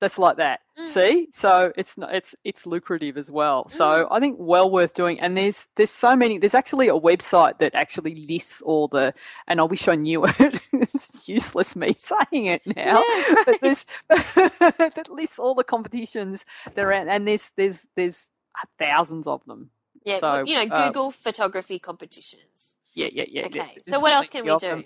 That's 0.00 0.18
like 0.18 0.36
that. 0.36 0.60
Mm. 0.78 0.84
See, 0.84 1.28
so 1.32 1.72
it's 1.76 1.98
not, 1.98 2.14
it's 2.14 2.34
it's 2.44 2.66
lucrative 2.66 3.18
as 3.18 3.30
well. 3.30 3.64
Mm. 3.64 3.70
So 3.70 4.08
I 4.10 4.20
think 4.20 4.36
well 4.38 4.70
worth 4.70 4.94
doing. 4.94 5.18
And 5.18 5.36
there's 5.36 5.68
there's 5.74 5.90
so 5.90 6.14
many. 6.14 6.38
There's 6.38 6.54
actually 6.54 6.88
a 6.88 6.92
website 6.92 7.58
that 7.58 7.74
actually 7.74 8.26
lists 8.28 8.62
all 8.62 8.86
the. 8.88 9.12
And 9.48 9.60
I 9.60 9.64
wish 9.64 9.88
I 9.88 9.96
knew 9.96 10.24
it. 10.38 10.60
it's 10.72 11.28
useless 11.28 11.74
me 11.74 11.94
saying 11.98 12.46
it 12.46 12.66
now. 12.66 13.02
Yeah, 13.02 13.34
But 13.46 13.60
there's 13.60 13.86
that 14.08 15.08
lists 15.10 15.38
all 15.38 15.54
the 15.54 15.64
competitions 15.64 16.44
there 16.74 16.88
are, 16.88 16.92
and 16.92 17.26
there's 17.26 17.50
there's 17.56 17.86
there's 17.96 18.30
thousands 18.78 19.26
of 19.26 19.44
them. 19.46 19.70
Yeah. 20.04 20.18
So, 20.20 20.44
you 20.44 20.54
know, 20.54 20.74
uh, 20.74 20.86
Google 20.86 21.10
photography 21.10 21.78
competitions. 21.78 22.76
Yeah, 22.94 23.08
yeah, 23.12 23.24
yeah. 23.28 23.40
yeah. 23.40 23.46
Okay. 23.46 23.72
There's 23.74 23.86
So 23.88 24.00
what 24.00 24.12
else 24.12 24.28
can 24.28 24.44
we 24.44 24.50
do? 24.52 24.58
them. 24.58 24.84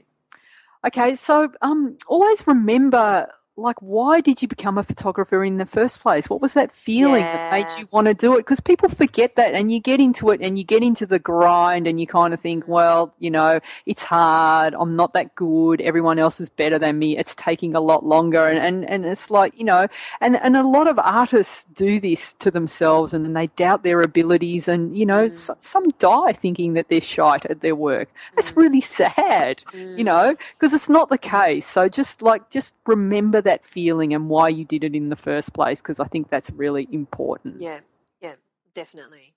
Okay, 0.85 1.15
so 1.15 1.53
um, 1.63 1.97
always 2.09 2.45
remember, 2.47 3.29
like, 3.57 3.77
why 3.83 4.21
did 4.23 4.41
you 4.41 4.49
become 4.49 4.79
a 4.79 4.83
photographer 4.83 5.45
in 5.45 5.59
the 5.59 5.67
first 5.67 6.01
place? 6.01 6.31
What 6.31 6.41
was 6.41 6.55
that 6.55 6.73
feeling 6.73 7.25
that 7.25 7.51
made 7.51 7.67
you 7.79 7.87
want 7.91 8.07
to 8.07 8.15
do 8.15 8.33
it? 8.35 8.39
Because 8.39 8.61
people 8.61 8.89
forget 8.89 9.37
that, 9.37 9.53
and 9.53 9.71
you 9.71 9.79
get 9.79 10.01
into 10.01 10.31
it, 10.31 10.41
and 10.41 10.57
you 10.59 10.65
get 10.65 10.83
into 10.83 11.05
the 11.05 11.19
grind, 11.19 11.87
and 11.87 12.01
you 12.01 12.07
kind 12.07 12.33
of 12.33 12.41
think, 12.41 12.67
well, 12.67 13.13
you 13.19 13.31
know, 13.31 13.61
it's 13.85 14.03
hard. 14.03 14.75
I'm 14.79 14.97
not 14.97 15.13
that 15.13 15.35
good. 15.35 15.83
Everyone 15.83 16.19
else 16.19 16.41
is 16.41 16.49
better 16.49 16.79
than 16.79 16.99
me. 16.99 17.19
It's 17.19 17.35
taking 17.35 17.75
a 17.75 17.81
lot 17.81 18.07
longer, 18.07 18.47
and 18.47 18.59
and, 18.59 18.89
and 18.89 19.05
it's 19.05 19.31
like, 19.31 19.59
you 19.59 19.65
know, 19.65 19.87
and 20.23 20.37
and 20.43 20.57
a 20.57 20.63
lot 20.67 20.89
of 20.89 20.99
artists 20.99 21.67
do 21.75 22.01
this 22.01 22.33
to 22.35 22.51
themselves, 22.51 23.13
and 23.13 23.23
then 23.25 23.35
they 23.35 23.49
doubt 23.49 23.83
their 23.83 24.01
abilities, 24.01 24.67
and 24.67 24.97
you 24.97 25.05
know, 25.05 25.29
Mm. 25.29 25.33
s- 25.33 25.51
some 25.59 25.85
die 25.99 26.33
thinking 26.33 26.73
that 26.73 26.89
they're 26.89 27.01
shite 27.03 27.45
at 27.47 27.61
their 27.61 27.77
work. 27.77 28.09
That's 28.35 28.53
Mm. 28.53 28.57
really 28.57 28.81
sad 28.81 29.63
you 29.75 29.79
Mm. 29.99 30.05
know 30.05 30.37
because 30.59 30.73
it's 30.73 30.89
not 30.89 31.11
the 31.11 31.19
case 31.19 31.67
so 31.67 31.89
just 31.89 32.23
like 32.23 32.49
just 32.51 32.75
remember 32.87 33.41
that 33.43 33.65
feeling 33.65 34.15
and 34.15 34.29
why 34.29 34.49
you 34.49 34.65
did 34.65 34.85
it 34.85 34.95
in 34.95 35.09
the 35.09 35.17
first 35.17 35.53
place 35.53 35.81
because 35.81 36.01
I 36.01 36.07
think 36.07 36.31
that's 36.31 36.51
really 36.51 36.89
important. 36.91 37.61
Yeah, 37.61 37.81
yeah, 38.21 38.35
definitely. 38.75 39.35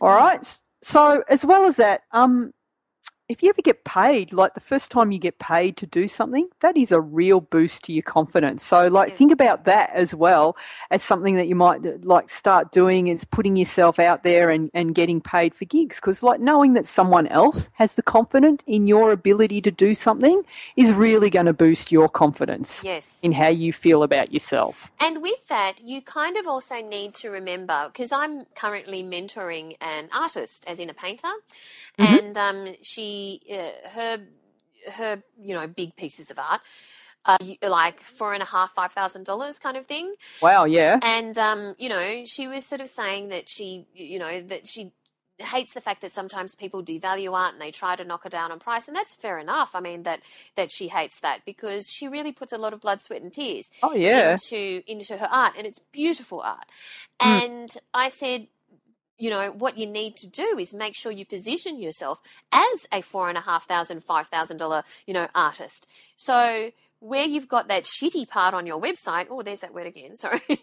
All 0.00 0.14
right. 0.14 0.60
So 0.82 1.24
as 1.28 1.44
well 1.44 1.64
as 1.64 1.76
that, 1.76 2.02
um, 2.12 2.52
if 3.28 3.42
you 3.42 3.48
ever 3.48 3.62
get 3.62 3.82
paid, 3.84 4.32
like 4.32 4.54
the 4.54 4.60
first 4.60 4.90
time 4.90 5.10
you 5.10 5.18
get 5.18 5.38
paid 5.38 5.76
to 5.78 5.86
do 5.86 6.06
something, 6.06 6.48
that 6.60 6.76
is 6.76 6.92
a 6.92 7.00
real 7.00 7.40
boost 7.40 7.82
to 7.84 7.92
your 7.92 8.02
confidence. 8.02 8.64
So, 8.64 8.86
like, 8.86 9.08
Yeah. 9.10 9.16
think 9.16 9.32
about 9.32 9.64
that 9.64 9.90
as 9.94 10.14
well 10.14 10.56
as 10.92 11.02
something 11.02 11.34
that 11.34 11.48
you 11.48 11.56
might 11.56 11.84
uh, 11.84 11.92
like 12.02 12.30
start 12.30 12.70
doing 12.70 13.08
is 13.08 13.24
putting 13.24 13.56
yourself 13.56 13.98
out 13.98 14.22
there 14.22 14.50
and, 14.50 14.70
and 14.74 14.94
getting 14.94 15.20
paid 15.20 15.54
for 15.54 15.64
gigs. 15.64 15.96
Because, 15.96 16.22
like, 16.22 16.40
knowing 16.40 16.74
that 16.74 16.86
someone 16.86 17.26
else 17.26 17.68
has 17.74 17.94
the 17.94 18.02
confidence 18.02 18.62
in 18.66 18.86
your 18.86 19.10
ability 19.10 19.60
to 19.62 19.70
do 19.72 19.94
something 19.94 20.42
is 20.76 20.92
really 20.92 21.30
going 21.30 21.46
to 21.46 21.52
boost 21.52 21.90
your 21.90 22.08
confidence 22.08 22.82
Yes. 22.84 23.18
in 23.22 23.32
how 23.32 23.48
you 23.48 23.72
feel 23.72 24.02
about 24.04 24.32
yourself. 24.32 24.92
And 25.00 25.20
with 25.20 25.48
that, 25.48 25.82
you 25.82 26.00
kind 26.00 26.36
of 26.36 26.46
also 26.46 26.76
need 26.80 27.14
to 27.14 27.30
remember 27.30 27.88
because 27.92 28.12
I'm 28.12 28.44
currently 28.54 29.02
mentoring 29.02 29.76
an 29.80 30.08
artist, 30.12 30.64
as 30.68 30.78
in 30.78 30.88
a 30.90 30.94
painter, 30.94 31.32
Mhm. 31.98 32.18
and 32.18 32.38
um, 32.38 32.74
she, 32.82 33.15
uh, 33.50 33.88
her, 33.90 34.18
her, 34.92 35.22
you 35.40 35.54
know, 35.54 35.66
big 35.66 35.96
pieces 35.96 36.30
of 36.30 36.38
art, 36.38 36.60
uh, 37.24 37.38
like 37.62 38.00
four 38.00 38.34
and 38.34 38.42
a 38.42 38.46
half, 38.46 38.70
five 38.72 38.92
thousand 38.92 39.24
dollars, 39.26 39.58
kind 39.58 39.76
of 39.76 39.86
thing. 39.86 40.14
Wow, 40.40 40.64
yeah. 40.64 40.98
And 41.02 41.36
um, 41.38 41.74
you 41.78 41.88
know, 41.88 42.22
she 42.24 42.46
was 42.48 42.64
sort 42.64 42.80
of 42.80 42.88
saying 42.88 43.28
that 43.30 43.48
she, 43.48 43.86
you 43.94 44.18
know, 44.18 44.40
that 44.42 44.66
she 44.68 44.92
hates 45.38 45.74
the 45.74 45.82
fact 45.82 46.00
that 46.00 46.14
sometimes 46.14 46.54
people 46.54 46.82
devalue 46.82 47.30
art 47.34 47.52
and 47.52 47.60
they 47.60 47.70
try 47.70 47.94
to 47.94 48.04
knock 48.04 48.22
her 48.24 48.30
down 48.30 48.50
on 48.52 48.58
price, 48.58 48.86
and 48.88 48.96
that's 48.96 49.14
fair 49.14 49.38
enough. 49.38 49.70
I 49.74 49.80
mean 49.80 50.04
that 50.04 50.20
that 50.54 50.70
she 50.70 50.88
hates 50.88 51.20
that 51.20 51.44
because 51.44 51.88
she 51.90 52.08
really 52.08 52.32
puts 52.32 52.52
a 52.52 52.58
lot 52.58 52.72
of 52.72 52.80
blood, 52.80 53.02
sweat, 53.02 53.22
and 53.22 53.32
tears 53.32 53.70
Oh, 53.82 53.92
yeah. 53.94 54.32
into 54.32 54.82
into 54.86 55.16
her 55.16 55.28
art, 55.30 55.54
and 55.58 55.66
it's 55.66 55.80
beautiful 55.92 56.40
art. 56.40 56.66
Mm. 57.20 57.44
And 57.44 57.68
I 57.92 58.08
said, 58.08 58.46
you 59.18 59.30
know, 59.30 59.50
what 59.50 59.78
you 59.78 59.86
need 59.86 60.16
to 60.16 60.26
do 60.28 60.58
is 60.58 60.74
make 60.74 60.94
sure 60.94 61.10
you 61.12 61.24
position 61.24 61.78
yourself 61.80 62.20
as 62.52 62.86
a 62.92 63.00
four 63.00 63.28
and 63.28 63.38
a 63.38 63.40
half 63.42 63.66
thousand, 63.66 64.02
five 64.04 64.26
thousand 64.28 64.58
dollar, 64.58 64.82
you 65.06 65.14
know, 65.14 65.28
artist. 65.34 65.86
So 66.16 66.70
where 67.00 67.24
you've 67.26 67.48
got 67.48 67.68
that 67.68 67.84
shitty 67.84 68.26
part 68.28 68.54
on 68.54 68.66
your 68.66 68.80
website, 68.80 69.26
oh, 69.30 69.42
there's 69.42 69.60
that 69.60 69.74
word 69.74 69.86
again. 69.86 70.16
Sorry. 70.16 70.40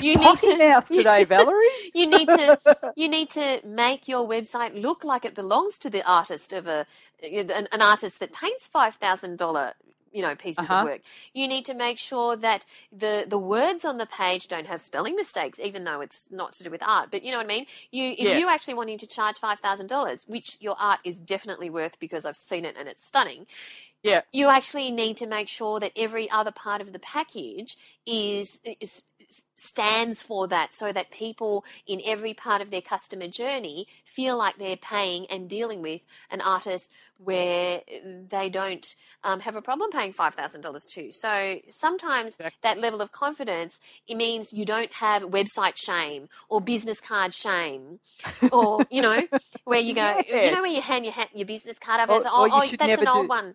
You 0.00 0.16
need 0.16 0.38
to- 0.38 0.56
mouth 0.58 0.86
today, 0.88 1.24
Valerie. 1.34 1.66
you 1.94 2.06
need 2.06 2.28
to 2.28 2.58
you 2.96 3.08
need 3.08 3.30
to 3.30 3.60
make 3.64 4.08
your 4.08 4.28
website 4.28 4.80
look 4.80 5.04
like 5.04 5.24
it 5.24 5.34
belongs 5.34 5.78
to 5.78 5.90
the 5.90 6.02
artist 6.08 6.52
of 6.52 6.66
a 6.66 6.86
an, 7.22 7.68
an 7.72 7.80
artist 7.82 8.20
that 8.20 8.32
paints 8.32 8.66
five 8.66 8.94
thousand 8.96 9.36
dollar 9.38 9.74
you 10.14 10.22
know 10.22 10.36
pieces 10.36 10.72
Uh-huh. 10.72 10.74
of 10.74 10.82
work. 10.82 11.02
You 11.34 11.48
need 11.48 11.66
to 11.66 11.74
make 11.74 11.98
sure 11.98 12.36
that 12.38 12.66
the 12.92 13.26
the 13.28 13.38
words 13.38 13.84
on 13.84 13.98
the 13.98 14.06
page 14.06 14.48
don't 14.48 14.68
have 14.68 14.82
spelling 14.82 15.16
mistakes, 15.16 15.60
even 15.60 15.84
though 15.84 16.02
it's 16.02 16.30
not 16.32 16.54
to 16.54 16.64
do 16.64 16.70
with 16.70 16.84
art. 16.84 17.10
But 17.12 17.24
you 17.24 17.32
know 17.32 17.38
what 17.38 17.46
I 17.46 17.48
mean. 17.48 17.66
You 17.92 18.14
if 18.18 18.28
Yeah. 18.28 18.34
you 18.34 18.48
actually 18.50 18.74
wanting 18.76 18.98
to 19.00 19.08
charge 19.08 19.38
five 19.40 19.60
thousand 19.60 19.88
dollars, 19.88 20.24
which 20.28 20.58
your 20.60 20.76
art 20.80 21.00
is 21.04 21.16
definitely 21.16 21.70
worth 21.70 22.00
because 22.00 22.26
I've 22.26 22.38
seen 22.38 22.64
it 22.66 22.76
and 22.78 22.88
it's 22.88 23.06
stunning 23.06 23.44
Yeah. 24.04 24.22
you 24.32 24.48
actually 24.48 24.90
need 24.90 25.16
to 25.18 25.26
make 25.26 25.48
sure 25.48 25.80
that 25.80 25.92
every 25.96 26.30
other 26.30 26.52
part 26.52 26.80
of 26.80 26.92
the 26.92 26.98
package 26.98 27.76
is, 28.06 28.60
is 28.80 29.02
stands 29.56 30.22
for 30.22 30.48
that 30.48 30.74
so 30.74 30.92
that 30.92 31.10
people 31.10 31.64
in 31.86 32.00
every 32.04 32.34
part 32.34 32.60
of 32.60 32.70
their 32.70 32.80
customer 32.82 33.28
journey 33.28 33.86
feel 34.04 34.36
like 34.36 34.58
they're 34.58 34.76
paying 34.76 35.26
and 35.26 35.48
dealing 35.48 35.80
with 35.82 36.00
an 36.30 36.40
artist 36.40 36.90
where 37.18 37.80
they 38.28 38.48
don't 38.48 38.94
um, 39.22 39.40
have 39.40 39.56
a 39.56 39.62
problem 39.62 39.90
paying 39.90 40.12
$5000 40.12 40.86
too 40.88 41.12
so 41.12 41.58
sometimes 41.70 42.38
that 42.62 42.78
level 42.78 43.00
of 43.00 43.12
confidence 43.12 43.80
it 44.08 44.16
means 44.16 44.52
you 44.52 44.64
don't 44.64 44.92
have 44.94 45.22
website 45.22 45.76
shame 45.76 46.28
or 46.48 46.60
business 46.60 47.00
card 47.00 47.32
shame 47.32 48.00
or 48.52 48.84
you 48.90 49.00
know 49.00 49.22
where 49.64 49.80
you 49.80 49.94
go 49.94 50.20
you 50.26 50.50
know 50.50 50.62
where 50.62 50.66
you 50.66 50.82
hand 50.82 51.04
your, 51.04 51.14
your 51.32 51.46
business 51.46 51.78
card 51.78 52.00
over 52.00 52.12
Or- 52.12 52.14
and 52.16 52.24
say, 52.24 52.30
oh, 52.32 52.48
oh 52.52 52.76
that's 52.76 53.00
an 53.00 53.08
old 53.08 53.24
do- 53.24 53.28
one 53.28 53.54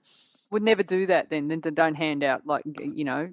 Would 0.52 0.64
never 0.64 0.82
do 0.84 1.06
that 1.08 1.30
then. 1.30 1.48
Then 1.48 1.60
don't 1.60 1.96
hand 1.96 2.24
out 2.24 2.46
like 2.46 2.64
you 2.66 3.04
know 3.04 3.30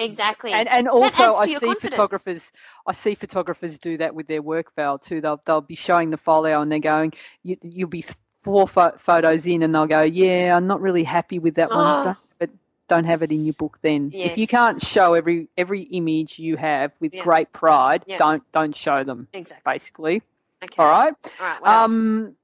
Exactly. 0.00 0.52
And 0.52 0.68
and 0.68 0.88
also, 0.88 1.34
I 1.34 1.46
see 1.46 1.54
confidence. 1.54 1.80
photographers. 1.82 2.52
I 2.86 2.92
see 2.92 3.14
photographers 3.14 3.78
do 3.78 3.96
that 3.98 4.14
with 4.14 4.26
their 4.26 4.42
work 4.42 4.74
val 4.74 4.98
too. 4.98 5.20
They'll 5.20 5.40
they'll 5.44 5.60
be 5.60 5.74
showing 5.76 6.10
the 6.10 6.16
folio 6.16 6.60
and 6.62 6.70
they're 6.72 6.78
going, 6.78 7.12
you, 7.42 7.56
"You'll 7.62 7.88
be 7.88 8.04
four 8.40 8.66
pho- 8.66 8.94
photos 8.98 9.46
in," 9.46 9.62
and 9.62 9.74
they'll 9.74 9.86
go, 9.86 10.02
"Yeah, 10.02 10.56
I'm 10.56 10.66
not 10.66 10.80
really 10.80 11.04
happy 11.04 11.38
with 11.38 11.54
that 11.56 11.68
Oh. 11.70 11.76
one." 11.76 12.04
Don't, 12.04 12.18
but 12.38 12.50
don't 12.88 13.04
have 13.04 13.22
it 13.22 13.30
in 13.30 13.44
your 13.44 13.54
book 13.54 13.78
then. 13.82 14.10
If 14.12 14.38
you 14.38 14.46
can't 14.46 14.82
show 14.82 15.14
every 15.14 15.48
every 15.58 15.82
image 15.82 16.38
you 16.38 16.56
have 16.56 16.92
with 17.00 17.14
Yeah. 17.14 17.22
great 17.22 17.52
pride, 17.52 18.04
Yeah. 18.06 18.18
don't 18.18 18.42
don't 18.52 18.74
show 18.74 19.04
them. 19.04 19.28
Exactly. 19.32 19.70
Basically, 19.72 20.22
Okay. 20.64 20.82
all 20.82 20.88
right. 20.90 21.14
All 21.40 21.46
right. 21.46 21.62
Um, 21.66 22.36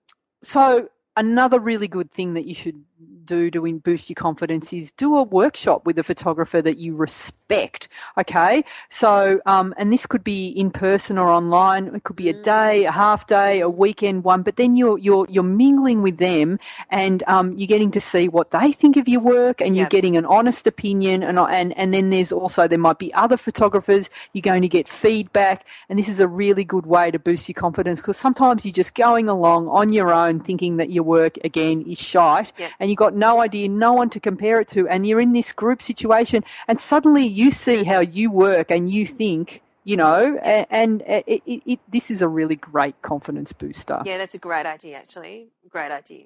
so 0.43 0.89
another 1.17 1.59
really 1.59 1.89
good 1.89 2.11
thing 2.13 2.35
that 2.35 2.45
you 2.45 2.55
should 2.55 2.85
do 3.27 3.51
to 3.51 3.73
boost 3.81 4.09
your 4.09 4.15
confidence 4.15 4.73
is 4.73 4.93
do 4.93 5.17
a 5.17 5.23
workshop 5.23 5.85
with 5.85 5.99
a 5.99 6.03
photographer 6.05 6.63
that 6.63 6.79
you 6.79 6.95
respect. 6.95 7.89
Okay, 8.19 8.65
so 8.89 9.41
um, 9.47 9.75
and 9.77 9.93
this 9.93 10.07
could 10.07 10.25
be 10.25 10.49
in 10.49 10.71
person 10.71 11.19
or 11.19 11.29
online. 11.29 11.95
It 11.95 12.05
could 12.05 12.17
be 12.17 12.29
a 12.31 12.35
Mm. 12.35 12.43
day, 12.43 12.85
a 12.87 12.93
half 12.93 13.27
day, 13.27 13.61
a 13.61 13.69
weekend 13.69 14.25
one. 14.25 14.43
But 14.43 14.57
then 14.57 14.75
you're 14.75 14.99
you're 14.99 15.27
you're 15.29 15.45
mingling 15.45 16.03
with 16.03 16.19
them, 16.19 16.59
and 16.91 17.23
um, 17.27 17.53
you're 17.57 17.67
getting 17.67 17.91
to 17.93 18.01
see 18.01 18.29
what 18.29 18.51
they 18.51 18.73
think 18.73 18.97
of 18.97 19.07
your 19.09 19.21
work, 19.21 19.61
and 19.61 19.77
you're 19.77 19.87
getting 19.89 20.17
an 20.17 20.25
honest 20.27 20.67
opinion. 20.67 21.23
And 21.23 21.39
and 21.39 21.77
and 21.79 21.93
then 21.95 22.11
there's 22.11 22.33
also 22.33 22.67
there 22.67 22.79
might 22.79 22.99
be 22.99 23.13
other 23.15 23.37
photographers. 23.37 24.11
You're 24.33 24.43
going 24.43 24.63
to 24.63 24.69
get 24.69 24.89
feedback, 24.89 25.67
and 25.89 25.99
this 25.99 26.09
is 26.09 26.21
a 26.21 26.29
really 26.29 26.65
good 26.65 26.87
way 26.87 27.11
to 27.11 27.19
boost 27.19 27.49
your 27.49 27.55
confidence 27.55 28.01
because 28.01 28.17
sometimes 28.17 28.65
you're 28.65 28.73
just 28.73 28.95
going 28.95 29.29
along 29.29 29.69
on 29.69 29.93
your 29.93 30.13
own, 30.13 30.41
thinking 30.41 30.79
that 30.79 30.91
your 30.91 31.05
work 31.05 31.39
again 31.45 31.83
is 31.83 31.99
shite, 31.99 32.53
Yep. 32.59 32.71
and 32.81 32.91
you've 32.97 33.13
got 33.13 33.15
no 33.15 33.43
idea, 33.43 33.69
no 33.69 33.93
one 33.93 34.09
to 34.09 34.19
compare 34.19 34.59
it 34.63 34.69
to, 34.69 34.89
and 34.89 35.07
you're 35.07 35.21
in 35.21 35.35
this 35.35 35.53
group 35.53 35.83
situation, 35.83 36.43
and 36.67 36.81
suddenly 36.81 37.27
you 37.27 37.51
see 37.51 37.85
how 37.85 38.01
you 38.01 38.31
work, 38.31 38.71
and 38.71 38.91
you 38.91 39.07
think. 39.07 39.63
You 39.85 39.97
know, 39.97 40.37
and, 40.43 40.67
and 40.71 41.03
it, 41.03 41.43
it, 41.47 41.63
it, 41.65 41.79
this 41.89 42.11
is 42.11 42.21
a 42.21 42.27
really 42.27 42.57
great 42.57 43.01
confidence 43.03 43.53
booster. 43.53 44.03
yeah, 44.05 44.19
that's 44.19 44.35
a 44.35 44.39
great 44.39 44.67
idea. 44.67 44.97
Actually, 44.97 45.47
great 45.71 45.93
idea. 45.93 46.25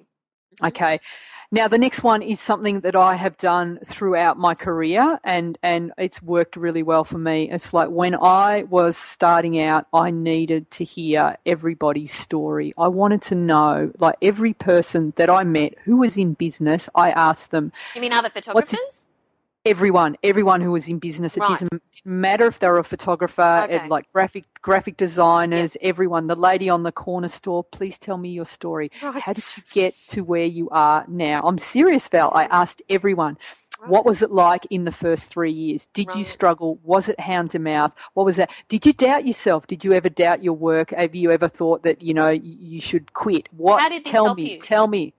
Okay. 0.63 0.99
Now 1.53 1.67
the 1.67 1.77
next 1.77 2.01
one 2.01 2.21
is 2.21 2.39
something 2.39 2.79
that 2.79 2.95
I 2.95 3.15
have 3.15 3.37
done 3.37 3.79
throughout 3.85 4.37
my 4.37 4.55
career 4.55 5.19
and 5.25 5.57
and 5.61 5.91
it's 5.97 6.21
worked 6.21 6.55
really 6.55 6.81
well 6.81 7.03
for 7.03 7.17
me. 7.17 7.51
It's 7.51 7.73
like 7.73 7.89
when 7.89 8.15
I 8.15 8.63
was 8.69 8.95
starting 8.95 9.61
out 9.61 9.85
I 9.93 10.11
needed 10.11 10.71
to 10.71 10.85
hear 10.85 11.37
everybody's 11.45 12.13
story. 12.13 12.73
I 12.77 12.87
wanted 12.87 13.21
to 13.23 13.35
know 13.35 13.91
like 13.99 14.15
every 14.21 14.53
person 14.53 15.11
that 15.17 15.29
I 15.29 15.43
met 15.43 15.75
who 15.83 15.97
was 15.97 16.17
in 16.17 16.35
business, 16.35 16.87
I 16.95 17.11
asked 17.11 17.51
them 17.51 17.73
You 17.95 18.01
mean 18.01 18.13
other 18.13 18.29
photographers? 18.29 19.09
Everyone, 19.65 20.17
everyone 20.23 20.61
who 20.61 20.71
was 20.71 20.87
in 20.87 20.99
business. 20.99 21.37
It 21.37 21.41
Right. 21.41 21.49
doesn't, 21.49 21.69
didn't 21.71 22.05
matter 22.05 22.47
if 22.47 22.59
they 22.59 22.67
were 22.69 22.79
a 22.79 22.83
photographer, 22.83 23.61
Okay. 23.65 23.75
it- 23.77 23.89
like 23.89 24.11
graphic 24.13 24.45
graphic 24.61 24.95
designers, 24.97 25.75
everyone. 25.81 26.27
The 26.27 26.35
lady 26.35 26.69
on 26.69 26.83
the 26.83 26.91
corner 26.91 27.27
store, 27.27 27.63
please 27.63 27.97
tell 27.97 28.17
me 28.17 28.29
your 28.29 28.45
story. 28.45 28.91
Right. 29.01 29.21
How 29.23 29.33
did 29.33 29.43
you 29.57 29.63
get 29.71 29.95
to 30.09 30.21
where 30.23 30.45
you 30.45 30.69
are 30.69 31.03
now? 31.07 31.41
I'm 31.43 31.57
serious, 31.57 32.07
Val. 32.07 32.31
I 32.35 32.45
asked 32.45 32.81
everyone. 32.89 33.37
What 33.87 34.05
was 34.05 34.21
it 34.21 34.29
like 34.29 34.67
in 34.69 34.83
the 34.85 34.91
first 34.91 35.29
three 35.31 35.51
years? 35.51 35.87
Did 35.95 36.13
you 36.13 36.23
struggle? 36.23 36.77
Was 36.83 37.09
it 37.09 37.19
hand 37.19 37.49
to 37.51 37.57
mouth? 37.59 37.91
What 38.13 38.27
was 38.27 38.35
that? 38.35 38.51
Did 38.69 38.85
you 38.85 38.93
doubt 38.93 39.25
yourself? 39.25 39.65
Did 39.65 39.83
you 39.83 39.93
ever 39.93 40.07
doubt 40.07 40.43
your 40.43 40.53
work? 40.53 40.91
Have 40.91 41.15
you 41.15 41.31
ever 41.31 41.47
thought 41.47 41.81
that 41.81 42.03
you 42.03 42.13
know 42.13 42.29
you 42.29 42.79
should 42.79 43.13
quit? 43.13 43.49
What? 43.57 43.81
How 43.81 43.89
did 43.89 44.03
this 44.03 44.11
tell 44.11 44.25
help 44.25 44.37
me. 44.37 44.53
you? 44.53 44.59
Tell 44.59 44.87
me. 44.87 45.15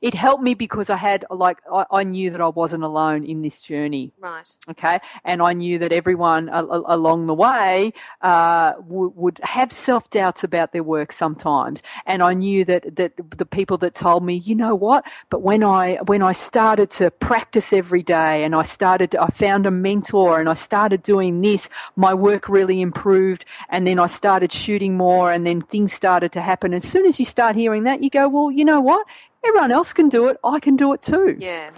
It 0.00 0.14
helped 0.14 0.42
me 0.42 0.54
because 0.54 0.90
I 0.90 0.96
had 0.96 1.24
like 1.30 1.58
I, 1.72 1.84
I 1.90 2.04
knew 2.04 2.30
that 2.30 2.40
I 2.40 2.48
wasn't 2.48 2.84
alone 2.84 3.24
in 3.24 3.42
this 3.42 3.60
journey. 3.60 4.12
Right. 4.20 4.50
okay? 4.70 4.98
And 5.24 5.42
i 5.42 5.52
knew 5.52 5.78
that 5.78 5.92
everyone 5.92 6.48
a, 6.48 6.64
a- 6.64 6.84
along 6.96 7.26
the 7.26 7.34
way 7.34 7.92
uh, 8.22 8.72
w- 8.72 9.12
would 9.16 9.40
have 9.42 9.72
self-doubts 9.72 10.44
about 10.44 10.72
their 10.72 10.82
work 10.82 11.12
sometimes. 11.12 11.82
And 12.06 12.22
i 12.22 12.34
knew 12.34 12.64
that, 12.64 12.96
that 12.96 13.12
the 13.36 13.46
people 13.46 13.78
that 13.78 13.94
told 13.94 14.24
me 14.24 14.34
you 14.34 14.54
know 14.54 14.74
what? 14.74 15.04
But 15.30 15.42
when 15.42 15.62
i 15.64 15.96
when 16.06 16.22
i 16.22 16.32
started 16.32 16.90
to 16.90 17.10
practice 17.10 17.72
every 17.72 18.02
day 18.02 18.44
and 18.44 18.54
i 18.54 18.62
started 18.62 19.16
i 19.16 19.28
found 19.28 19.66
a 19.66 19.70
mentor 19.70 20.40
and 20.40 20.48
i 20.48 20.54
started 20.54 21.02
doing 21.02 21.40
this 21.40 21.68
my 21.96 22.12
work 22.14 22.48
really 22.48 22.80
improved 22.80 23.44
and 23.70 23.86
then 23.86 23.98
i 23.98 24.06
started 24.06 24.52
shooting 24.52 24.96
more 24.96 25.30
and 25.32 25.46
then 25.46 25.60
things 25.62 25.92
started 25.92 26.32
to 26.32 26.40
happen. 26.40 26.74
As 26.74 26.84
soon 26.88 27.06
as 27.06 27.18
you 27.18 27.24
start 27.24 27.56
hearing 27.56 27.84
that 27.84 28.02
you 28.02 28.10
go 28.10 28.28
well 28.28 28.50
you 28.50 28.64
know 28.64 28.80
what 28.80 29.06
everyone 29.44 29.70
else 29.72 29.92
can 29.92 30.08
do 30.08 30.28
it 30.28 30.36
i 30.44 30.58
can 30.60 30.76
do 30.76 30.92
it 30.92 31.02
too 31.02 31.36
Yeah. 31.38 31.70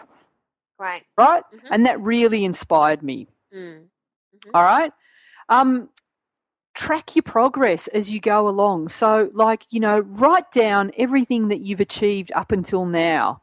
Right. 0.79 1.05
right 1.17 1.43
Mhm. 1.53 1.69
and 1.71 1.87
that 1.87 2.01
really 2.01 2.45
inspired 2.45 3.03
me 3.03 3.29
Mm. 3.55 3.89
all 4.55 4.63
right. 4.63 4.93
Um, 5.49 5.89
track 6.75 7.17
your 7.17 7.25
progress 7.25 7.89
as 7.89 8.11
you 8.11 8.21
go 8.21 8.49
along. 8.49 8.89
So, 8.89 9.29
like, 9.35 9.67
you 9.71 9.81
know, 9.81 9.99
write 10.01 10.51
down 10.53 10.93
everything 10.97 11.49
that 11.49 11.61
you've 11.61 11.81
achieved 11.81 12.31
up 12.35 12.53
until 12.53 12.87
now 12.87 13.43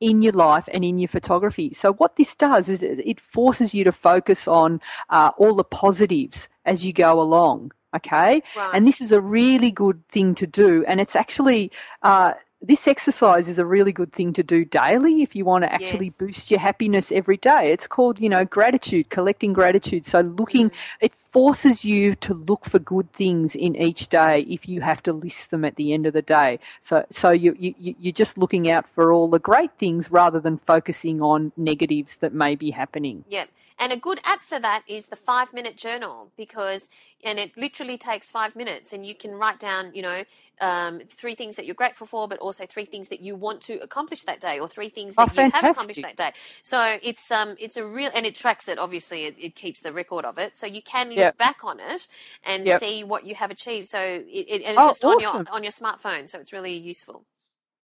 in 0.00 0.22
your 0.22 0.32
life 0.32 0.68
and 0.72 0.82
in 0.84 0.98
your 0.98 1.08
photography. 1.08 1.72
So 1.74 1.92
what 1.92 2.16
this 2.16 2.34
does 2.34 2.68
is 2.68 2.82
it, 2.82 3.00
it 3.06 3.20
forces 3.20 3.74
you 3.74 3.84
to 3.84 3.92
focus 3.92 4.48
on 4.48 4.80
uh, 5.10 5.30
all 5.36 5.54
the 5.54 5.64
positives 5.64 6.48
as 6.64 6.84
you 6.84 6.92
go 6.92 7.20
along. 7.20 7.72
Okay, 7.94 8.42
Right. 8.56 8.70
and 8.74 8.86
this 8.86 9.02
is 9.02 9.12
a 9.12 9.20
really 9.20 9.70
good 9.70 10.02
thing 10.08 10.34
to 10.36 10.46
do, 10.46 10.82
and 10.88 10.98
it's 10.98 11.14
actually. 11.14 11.70
Uh, 12.02 12.32
this 12.62 12.86
exercise 12.86 13.48
is 13.48 13.58
a 13.58 13.66
really 13.66 13.92
good 13.92 14.12
thing 14.12 14.32
to 14.34 14.42
do 14.42 14.64
daily 14.64 15.22
if 15.22 15.34
you 15.34 15.44
want 15.44 15.64
to 15.64 15.72
actually 15.72 16.06
Yes. 16.06 16.14
boost 16.18 16.50
your 16.50 16.60
happiness 16.60 17.10
every 17.10 17.36
day. 17.36 17.72
It's 17.72 17.86
called, 17.88 18.20
you 18.20 18.28
know, 18.28 18.44
gratitude, 18.44 19.10
collecting 19.10 19.52
gratitude. 19.52 20.06
So 20.06 20.20
looking, 20.20 20.70
Mm. 20.70 20.74
it 21.00 21.12
forces 21.32 21.84
you 21.84 22.16
to 22.16 22.34
look 22.34 22.64
for 22.66 22.80
good 22.80 23.12
things 23.12 23.56
in 23.56 23.76
each 23.76 24.08
day 24.08 24.42
if 24.42 24.68
you 24.68 24.82
have 24.82 25.02
to 25.04 25.12
list 25.14 25.50
them 25.52 25.64
at 25.64 25.76
the 25.76 25.94
end 25.94 26.06
of 26.06 26.14
the 26.14 26.22
day. 26.22 26.60
So, 26.82 27.06
so 27.10 27.30
you, 27.32 27.56
you, 27.58 27.74
you- 27.78 27.96
you're 27.98 28.12
just 28.12 28.38
looking 28.38 28.70
out 28.70 28.88
for 28.88 29.12
all 29.12 29.28
the 29.28 29.40
great 29.40 29.72
things 29.78 30.10
rather 30.10 30.40
than 30.40 30.58
focusing 30.58 31.22
on 31.22 31.52
negatives 31.56 32.18
that 32.18 32.34
may 32.34 32.56
be 32.56 32.70
happening. 32.72 33.24
Yep. 33.28 33.50
And 33.80 33.92
a 33.92 33.98
good 33.98 34.20
app 34.24 34.42
for 34.42 34.60
that 34.60 34.84
is 34.88 35.06
the 35.08 35.16
five 35.16 35.52
minute 35.54 35.76
journal 35.76 36.32
because, 36.36 36.88
and 37.24 37.38
it 37.38 37.56
literally 37.56 37.98
takes 37.98 38.30
five 38.30 38.56
minutes 38.56 38.92
and 38.92 39.06
you 39.06 39.14
can 39.14 39.32
write 39.32 39.60
down, 39.60 39.92
you 39.94 40.02
know, 40.02 40.24
um, 40.60 41.00
three 41.10 41.34
things 41.34 41.56
that 41.56 41.66
you're 41.66 41.74
grateful 41.74 42.06
for, 42.06 42.28
but 42.28 42.38
also 42.38 42.66
three 42.66 42.84
things 42.84 43.08
that 43.08 43.20
you 43.22 43.36
want 43.36 43.60
to 43.62 43.74
accomplish 43.82 44.24
that 44.24 44.40
day 44.40 44.60
or 44.60 44.68
three 44.68 44.90
things 44.90 45.16
Oh, 45.18 45.26
that 45.26 45.32
you 45.32 45.46
have 45.46 45.66
accomplished 45.66 46.02
that 46.02 46.16
day. 46.16 46.32
So 46.62 46.98
it's, 47.02 47.30
um, 47.32 47.56
it's 47.58 47.76
a 47.76 47.86
real, 47.86 48.10
and 48.14 48.26
it 48.26 48.36
tracks 48.36 48.68
it, 48.68 48.78
obviously, 48.78 49.24
it, 49.24 49.36
it 49.40 49.56
keeps 49.56 49.80
the 49.80 49.92
record 49.92 50.26
of 50.26 50.38
it. 50.38 50.56
So 50.58 50.66
you 50.66 50.82
can 50.82 51.12
look 51.24 51.38
Yep. 51.38 51.38
back 51.38 51.64
on 51.64 51.80
it 51.80 52.08
and 52.44 52.66
Yep. 52.66 52.80
see 52.80 53.04
what 53.04 53.24
you 53.26 53.34
have 53.34 53.50
achieved. 53.50 53.86
So 53.88 54.00
it, 54.00 54.26
it, 54.48 54.62
and 54.62 54.76
it's 54.76 54.82
Oh, 54.82 54.88
just 54.88 55.04
on 55.04 55.20
your, 55.20 55.44
on 55.50 55.62
your 55.62 55.72
smartphone. 55.72 56.28
So 56.28 56.38
it's 56.38 56.52
really 56.52 56.74
useful. 56.74 57.24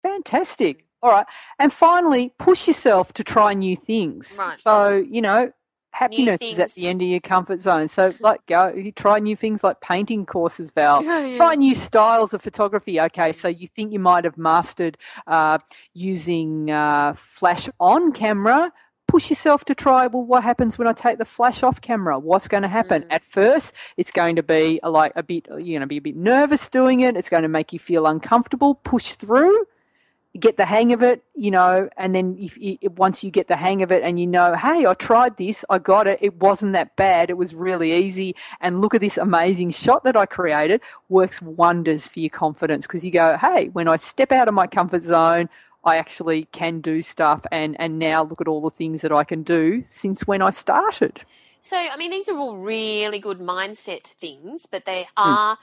Fantastic. 0.04 0.86
All 1.02 1.12
right. 1.12 1.26
And 1.60 1.72
finally, 1.72 2.34
push 2.38 2.68
yourself 2.68 3.14
to 3.14 3.24
try 3.24 3.54
new 3.54 3.76
things. 3.76 4.36
Right. 4.38 4.58
So, 4.58 4.98
you 4.98 5.22
know, 5.22 5.52
happiness 5.92 6.42
is 6.42 6.60
at 6.60 6.74
the 6.76 6.88
end 6.88 7.02
of 7.02 7.08
your 7.08 7.20
comfort 7.20 7.60
zone. 7.62 7.88
So, 7.88 8.14
like, 8.20 8.46
go, 8.48 8.74
you 8.74 8.92
try 8.92 9.20
new 9.20 9.36
things 9.36 9.64
like 9.64 9.80
painting 9.82 10.26
courses, 10.26 10.72
Val. 10.76 11.04
Try 11.36 11.56
new 11.56 11.76
styles 11.76 12.34
of 12.34 12.42
photography. 12.42 13.00
Okay, 13.02 13.32
so 13.32 13.48
you 13.48 13.68
think 13.68 13.92
you 13.94 14.00
might 14.00 14.24
have 14.24 14.38
mastered 14.38 14.98
uh, 15.28 15.58
using 15.94 16.72
uh, 16.72 17.14
flash 17.18 17.70
on 17.80 18.12
camera. 18.12 18.72
Push 19.14 19.30
yourself 19.30 19.64
to 19.66 19.76
try. 19.76 20.08
Well, 20.08 20.24
what 20.24 20.42
happens 20.42 20.80
when 20.80 20.88
I 20.88 20.94
take 20.94 21.20
the 21.20 21.26
flash 21.26 21.62
off 21.62 21.80
camera? 21.80 22.18
What's 22.18 22.48
going 22.48 22.64
to 22.64 22.68
happen? 22.68 23.04
Mm. 23.04 23.08
At 23.12 23.24
first, 23.24 23.72
it's 23.96 24.12
going 24.12 24.36
to 24.38 24.42
be 24.42 24.80
like 24.82 25.12
a 25.16 25.22
bit. 25.22 25.46
You're 25.50 25.60
going 25.60 25.82
to 25.82 25.86
be 25.86 25.98
a 25.98 26.02
bit 26.02 26.16
nervous 26.16 26.68
doing 26.68 27.02
it. 27.02 27.16
It's 27.16 27.30
going 27.30 27.44
to 27.44 27.48
make 27.48 27.72
you 27.72 27.78
feel 27.78 28.08
uncomfortable. 28.08 28.74
Push 28.74 29.12
through 29.12 29.68
get 30.40 30.58
the 30.58 30.66
hang 30.66 30.94
of 30.94 31.04
it, 31.04 31.24
you 31.36 31.52
know, 31.52 31.88
and 31.96 32.16
then 32.16 32.36
if, 32.40 32.58
if 32.60 32.92
once 32.94 33.24
you 33.24 33.30
get 33.30 33.48
the 33.48 33.56
hang 33.56 33.84
of 33.84 33.92
it 33.92 34.02
and 34.02 34.20
you 34.20 34.26
know, 34.26 34.56
hey, 34.56 34.86
I 34.88 34.96
tried 34.96 35.38
this, 35.38 35.64
I 35.70 35.78
got 35.78 36.08
it, 36.08 36.18
it 36.22 36.36
wasn't 36.38 36.74
that 36.74 36.96
bad, 36.96 37.30
it 37.30 37.38
was 37.38 37.54
really 37.54 37.94
easy, 37.94 38.36
and 38.60 38.82
look 38.82 38.96
at 38.96 39.02
this 39.02 39.18
amazing 39.18 39.70
shot 39.72 40.04
that 40.06 40.18
I 40.18 40.26
created, 40.26 40.82
works 41.08 41.40
wonders 41.40 42.08
for 42.08 42.20
your 42.20 42.32
confidence 42.32 42.88
because 42.88 43.06
you 43.06 43.12
go, 43.12 43.38
hey, 43.38 43.70
when 43.74 43.88
I 43.88 43.98
step 43.98 44.32
out 44.32 44.48
of 44.48 44.56
my 44.56 44.66
comfort 44.66 45.04
zone, 45.04 45.50
I 45.86 45.98
actually 45.98 46.46
can 46.52 46.82
do 46.82 47.02
stuff, 47.02 47.46
and 47.52 47.76
and 47.80 48.00
now 48.00 48.24
look 48.24 48.42
at 48.42 48.48
all 48.48 48.62
the 48.62 48.70
things 48.70 49.02
that 49.02 49.12
I 49.12 49.24
can 49.24 49.44
do 49.44 49.84
since 49.86 50.26
when 50.28 50.42
I 50.42 50.50
started. 50.52 51.22
So, 51.62 51.78
I 51.78 51.96
mean, 51.98 52.12
these 52.12 52.28
are 52.28 52.38
all 52.38 52.58
really 52.58 53.20
good 53.20 53.40
mindset 53.40 54.04
things, 54.08 54.64
but 54.70 54.86
they 54.86 55.08
Hmm. 55.18 55.32
are 55.32 55.58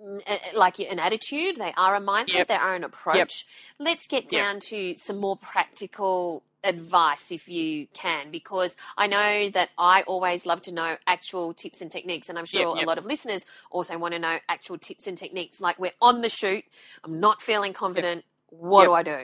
mm, 0.00 0.22
uh, 0.26 0.36
like 0.54 0.78
an 0.78 0.98
attitude, 0.98 1.56
they 1.56 1.72
are 1.76 1.94
a 1.94 2.00
mindset, 2.00 2.34
Yep. 2.34 2.48
they 2.48 2.54
are 2.54 2.74
an 2.74 2.84
approach. 2.84 3.46
Let's 3.78 4.06
get 4.06 4.24
Yep. 4.30 4.40
down 4.40 4.60
to 4.70 4.94
some 4.96 5.18
more 5.18 5.36
practical 5.36 6.42
advice 6.64 7.32
if 7.32 7.48
you 7.48 7.88
can, 7.92 8.30
because 8.30 8.76
I 8.96 9.08
know 9.08 9.50
that 9.50 9.70
I 9.76 10.02
always 10.02 10.46
love 10.46 10.62
to 10.62 10.72
know 10.72 10.96
actual 11.06 11.52
tips 11.52 11.82
and 11.82 11.90
techniques, 11.90 12.28
and 12.28 12.38
I'm 12.38 12.44
sure 12.46 12.74
yep. 12.76 12.84
a 12.84 12.86
lot 12.86 12.96
of 12.98 13.04
listeners 13.04 13.44
also 13.70 13.98
want 13.98 14.14
to 14.14 14.20
know 14.20 14.38
actual 14.48 14.78
tips 14.78 15.06
and 15.06 15.18
techniques. 15.18 15.60
Like, 15.60 15.78
we're 15.78 15.92
on 16.00 16.22
the 16.22 16.28
shoot, 16.28 16.64
I'm 17.04 17.20
not 17.20 17.42
feeling 17.42 17.72
confident. 17.72 18.24
What 18.50 18.82
Yep. 18.82 18.88
do 18.88 18.92
I 18.94 19.02
do? 19.02 19.18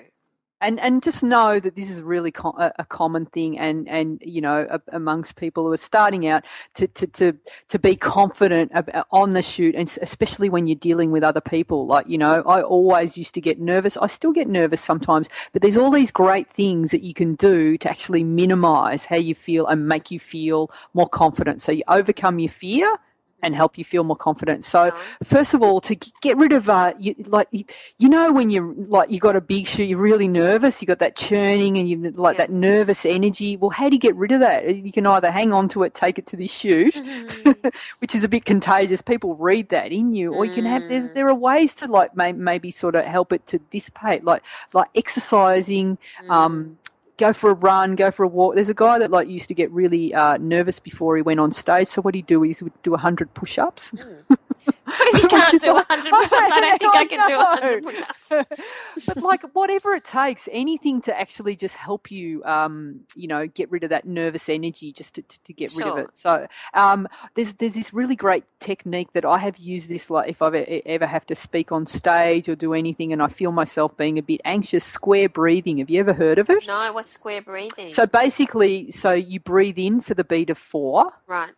And 0.60 0.80
and 0.80 1.02
just 1.02 1.22
know 1.22 1.60
that 1.60 1.76
this 1.76 1.90
is 1.90 2.02
really 2.02 2.32
a, 2.58 2.84
common 2.88 3.26
thing 3.26 3.58
and 3.58 3.88
and 3.88 4.20
you 4.24 4.40
know 4.40 4.66
a, 4.70 4.80
amongst 4.92 5.36
people 5.36 5.64
who 5.64 5.72
are 5.72 5.76
starting 5.76 6.26
out 6.26 6.44
to 6.74 6.86
to 6.88 7.06
to, 7.06 7.36
to 7.68 7.78
be 7.78 7.94
confident 7.94 8.72
ab- 8.74 8.90
uh, 8.92 9.04
on 9.10 9.32
the 9.32 9.42
shoot 9.42 9.74
and 9.74 9.96
especially 10.02 10.48
when 10.48 10.66
you're 10.66 10.76
dealing 10.76 11.10
with 11.10 11.22
other 11.22 11.40
people. 11.40 11.86
Like 11.86 12.08
you 12.08 12.18
know 12.18 12.42
I 12.42 12.62
always 12.62 13.16
used 13.16 13.34
to 13.34 13.40
get 13.40 13.60
nervous. 13.60 13.96
I 13.96 14.06
still 14.06 14.32
get 14.32 14.48
nervous 14.48 14.80
sometimes 14.80 15.28
but 15.52 15.62
there's 15.62 15.76
all 15.76 15.90
these 15.90 16.10
great 16.10 16.50
things 16.50 16.90
that 16.90 17.02
you 17.02 17.14
can 17.14 17.34
do 17.34 17.78
to 17.78 17.90
actually 17.90 18.24
minimize 18.24 19.04
how 19.04 19.16
you 19.16 19.34
feel 19.34 19.66
and 19.66 19.86
make 19.86 20.10
you 20.10 20.20
feel 20.20 20.70
more 20.94 21.08
confident. 21.08 21.62
So 21.62 21.72
you 21.72 21.82
overcome 21.88 22.38
your 22.38 22.50
fear 22.50 22.98
and 23.42 23.54
help 23.54 23.78
you 23.78 23.84
feel 23.84 24.02
more 24.04 24.16
confident 24.16 24.64
so 24.64 24.90
first 25.22 25.54
of 25.54 25.62
all 25.62 25.80
to 25.80 25.94
get 26.20 26.36
rid 26.36 26.52
of 26.52 26.68
uh 26.68 26.92
you, 26.98 27.14
like 27.26 27.46
you, 27.52 27.64
you 27.98 28.08
know 28.08 28.32
when 28.32 28.50
you're 28.50 28.74
like 28.88 29.10
you 29.10 29.18
got 29.20 29.36
a 29.36 29.40
big 29.40 29.66
shoot 29.66 29.84
you're 29.84 29.98
really 29.98 30.26
nervous 30.28 30.80
you 30.82 30.86
got 30.86 30.98
that 30.98 31.14
churning 31.16 31.76
and 31.78 31.88
you 31.88 32.10
like 32.16 32.34
Yeah. 32.36 32.46
that 32.46 32.52
nervous 32.52 33.06
energy 33.06 33.56
well 33.56 33.70
how 33.70 33.88
do 33.88 33.94
you 33.94 34.00
get 34.00 34.16
rid 34.16 34.32
of 34.32 34.40
that 34.40 34.74
you 34.76 34.90
can 34.92 35.06
either 35.06 35.30
hang 35.30 35.52
on 35.52 35.68
to 35.70 35.82
it 35.84 35.94
take 35.94 36.18
it 36.18 36.26
to 36.26 36.36
the 36.36 36.46
shoot 36.46 36.94
Mm-hmm. 36.94 37.68
which 38.00 38.14
is 38.14 38.24
a 38.24 38.28
bit 38.28 38.44
contagious 38.44 39.02
people 39.02 39.34
read 39.36 39.68
that 39.70 39.92
in 39.92 40.12
you 40.12 40.32
or 40.34 40.44
you 40.44 40.52
can 40.52 40.64
have 40.64 40.88
there's 40.88 41.08
Mm. 41.08 41.14
there 41.14 41.28
are 41.28 41.34
ways 41.34 41.74
to 41.76 41.86
like 41.86 42.16
may, 42.16 42.32
maybe 42.32 42.70
sort 42.70 42.94
of 42.96 43.04
help 43.04 43.32
it 43.32 43.46
to 43.46 43.58
dissipate 43.70 44.24
like 44.24 44.42
like 44.74 44.88
exercising 44.94 45.98
Mm. 46.24 46.30
um 46.30 46.78
go 47.18 47.32
for 47.32 47.50
a 47.50 47.54
run, 47.54 47.96
go 47.96 48.10
for 48.10 48.22
a 48.22 48.28
walk. 48.28 48.54
There's 48.54 48.68
a 48.68 48.74
guy 48.74 48.98
that 48.98 49.10
like 49.10 49.28
used 49.28 49.48
to 49.48 49.54
get 49.54 49.70
really 49.70 50.14
uh, 50.14 50.38
nervous 50.38 50.78
before 50.78 51.16
he 51.16 51.22
went 51.22 51.40
on 51.40 51.52
stage. 51.52 51.88
So 51.88 52.00
what 52.00 52.14
he'd 52.14 52.26
do 52.26 52.42
is 52.44 52.60
he 52.60 52.64
would 52.64 52.82
do 52.82 52.94
hundred 52.96 53.34
push-ups. 53.34 53.92
What 54.84 55.14
if 55.14 55.22
you 55.22 55.28
can't 55.38 55.60
do 55.60 55.74
100 55.74 56.10
push 56.10 56.22
ups? 56.24 56.32
I 56.32 56.60
don't 56.60 56.78
think 56.78 56.94
I 56.94 57.04
can 57.04 57.28
do 57.28 57.36
100 57.36 57.82
push 57.84 58.02
ups. 58.02 58.16
but 59.06 59.22
like 59.22 59.42
whatever 59.54 59.94
it 59.94 60.04
takes, 60.04 60.48
anything 60.52 61.00
to 61.02 61.18
actually 61.18 61.56
just 61.56 61.76
help 61.76 62.10
you, 62.10 62.44
um, 62.44 63.00
you 63.14 63.28
know, 63.28 63.46
get 63.46 63.70
rid 63.70 63.84
of 63.84 63.90
that 63.90 64.06
nervous 64.06 64.48
energy, 64.48 64.92
just 64.92 65.14
to, 65.14 65.22
to, 65.22 65.44
to 65.44 65.52
get 65.52 65.74
rid 65.76 65.86
of 65.86 65.98
it. 65.98 66.10
So 66.14 66.46
um, 66.74 67.08
there's 67.34 67.54
there's 67.54 67.74
this 67.74 67.92
really 67.92 68.16
great 68.16 68.44
technique 68.60 69.12
that 69.12 69.24
I 69.24 69.38
have 69.38 69.56
used 69.58 69.88
this 69.88 70.10
like 70.10 70.30
if 70.30 70.42
I 70.42 70.82
ever 70.86 71.06
have 71.06 71.26
to 71.26 71.34
speak 71.34 71.72
on 71.72 71.86
stage 71.86 72.48
or 72.48 72.56
do 72.56 72.74
anything, 72.74 73.12
and 73.12 73.22
I 73.22 73.28
feel 73.28 73.52
myself 73.52 73.96
being 73.96 74.18
a 74.18 74.22
bit 74.22 74.40
anxious. 74.44 74.84
Square 74.84 75.30
breathing. 75.30 75.78
Have 75.78 75.90
you 75.90 76.00
ever 76.00 76.12
heard 76.12 76.38
of 76.38 76.50
it? 76.50 76.66
No, 76.66 76.92
what's 76.92 77.12
square 77.12 77.42
breathing? 77.42 77.88
So 77.88 78.06
basically, 78.06 78.90
so 78.90 79.12
you 79.12 79.40
breathe 79.40 79.78
in 79.78 80.00
for 80.00 80.14
the 80.14 80.24
beat 80.24 80.50
of 80.50 80.58
four, 80.58 81.12
right. 81.26 81.52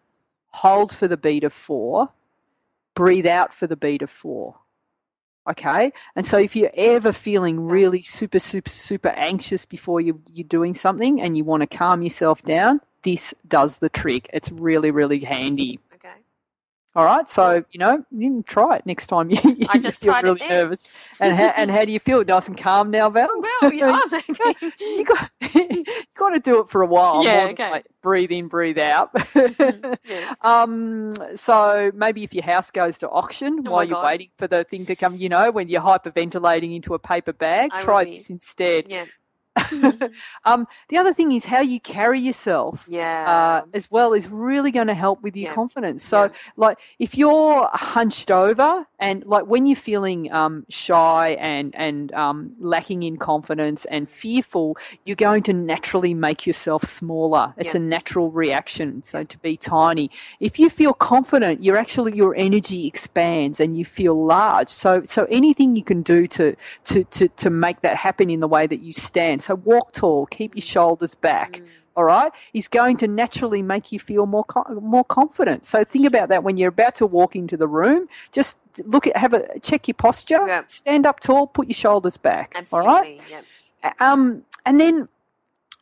hold 0.51 0.95
for 0.95 1.09
the 1.09 1.17
beat 1.17 1.45
of 1.45 1.53
four, 1.53 2.11
breathe 3.01 3.27
out 3.27 3.55
for 3.55 3.67
the 3.67 3.77
beat 3.77 4.03
of 4.03 4.11
four. 4.11 4.57
Okay, 5.49 5.91
and 6.15 6.27
so 6.27 6.37
if 6.37 6.55
you're 6.55 6.71
ever 6.75 7.15
feeling 7.15 7.67
really 7.67 8.03
super, 8.03 8.39
super, 8.39 8.69
super 8.69 9.09
anxious 9.09 9.65
before 9.65 10.03
you, 10.03 10.21
you're 10.31 10.47
doing 10.47 10.75
something 10.75 11.19
and 11.19 11.35
you 11.35 11.43
want 11.43 11.63
to 11.63 11.79
calm 11.79 12.03
yourself 12.03 12.43
down, 12.43 12.79
this 13.03 13.33
does 13.49 13.79
the 13.79 13.89
trick. 13.89 14.29
It's 14.35 14.53
really, 14.53 14.91
really 14.91 15.21
handy. 15.21 15.81
All 16.97 17.05
right, 17.05 17.31
so 17.31 17.65
you 17.71 17.79
know, 17.79 18.05
you 18.11 18.31
can 18.31 18.43
try 18.43 18.77
it 18.77 18.85
next 18.85 19.07
time 19.07 19.31
you, 19.31 19.39
you 19.45 19.67
I 19.69 19.79
just 19.79 20.03
feel 20.03 20.13
tried 20.13 20.25
it 20.25 20.33
really 20.33 20.49
nervous. 20.49 20.83
And 21.21 21.39
how, 21.39 21.49
and 21.57 21.71
how 21.71 21.85
do 21.85 21.93
you 21.93 22.01
feel? 22.01 22.25
Nice 22.25 22.49
and 22.49 22.59
calm 22.59 22.91
now, 22.91 23.09
Val? 23.11 23.29
Well, 23.63 23.73
yeah, 23.73 24.01
maybe. 24.11 24.75
you 24.81 25.05
got 25.05 25.31
you 25.55 25.85
got 26.19 26.31
to 26.31 26.41
do 26.41 26.61
it 26.61 26.69
for 26.69 26.83
a 26.83 26.87
while. 26.87 27.25
Yeah, 27.25 27.49
okay. 27.53 27.71
like, 27.71 27.87
breathe 28.03 28.33
in, 28.33 28.49
breathe 28.49 28.79
out. 28.79 29.11
yes. 29.35 30.37
um. 30.43 31.13
So 31.37 31.93
maybe 31.95 32.25
if 32.25 32.35
your 32.35 32.45
house 32.45 32.73
goes 32.73 32.99
to 32.99 33.09
auction 33.09 33.63
Oh 33.67 33.71
while 33.71 33.85
you're 33.85 33.95
God. 33.95 34.07
waiting 34.07 34.31
for 34.37 34.49
the 34.49 34.65
thing 34.65 34.85
to 34.87 34.97
come, 34.97 35.15
you 35.15 35.29
know, 35.29 35.53
when 35.53 35.69
you're 35.69 35.83
hyperventilating 35.83 36.75
into 36.75 36.95
a 36.95 36.99
paper 36.99 37.33
bag, 37.33 37.71
I 37.73 37.83
try 37.83 38.05
this 38.05 38.31
instead. 38.31 38.87
Yeah. 38.91 39.05
Um. 40.45 40.67
The 40.89 40.97
other 40.99 41.13
thing 41.13 41.33
is 41.33 41.45
how 41.45 41.61
you 41.61 41.81
carry 41.81 42.21
yourself. 42.21 42.85
Yeah. 42.89 43.61
Uh, 43.63 43.67
as 43.75 43.91
well 43.91 44.13
is 44.13 44.29
really 44.29 44.71
going 44.71 44.87
to 44.87 44.95
help 44.95 45.23
with 45.23 45.37
your 45.37 45.51
Yeah. 45.51 45.55
confidence. 45.55 46.05
So, 46.05 46.25
Yeah. 46.25 46.29
like, 46.57 46.79
if 46.99 47.17
you're 47.17 47.69
hunched 47.73 48.31
over 48.31 48.87
and 48.99 49.25
like 49.27 49.45
when 49.47 49.67
you're 49.67 49.77
feeling 49.77 50.33
um, 50.33 50.65
shy 50.69 51.31
and 51.41 51.75
and 51.77 52.13
um, 52.15 52.53
lacking 52.59 53.03
in 53.03 53.17
confidence 53.17 53.85
and 53.87 54.09
fearful, 54.09 54.77
you're 55.05 55.17
going 55.17 55.43
to 55.45 55.53
naturally 55.53 56.15
make 56.15 56.47
yourself 56.47 56.85
smaller. 56.85 57.53
It's 57.57 57.75
Yeah. 57.75 57.81
a 57.81 57.85
natural 57.85 58.31
reaction. 58.31 59.03
So 59.05 59.25
to 59.25 59.39
be 59.39 59.57
tiny. 59.57 60.11
If 60.41 60.59
you 60.59 60.71
feel 60.71 60.95
confident, 60.95 61.63
you're 61.63 61.77
actually 61.77 62.17
your 62.17 62.35
energy 62.37 62.87
expands 62.87 63.61
and 63.61 63.77
you 63.77 63.85
feel 63.85 64.15
large. 64.25 64.69
So 64.69 65.03
so 65.05 65.27
anything 65.31 65.77
you 65.77 65.85
can 65.85 66.03
do 66.03 66.27
to 66.29 66.55
to 66.85 67.05
to 67.05 67.29
to 67.29 67.51
make 67.51 67.81
that 67.83 67.97
happen 67.97 68.31
in 68.31 68.41
the 68.41 68.49
way 68.49 68.67
that 68.67 68.81
you 68.83 68.93
stand. 68.93 69.40
So 69.41 69.55
walk 69.57 69.93
tall, 69.93 70.27
keep 70.27 70.55
your 70.55 70.63
shoulders 70.63 71.15
back 71.15 71.53
Mm. 71.61 71.67
all 71.97 72.05
right, 72.05 72.33
is 72.55 72.69
going 72.69 72.97
to 72.99 73.09
naturally 73.09 73.63
make 73.63 73.91
you 73.93 73.99
feel 73.99 74.25
more 74.27 74.45
co- 74.45 74.81
more 74.81 75.05
confident. 75.05 75.67
So 75.67 75.85
think 75.85 76.07
about 76.07 76.29
that 76.29 76.45
when 76.45 76.57
you're 76.57 76.69
about 76.69 76.95
to 76.97 77.07
walk 77.07 77.35
into 77.35 77.57
the 77.57 77.67
room. 77.69 78.09
Just 78.33 78.57
look 78.85 79.07
at 79.07 79.17
have 79.17 79.35
a 79.35 79.59
check 79.61 79.89
your 79.89 79.97
posture. 79.97 80.47
Yeah. 80.47 80.63
Stand 80.69 81.07
up 81.07 81.21
tall, 81.21 81.47
put 81.47 81.67
your 81.69 81.75
shoulders 81.75 82.17
back. 82.17 82.55
All 82.73 82.81
right. 82.81 83.21
Absolutely. 83.21 83.25
Yeah. 83.83 83.93
Um, 83.99 84.45
and 84.65 84.79
then 84.81 85.09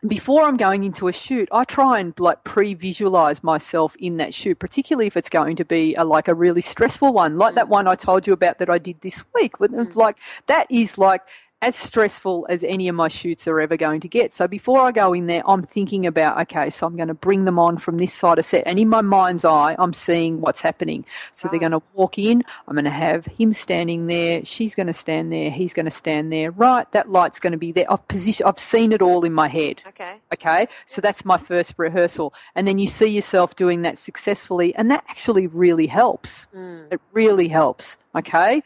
before 0.07 0.45
I'm 0.45 0.57
going 0.57 0.85
into 0.85 1.09
a 1.09 1.13
shoot, 1.13 1.49
I 1.51 1.65
try 1.65 1.99
and 1.99 2.15
like 2.21 2.45
pre-visualize 2.45 3.43
myself 3.43 3.97
in 3.97 4.17
that 4.19 4.33
shoot, 4.33 4.59
particularly 4.61 5.09
if 5.09 5.17
it's 5.17 5.29
going 5.29 5.57
to 5.57 5.65
be 5.65 5.95
a, 5.97 6.05
like 6.05 6.29
a 6.29 6.35
really 6.35 6.61
stressful 6.61 7.13
one, 7.13 7.37
like 7.37 7.57
that 7.57 7.69
one 7.69 7.89
I 7.89 7.97
told 7.97 8.27
you 8.27 8.33
about 8.33 8.61
that 8.61 8.71
I 8.71 8.79
did 8.79 9.01
this 9.01 9.25
week. 9.35 9.55
Like 9.61 10.17
that 10.47 10.67
is 10.71 10.99
like 10.99 11.23
as 11.61 11.75
stressful 11.75 12.47
as 12.49 12.63
any 12.63 12.87
of 12.87 12.95
my 12.95 13.09
shoots 13.09 13.49
are 13.49 13.61
ever 13.61 13.77
going 13.77 14.01
to 14.01 14.09
get. 14.09 14.33
So 14.33 14.47
before 14.47 14.81
I 14.81 14.93
go 14.93 15.13
in 15.13 15.27
there, 15.27 15.43
I'm 15.45 15.63
thinking 15.63 16.07
about, 16.07 16.41
okay, 16.43 16.71
so 16.71 16.87
I'm 16.87 16.95
going 16.95 17.09
to 17.09 17.15
bring 17.15 17.47
them 17.47 17.59
on 17.59 17.79
from 17.79 17.97
this 17.97 18.13
side 18.13 18.39
of 18.39 18.47
set. 18.47 18.63
And 18.65 18.79
in 18.79 18.89
my 18.89 19.01
mind's 19.01 19.45
eye, 19.45 19.75
I'm 19.77 19.93
seeing 19.93 20.41
what's 20.41 20.61
happening. 20.61 21.05
So 21.33 21.49
they're 21.49 21.59
going 21.59 21.73
to 21.73 21.83
walk 21.95 22.17
in. 22.17 22.45
I'm 22.69 22.77
going 22.77 22.85
to 22.85 22.91
have 22.91 23.27
him 23.27 23.53
standing 23.53 24.07
there. 24.07 24.45
She's 24.45 24.77
going 24.77 24.87
to 24.87 24.93
stand 24.93 25.33
there. 25.33 25.51
He's 25.51 25.75
going 25.75 25.87
to 25.87 25.91
stand 25.91 26.33
there. 26.33 26.53
Right. 26.53 26.91
That 26.93 27.11
light's 27.11 27.41
going 27.41 27.53
to 27.53 27.59
be 27.59 27.73
there. 27.73 27.91
I've 27.91 28.07
position, 28.07 28.47
I've 28.47 28.61
seen 28.61 28.93
it 28.93 29.03
all 29.03 29.25
in 29.25 29.33
my 29.33 29.49
head. 29.49 29.83
Okay. 29.89 30.21
Okay. 30.33 30.69
So 30.87 31.01
that's 31.01 31.25
my 31.25 31.39
first 31.39 31.75
rehearsal. 31.77 32.33
And 32.55 32.69
then 32.69 32.79
you 32.79 32.87
see 32.87 33.09
yourself 33.09 33.57
doing 33.57 33.83
that 33.83 33.99
successfully. 33.99 34.77
And 34.77 34.93
that 34.93 35.03
actually 35.09 35.49
really 35.49 35.89
helps. 35.89 36.47
Mm. 36.55 36.93
It 36.93 37.01
really 37.13 37.49
helps. 37.49 37.97
Okay 38.17 38.63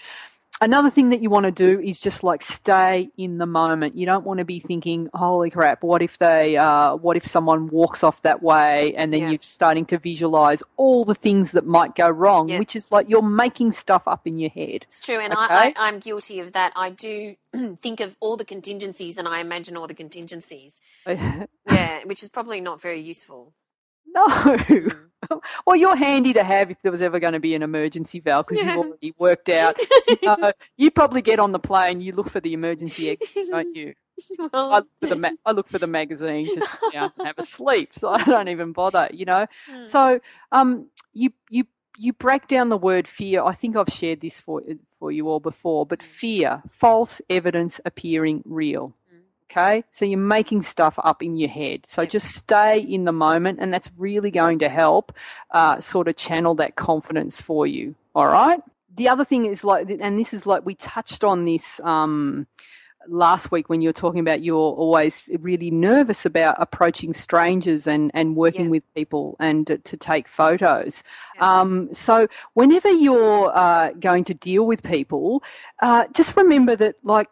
another 0.62 0.88
thing 0.88 1.10
that 1.10 1.22
you 1.22 1.28
want 1.28 1.44
to 1.44 1.52
do 1.52 1.78
is 1.80 2.00
just 2.00 2.22
like 2.24 2.42
stay 2.42 3.10
in 3.18 3.36
the 3.38 3.44
moment. 3.46 3.96
You 3.96 4.06
don't 4.06 4.24
want 4.24 4.38
to 4.38 4.44
be 4.46 4.60
thinking, 4.60 5.10
"Holy 5.12 5.50
crap! 5.50 5.82
What 5.82 6.00
if 6.00 6.16
they? 6.18 6.56
Uh, 6.56 6.96
what 6.96 7.16
if 7.18 7.26
someone 7.26 7.68
walks 7.68 8.02
off 8.02 8.22
that 8.22 8.42
way?" 8.42 8.94
And 8.94 9.12
then 9.12 9.20
Yeah. 9.20 9.30
you're 9.30 9.38
starting 9.42 9.84
to 9.86 9.98
visualize 9.98 10.62
all 10.76 11.04
the 11.04 11.14
things 11.14 11.52
that 11.52 11.66
might 11.66 11.94
go 11.94 12.08
wrong, 12.08 12.48
Yeah. 12.48 12.58
which 12.60 12.74
is 12.74 12.90
like 12.90 13.08
you're 13.10 13.22
making 13.22 13.72
stuff 13.72 14.04
up 14.06 14.26
in 14.26 14.38
your 14.38 14.50
head. 14.50 14.86
It's 14.88 15.00
true, 15.00 15.18
and 15.18 15.32
Okay. 15.34 15.42
I, 15.42 15.74
I, 15.76 15.88
I'm 15.88 15.98
guilty 15.98 16.40
of 16.40 16.52
that. 16.52 16.72
I 16.76 16.90
do 16.90 17.36
think 17.82 18.00
of 18.00 18.16
all 18.20 18.36
the 18.38 18.44
contingencies 18.44 19.18
and 19.18 19.28
I 19.28 19.40
imagine 19.40 19.76
all 19.76 19.86
the 19.86 19.94
contingencies. 19.94 20.80
Yeah, 21.66 22.04
which 22.04 22.22
is 22.22 22.28
probably 22.28 22.60
not 22.60 22.80
very 22.80 23.00
useful. 23.00 23.54
No. 24.06 24.26
well, 25.66 25.76
you're 25.76 25.96
handy 25.96 26.32
to 26.32 26.42
have 26.44 26.70
if 26.70 26.80
there 26.82 26.92
was 26.92 27.02
ever 27.02 27.20
going 27.20 27.32
to 27.32 27.40
be 27.40 27.54
an 27.54 27.62
emergency 27.62 28.20
Val 28.20 28.42
because 28.42 28.58
Yeah. 28.58 28.76
you've 28.76 28.86
already 28.86 29.14
worked 29.18 29.48
out. 29.48 29.76
Uh, 30.26 30.52
you 30.76 30.90
probably 30.90 31.22
get 31.22 31.38
on 31.38 31.52
the 31.52 31.58
plane, 31.58 32.00
you 32.00 32.12
look 32.12 32.30
for 32.30 32.40
the 32.40 32.52
emergency 32.52 33.10
exit, 33.10 33.48
don't 33.50 33.74
you? 33.76 33.94
I 34.40 34.48
well, 34.52 34.70
look 34.72 34.88
for 35.00 35.06
the 35.08 35.16
ma- 35.16 35.30
I 35.46 35.52
look 35.52 35.68
for 35.68 35.78
the 35.78 35.86
magazine 35.86 36.46
to 36.54 36.60
sit 36.66 36.80
down 36.92 37.12
and 37.18 37.26
have 37.26 37.38
a 37.38 37.46
sleep, 37.46 37.90
so 37.94 38.08
I 38.10 38.22
don't 38.24 38.48
even 38.48 38.72
bother. 38.72 39.08
You 39.12 39.24
know. 39.24 39.46
Hmm. 39.68 39.84
So 39.84 40.20
um, 40.52 40.86
you 41.12 41.32
you 41.50 41.64
you 41.96 42.12
break 42.12 42.46
down 42.46 42.68
the 42.68 42.76
word 42.76 43.08
fear. 43.08 43.42
I 43.42 43.52
think 43.52 43.74
I've 43.76 43.88
shared 43.92 44.20
this 44.20 44.40
for 44.40 44.62
for 44.98 45.10
you 45.10 45.28
all 45.28 45.40
before, 45.40 45.86
but 45.86 46.02
fear, 46.02 46.62
false 46.70 47.20
evidence 47.30 47.80
appearing 47.84 48.42
real. 48.44 48.94
Okay, 49.54 49.84
so 49.90 50.06
you're 50.06 50.18
making 50.18 50.62
stuff 50.62 50.94
up 51.04 51.22
in 51.22 51.36
your 51.36 51.50
head. 51.50 51.84
So 51.84 52.06
just 52.06 52.28
stay 52.28 52.78
in 52.80 53.04
the 53.04 53.12
moment, 53.12 53.58
and 53.60 53.72
that's 53.72 53.90
really 53.98 54.30
going 54.30 54.58
to 54.60 54.68
help 54.70 55.12
uh, 55.50 55.78
sort 55.78 56.08
of 56.08 56.16
channel 56.16 56.54
that 56.54 56.76
confidence 56.76 57.42
for 57.42 57.66
you. 57.66 57.94
All 58.14 58.28
right. 58.28 58.60
The 58.94 59.08
other 59.08 59.24
thing 59.26 59.44
is 59.44 59.62
like, 59.62 59.90
and 60.00 60.18
this 60.18 60.32
is 60.32 60.46
like 60.46 60.64
we 60.64 60.74
touched 60.74 61.22
on 61.22 61.44
this 61.44 61.80
um, 61.84 62.46
last 63.08 63.50
week 63.50 63.68
when 63.68 63.82
you 63.82 63.90
were 63.90 63.94
talking 63.94 64.20
about 64.20 64.42
you're 64.42 64.56
always 64.56 65.22
really 65.40 65.70
nervous 65.70 66.24
about 66.24 66.56
approaching 66.58 67.12
strangers 67.12 67.86
and, 67.86 68.10
and 68.14 68.36
working 68.36 68.66
Yeah. 68.66 68.70
with 68.70 68.94
people 68.94 69.36
and 69.38 69.66
to, 69.66 69.76
to 69.78 69.96
take 69.98 70.28
photos. 70.28 71.02
Yeah. 71.36 71.60
Um, 71.60 71.92
so 71.92 72.26
whenever 72.54 72.90
you're 72.90 73.50
uh, 73.54 73.90
going 74.00 74.24
to 74.24 74.34
deal 74.34 74.66
with 74.66 74.82
people, 74.82 75.42
uh, 75.82 76.04
just 76.14 76.36
remember 76.36 76.74
that 76.76 76.96
like 77.02 77.28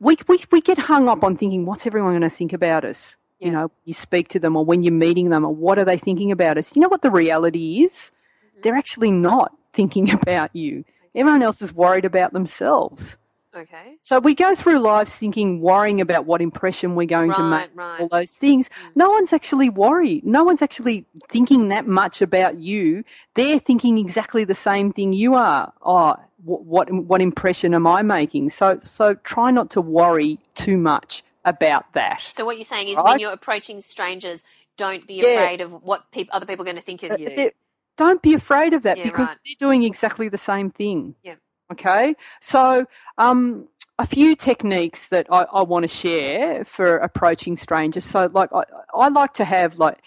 we, 0.00 0.16
we, 0.26 0.38
we 0.50 0.60
get 0.60 0.78
hung 0.78 1.08
up 1.08 1.22
on 1.22 1.36
thinking, 1.36 1.66
what's 1.66 1.86
everyone 1.86 2.12
going 2.12 2.22
to 2.22 2.30
think 2.30 2.52
about 2.52 2.84
us? 2.84 3.16
You 3.38 3.52
know, 3.52 3.70
you 3.84 3.94
speak 3.94 4.28
to 4.28 4.38
them 4.38 4.56
or 4.56 4.64
when 4.64 4.82
you're 4.82 4.92
meeting 4.92 5.30
them 5.30 5.44
or 5.44 5.54
what 5.54 5.78
are 5.78 5.84
they 5.84 5.96
thinking 5.96 6.30
about 6.32 6.58
us? 6.58 6.74
You 6.74 6.82
know 6.82 6.88
what 6.88 7.02
the 7.02 7.10
reality 7.10 7.84
is? 7.84 8.12
Mm-hmm. 8.44 8.60
They're 8.62 8.76
actually 8.76 9.10
not 9.10 9.54
thinking 9.72 10.10
about 10.22 10.54
you. 10.54 10.84
Everyone 11.14 11.42
else 11.42 11.62
is 11.62 11.72
worried 11.72 12.04
about 12.04 12.32
themselves. 12.32 13.18
okay. 13.54 13.96
So 14.02 14.20
we 14.20 14.34
go 14.34 14.54
through 14.54 14.78
lives 14.78 15.14
thinking, 15.16 15.60
worrying 15.60 16.00
about 16.00 16.26
what 16.26 16.40
impression 16.40 16.94
we're 16.94 17.06
going 17.06 17.32
to 17.32 17.42
make, 17.42 17.70
right. 17.74 18.00
all 18.00 18.08
those 18.08 18.34
things. 18.34 18.70
No 18.94 19.10
one's 19.10 19.32
actually 19.32 19.70
worried. 19.70 20.24
No 20.24 20.44
one's 20.44 20.62
actually 20.62 21.06
thinking 21.30 21.68
that 21.68 21.86
much 21.86 22.22
about 22.22 22.58
you. 22.58 23.04
They're 23.34 23.58
thinking 23.58 23.98
exactly 23.98 24.44
the 24.44 24.54
same 24.54 24.92
thing 24.92 25.12
you 25.12 25.34
are. 25.34 25.72
Oh, 25.82 26.16
what 26.44 26.64
what, 26.64 26.92
what 26.92 27.20
impression 27.20 27.74
am 27.74 27.86
I 27.86 28.02
making? 28.02 28.50
So 28.50 28.78
so 28.82 29.14
try 29.14 29.50
not 29.50 29.70
to 29.70 29.80
worry 29.80 30.38
too 30.54 30.76
much 30.76 31.22
about 31.44 31.92
that. 31.94 32.22
So 32.32 32.44
what 32.44 32.56
you're 32.56 32.64
saying 32.64 32.88
is 32.88 32.96
Right. 32.96 33.04
when 33.04 33.18
you're 33.20 33.32
approaching 33.32 33.80
strangers, 33.80 34.44
don't 34.76 35.06
be 35.06 35.14
Yeah. 35.14 35.28
afraid 35.42 35.60
of 35.60 35.82
what 35.82 36.10
peop 36.12 36.28
other 36.32 36.46
people 36.46 36.62
are 36.62 36.66
going 36.66 36.76
to 36.76 36.82
think 36.82 37.02
of 37.02 37.12
Uh, 37.12 37.16
you. 37.16 37.28
it- 37.28 37.56
don't 37.96 38.22
be 38.22 38.32
afraid 38.32 38.72
of 38.72 38.82
that 38.84 38.96
Yeah, 38.96 39.04
because 39.04 39.28
right. 39.28 39.36
they're 39.44 39.54
doing 39.68 39.82
exactly 39.82 40.30
the 40.30 40.38
same 40.38 40.70
thing. 40.70 41.14
Yeah. 41.22 41.34
Okay. 41.70 42.14
So, 42.40 42.86
um, 43.18 43.68
a 44.00 44.06
few 44.06 44.34
techniques 44.34 45.08
that 45.08 45.26
I, 45.30 45.42
I 45.52 45.62
want 45.62 45.84
to 45.84 45.88
share 45.88 46.64
for 46.64 46.96
approaching 46.96 47.58
strangers. 47.58 48.04
So, 48.04 48.30
like, 48.32 48.50
I, 48.50 48.64
I 48.94 49.08
like 49.08 49.34
to 49.34 49.44
have, 49.44 49.76
like, 49.76 49.98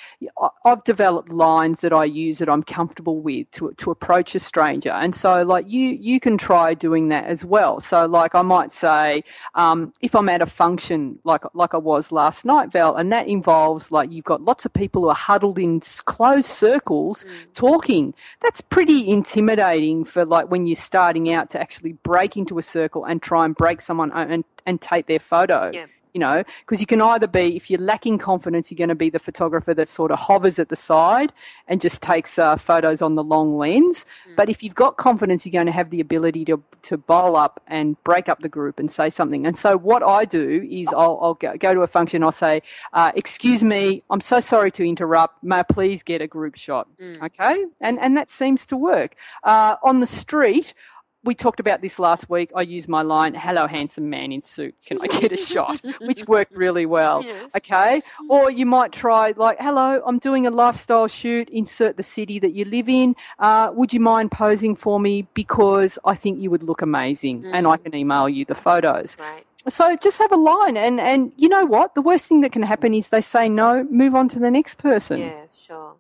I've 0.66 0.84
developed 0.84 1.32
lines 1.32 1.82
that 1.82 1.94
I 1.94 2.06
use 2.06 2.39
that 2.39 2.50
I'm 2.50 2.64
comfortable 2.64 3.20
with 3.22 3.52
to, 3.52 3.72
to 3.78 3.91
approach 3.91 4.34
a 4.34 4.39
stranger. 4.39 4.89
And 4.89 5.16
so, 5.16 5.44
like, 5.44 5.70
you, 5.70 5.89
you 5.89 6.20
can 6.20 6.39
try 6.39 6.74
doing 6.74 7.10
that 7.10 7.26
as 7.26 7.46
well. 7.46 7.80
So, 7.80 8.08
like, 8.08 8.34
I 8.34 8.41
might 8.41 8.72
say, 8.72 9.24
um, 9.54 9.94
if 10.02 10.16
I'm 10.16 10.28
at 10.28 10.41
a 10.41 10.48
function 10.48 11.20
like 11.24 11.44
like 11.54 11.74
I 11.74 11.78
was 11.78 12.12
last 12.12 12.46
night, 12.46 12.72
Val, 12.72 12.96
and 12.96 13.12
that 13.12 13.28
involves 13.28 13.91
like 13.91 14.12
you've 14.12 14.26
got 14.26 14.41
lots 14.41 14.66
of 14.66 14.74
people 14.74 15.04
who 15.04 15.10
are 15.10 15.16
huddled 15.16 15.60
in 15.60 15.82
closed 16.06 16.48
circles 16.48 17.26
talking. 17.54 18.14
That's 18.41 18.62
pretty 18.62 19.08
intimidating 19.08 20.06
for 20.06 20.26
like 20.26 20.50
when 20.50 20.66
you're 20.66 20.76
starting 20.76 21.32
out 21.32 21.50
to 21.52 21.60
actually 21.60 21.94
break 21.94 22.38
into 22.38 22.58
a 22.58 22.64
circle 22.64 23.06
and 23.06 23.22
try 23.22 23.46
and 23.46 23.56
break 23.56 23.82
someone 23.84 24.12
and 24.12 24.44
and 24.66 24.82
take 24.82 25.08
their 25.08 25.20
photo. 25.20 25.72
Yeah. 25.74 25.86
You 26.16 26.20
know, 26.20 26.44
because 26.60 26.80
you 26.80 26.86
can 26.86 27.02
either 27.02 27.26
be, 27.26 27.56
if 27.56 27.72
you're 27.72 27.80
lacking 27.80 28.20
confidence, 28.20 28.70
you're 28.70 28.78
going 28.78 28.90
to 28.90 28.94
be 28.94 29.10
the 29.10 29.18
photographer 29.18 29.74
that 29.74 29.90
sort 29.90 30.12
of 30.12 30.20
hovers 30.20 30.60
at 30.60 30.70
the 30.70 30.76
side 30.76 31.34
and 31.68 31.82
just 31.82 32.04
takes 32.04 32.38
uh, 32.38 32.56
photos 32.56 33.02
on 33.02 33.16
the 33.16 33.24
long 33.24 33.58
lens. 33.58 34.06
But 34.38 34.48
if 34.48 34.62
you've 34.62 34.76
got 34.76 34.98
confidence, 34.98 35.44
you're 35.44 35.54
going 35.54 35.66
to 35.66 35.72
have 35.72 35.90
the 35.90 36.00
ability 36.00 36.46
to, 36.46 36.62
to 36.84 36.98
bowl 37.00 37.36
up 37.36 37.64
and 37.66 37.98
break 38.04 38.30
up 38.30 38.42
the 38.42 38.48
group 38.48 38.78
and 38.78 38.92
say 38.92 39.10
something. 39.10 39.48
And 39.48 39.58
so 39.58 39.76
what 39.76 40.04
I 40.04 40.26
do 40.26 40.68
is 40.70 40.88
I'll, 40.90 41.18
I'll 41.20 41.34
go, 41.34 41.58
go 41.58 41.74
to 41.74 41.82
a 41.82 41.88
function, 41.88 42.24
I'll 42.24 42.32
say, 42.32 42.62
uh, 42.94 43.12
excuse 43.16 43.64
me, 43.64 44.04
I'm 44.12 44.22
so 44.22 44.40
sorry 44.40 44.70
to 44.70 44.84
interrupt. 44.84 45.44
May 45.44 45.62
I 45.62 45.64
please 45.64 46.04
get 46.04 46.22
a 46.22 46.28
group 46.28 46.56
shot? 46.58 46.88
Okay? 47.24 47.66
And, 47.82 47.98
and 48.00 48.16
that 48.18 48.30
seems 48.30 48.68
to 48.68 48.78
work. 48.78 49.16
Uh, 49.44 49.78
on 49.82 50.00
the 50.00 50.06
street, 50.06 50.76
we 51.24 51.34
talked 51.34 51.59
about 51.59 51.82
this 51.82 51.99
last 51.99 52.30
week. 52.30 52.51
I 52.55 52.61
used 52.61 52.89
my 52.89 53.01
line, 53.01 53.34
hello, 53.34 53.65
handsome 53.67 54.09
man 54.09 54.32
in 54.32 54.41
suit. 54.41 54.76
Can 54.86 54.99
I 55.01 55.07
get 55.07 55.32
a 55.32 55.38
shot? 55.53 55.82
Which 56.01 56.28
worked 56.28 56.51
really 56.51 56.86
well. 56.86 57.24
Yes. 57.24 57.49
Okay. 57.57 58.01
Or 58.30 58.51
you 58.51 58.65
might 58.65 58.91
try, 58.91 59.34
like, 59.38 59.57
hello, 59.59 60.01
I'm 60.05 60.19
doing 60.19 60.45
a 60.45 60.51
lifestyle 60.51 61.07
shoot. 61.07 61.49
Insert 61.49 61.97
the 61.97 62.03
city 62.03 62.39
that 62.39 62.53
you 62.53 62.65
live 62.65 62.89
in. 62.89 63.15
Uh, 63.39 63.71
would 63.74 63.93
you 63.93 63.99
mind 63.99 64.32
posing 64.32 64.76
for 64.76 64.99
me? 64.99 65.28
Because 65.34 65.97
I 66.05 66.15
think 66.15 66.41
you 66.41 66.49
would 66.51 66.63
look 66.63 66.82
amazing 66.82 67.45
and 67.53 67.67
I 67.67 67.78
can 67.78 67.95
email 67.95 68.28
you 68.28 68.43
the 68.45 68.55
photos. 68.55 69.15
Right. 69.17 69.45
So 69.69 69.95
just 69.95 70.17
have 70.17 70.32
a 70.34 70.38
line. 70.38 70.76
And, 70.76 70.99
and 70.99 71.32
you 71.38 71.47
know 71.47 71.63
what? 71.65 71.95
The 71.95 72.01
worst 72.01 72.28
thing 72.28 72.41
that 72.41 72.51
can 72.51 72.63
happen 72.63 72.93
is 72.93 73.09
they 73.09 73.21
say 73.21 73.47
no, 73.47 73.86
move 73.86 74.13
on 74.13 74.28
to 74.30 74.39
the 74.39 74.51
next 74.51 74.78
person. 74.78 75.19
Yeah, 75.19 75.45
sure. 75.65 75.95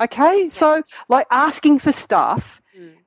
Okay, 0.00 0.48
so 0.48 0.82
like 1.10 1.26
asking 1.30 1.78
for 1.78 1.92
stuff 1.92 2.61
Mm. 2.61 2.61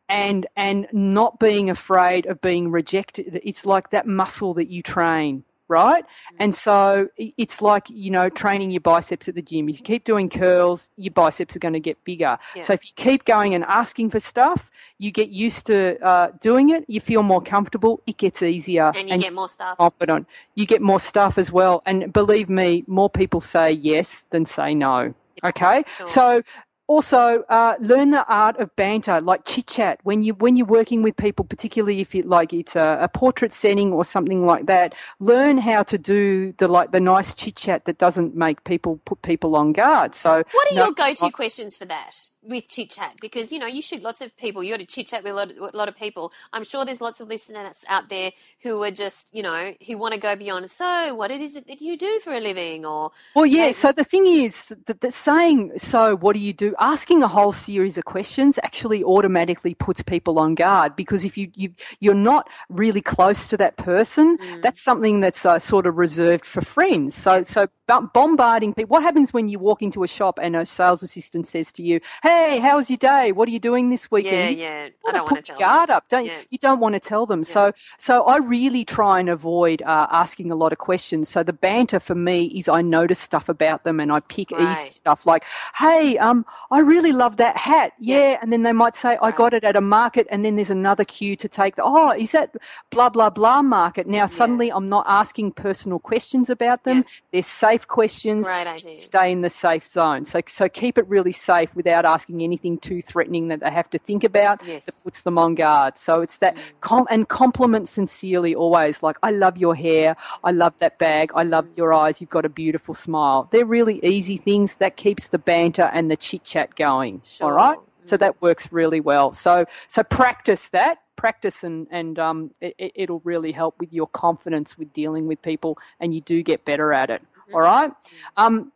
And 0.09 0.45
and 0.55 0.87
not 0.91 1.39
being 1.39 1.69
afraid 1.69 2.25
of 2.25 2.41
being 2.41 2.71
rejected. 2.71 3.39
It's 3.43 3.65
like 3.65 3.89
that 3.91 4.05
muscle 4.07 4.53
that 4.55 4.69
you 4.69 4.83
train, 4.83 5.43
right? 5.67 6.03
Mm. 6.03 6.35
And 6.39 6.55
so 6.55 7.09
it's 7.17 7.61
like 7.61 7.89
you 7.89 8.11
know 8.11 8.29
training 8.29 8.71
your 8.71 8.81
biceps 8.81 9.27
at 9.27 9.35
the 9.35 9.41
gym. 9.41 9.69
If 9.69 9.77
you 9.79 9.83
keep 9.83 10.03
doing 10.03 10.29
curls, 10.29 10.89
your 10.97 11.11
biceps 11.11 11.55
are 11.55 11.59
going 11.59 11.73
to 11.73 11.79
get 11.79 12.03
bigger. 12.03 12.37
Yeah. 12.55 12.61
So 12.63 12.73
if 12.73 12.85
you 12.85 12.91
keep 12.95 13.25
going 13.25 13.55
and 13.55 13.63
asking 13.65 14.11
for 14.11 14.19
stuff, 14.19 14.69
you 14.97 15.11
get 15.11 15.29
used 15.29 15.65
to 15.65 15.99
uh, 16.05 16.27
doing 16.39 16.69
it. 16.69 16.85
You 16.87 17.01
feel 17.01 17.23
more 17.23 17.41
comfortable. 17.41 18.01
It 18.07 18.17
gets 18.17 18.41
easier, 18.41 18.91
And 18.95 19.09
you 19.09 19.17
get 19.17 19.33
more 19.33 19.49
stuff. 19.49 19.77
confident. 19.77 20.27
You 20.53 20.65
get 20.65 20.81
more 20.81 20.99
stuff 20.99 21.37
as 21.37 21.51
well. 21.51 21.81
And 21.85 22.13
believe 22.13 22.49
me, 22.49 22.83
more 22.87 23.09
people 23.09 23.41
say 23.41 23.71
yes 23.71 24.25
than 24.29 24.45
say 24.45 24.73
no. 24.75 25.13
Okay, 25.43 25.83
Sure. 25.97 26.07
so 26.07 26.41
also 26.87 27.43
uh, 27.49 27.75
learn 27.79 28.11
the 28.11 28.25
art 28.27 28.59
of 28.59 28.75
banter, 28.75 29.19
like 29.21 29.45
chit 29.45 29.67
chat. 29.67 29.99
When 30.03 30.21
you 30.21 30.33
when 30.35 30.55
you're 30.55 30.65
working 30.67 31.01
with 31.01 31.17
people, 31.17 31.45
particularly 31.45 32.01
if 32.01 32.13
it 32.15 32.27
like 32.27 32.53
it's 32.53 32.75
a, 32.75 32.99
a 33.01 33.07
portrait 33.07 33.53
setting 33.53 33.91
or 33.91 34.05
something 34.05 34.45
like 34.45 34.67
that, 34.67 34.93
learn 35.19 35.57
how 35.57 35.83
to 35.83 35.97
do 35.97 36.53
the 36.57 36.67
like 36.67 36.91
the 36.91 36.99
nice 36.99 37.33
chit 37.35 37.55
chat 37.55 37.85
that 37.85 37.97
doesn't 37.97 38.35
make 38.35 38.63
people 38.63 38.99
put 39.05 39.21
people 39.21 39.55
on 39.55 39.73
guard. 39.73 40.15
So 40.15 40.43
What 40.51 40.71
are 40.71 40.75
no- 40.75 40.85
your 40.85 40.93
go-to 40.93 41.31
questions 41.31 41.77
for 41.77 41.85
that? 41.85 42.15
With 42.47 42.67
chit 42.67 42.89
chat 42.91 43.15
because 43.21 43.51
you 43.51 43.59
know 43.59 43.67
you 43.67 43.81
shoot 43.81 44.01
lots 44.01 44.21
of 44.21 44.35
people. 44.37 44.63
You 44.63 44.73
got 44.73 44.79
to 44.79 44.85
chit 44.85 45.07
chat 45.07 45.23
with 45.23 45.33
a 45.33 45.35
lot, 45.35 45.51
of, 45.51 45.57
a 45.57 45.77
lot 45.77 45.87
of 45.89 45.95
people. 45.95 46.31
I'm 46.53 46.63
sure 46.63 46.85
there's 46.85 47.01
lots 47.01 47.21
of 47.21 47.27
listeners 47.27 47.75
out 47.87 48.09
there 48.09 48.31
who 48.61 48.81
are 48.83 48.91
just 48.91 49.33
you 49.33 49.43
know 49.43 49.73
who 49.85 49.97
want 49.97 50.13
to 50.13 50.19
go 50.19 50.35
beyond. 50.35 50.69
So, 50.69 51.13
what 51.15 51.31
it 51.31 51.41
is 51.41 51.55
it 51.55 51.67
that 51.67 51.81
you 51.81 51.97
do 51.97 52.19
for 52.23 52.33
a 52.33 52.39
living, 52.39 52.85
or 52.85 53.11
well, 53.35 53.45
yeah. 53.45 53.71
So 53.71 53.91
the 53.91 54.03
thing 54.03 54.27
is 54.27 54.65
that, 54.85 55.01
that 55.01 55.13
saying 55.13 55.71
so, 55.77 56.15
what 56.15 56.33
do 56.33 56.39
you 56.39 56.53
do? 56.53 56.75
Asking 56.79 57.23
a 57.23 57.27
whole 57.27 57.53
series 57.53 57.97
of 57.97 58.05
questions 58.05 58.59
actually 58.63 59.03
automatically 59.03 59.73
puts 59.73 60.01
people 60.01 60.39
on 60.39 60.55
guard 60.55 60.95
because 60.95 61.25
if 61.25 61.37
you 61.37 61.51
you 61.55 61.73
you're 61.99 62.13
not 62.13 62.49
really 62.69 63.01
close 63.01 63.49
to 63.49 63.57
that 63.57 63.77
person, 63.77 64.37
mm. 64.37 64.61
that's 64.61 64.81
something 64.81 65.19
that's 65.19 65.45
uh, 65.45 65.59
sort 65.59 65.85
of 65.85 65.97
reserved 65.97 66.45
for 66.45 66.61
friends. 66.61 67.15
So 67.15 67.43
so 67.43 67.67
bombarding 67.87 68.73
people. 68.73 68.93
What 68.93 69.03
happens 69.03 69.33
when 69.33 69.47
you 69.47 69.59
walk 69.59 69.81
into 69.81 70.03
a 70.03 70.07
shop 70.07 70.39
and 70.41 70.55
a 70.55 70.65
sales 70.65 71.03
assistant 71.03 71.47
says 71.47 71.71
to 71.73 71.83
you, 71.83 71.99
"Hey, 72.23 72.34
how 72.61 72.77
was 72.77 72.89
your 72.89 72.97
day? 72.97 73.31
What 73.31 73.47
are 73.47 73.51
you 73.51 73.59
doing 73.59 73.89
this 73.89 74.09
weekend?" 74.11 74.57
Yeah, 74.57 74.85
yeah. 74.85 74.89
I 75.07 75.11
don't 75.11 75.31
want 75.31 75.45
to 75.45 75.51
tell. 75.51 75.57
guard 75.57 75.89
them. 75.89 75.97
up, 75.97 76.09
don't 76.09 76.25
yeah. 76.25 76.39
you? 76.39 76.45
You 76.51 76.57
don't 76.57 76.79
want 76.79 76.93
to 76.93 76.99
tell 76.99 77.25
them. 77.25 77.39
Yeah. 77.39 77.53
So, 77.55 77.71
so 77.97 78.23
I 78.23 78.37
really 78.37 78.85
try 78.85 79.19
and 79.19 79.29
avoid 79.29 79.81
uh, 79.83 80.07
asking 80.11 80.51
a 80.51 80.55
lot 80.55 80.71
of 80.71 80.77
questions. 80.77 81.29
So 81.29 81.43
the 81.43 81.53
banter 81.53 81.99
for 81.99 82.15
me 82.15 82.45
is 82.45 82.67
I 82.67 82.81
notice 82.81 83.19
stuff 83.19 83.49
about 83.49 83.83
them 83.83 83.99
and 83.99 84.11
I 84.11 84.19
pick 84.21 84.51
right. 84.51 84.77
easy 84.77 84.89
stuff 84.89 85.25
like, 85.25 85.43
"Hey, 85.75 86.17
um, 86.17 86.45
I 86.71 86.79
really 86.79 87.11
love 87.11 87.37
that 87.37 87.57
hat." 87.57 87.93
Yeah, 87.99 88.17
yeah. 88.17 88.39
and 88.41 88.51
then 88.51 88.63
they 88.63 88.73
might 88.73 88.95
say, 88.95 89.17
"I 89.21 89.31
got 89.31 89.53
it 89.53 89.63
at 89.63 89.75
a 89.75 89.81
market," 89.81 90.27
and 90.29 90.45
then 90.45 90.55
there's 90.55 90.69
another 90.69 91.03
cue 91.03 91.35
to 91.35 91.47
take. 91.47 91.75
The, 91.75 91.83
oh, 91.83 92.11
is 92.11 92.31
that 92.31 92.55
blah 92.89 93.09
blah 93.09 93.29
blah 93.29 93.61
market? 93.61 94.07
Now 94.07 94.27
suddenly 94.27 94.71
I'm 94.71 94.89
not 94.89 95.05
asking 95.07 95.51
personal 95.53 95.99
questions 95.99 96.49
about 96.49 96.83
them. 96.83 97.05
They're 97.31 97.41
safe 97.41 97.87
questions. 97.87 98.47
Right, 98.47 98.67
I 98.67 98.79
do. 98.79 98.95
Stay 98.95 99.31
in 99.31 99.41
the 99.41 99.49
safe 99.49 99.89
zone. 99.89 100.25
So, 100.25 100.41
so 100.47 100.67
keep 100.69 100.97
it 100.97 101.07
really 101.07 101.31
safe 101.31 101.73
without 101.75 102.05
asking 102.05 102.24
anything 102.29 102.77
too 102.77 103.01
threatening 103.01 103.47
that 103.49 103.59
they 103.59 103.71
have 103.71 103.89
to 103.91 103.99
think 103.99 104.23
about 104.23 104.61
yes. 104.65 104.85
that 104.85 105.03
puts 105.03 105.21
them 105.21 105.37
on 105.37 105.55
guard. 105.55 105.97
So 105.97 106.21
it's 106.21 106.37
that, 106.37 106.55
mm. 106.55 106.59
com- 106.81 107.07
and 107.09 107.27
compliment 107.27 107.87
sincerely 107.87 108.55
always. 108.55 109.03
Like, 109.03 109.17
I 109.23 109.31
love 109.31 109.57
your 109.57 109.75
hair. 109.75 110.15
I 110.43 110.51
love 110.51 110.73
that 110.79 110.97
bag. 110.97 111.31
I 111.35 111.43
love 111.43 111.67
your 111.75 111.93
eyes. 111.93 112.21
You've 112.21 112.29
got 112.29 112.45
a 112.45 112.49
beautiful 112.49 112.93
smile. 112.93 113.47
They're 113.51 113.65
really 113.65 113.99
easy 114.03 114.37
things 114.37 114.75
that 114.75 114.97
keeps 114.97 115.27
the 115.27 115.39
banter 115.39 115.89
and 115.93 116.09
the 116.09 116.17
chit 116.17 116.43
chat 116.43 116.75
going. 116.75 117.21
Sure. 117.23 117.47
All 117.47 117.53
right. 117.53 117.77
So 118.05 118.17
that 118.17 118.41
works 118.41 118.71
really 118.71 118.99
well. 118.99 119.33
So 119.33 119.65
so 119.87 120.03
practice 120.03 120.69
that, 120.69 120.99
practice, 121.15 121.63
and 121.63 121.87
and 121.89 122.19
um, 122.19 122.51
it, 122.61 123.09
will 123.09 123.21
really 123.23 123.51
help 123.51 123.79
with 123.79 123.91
your 123.91 124.07
confidence 124.07 124.77
with 124.77 124.93
dealing 124.93 125.27
with 125.27 125.41
people, 125.41 125.77
and 125.99 126.13
you 126.13 126.21
do 126.21 126.43
get 126.43 126.65
better 126.65 126.93
at 126.93 127.09
it. 127.09 127.23
All 127.53 127.61
right. 127.61 127.91
Um, 128.37 128.71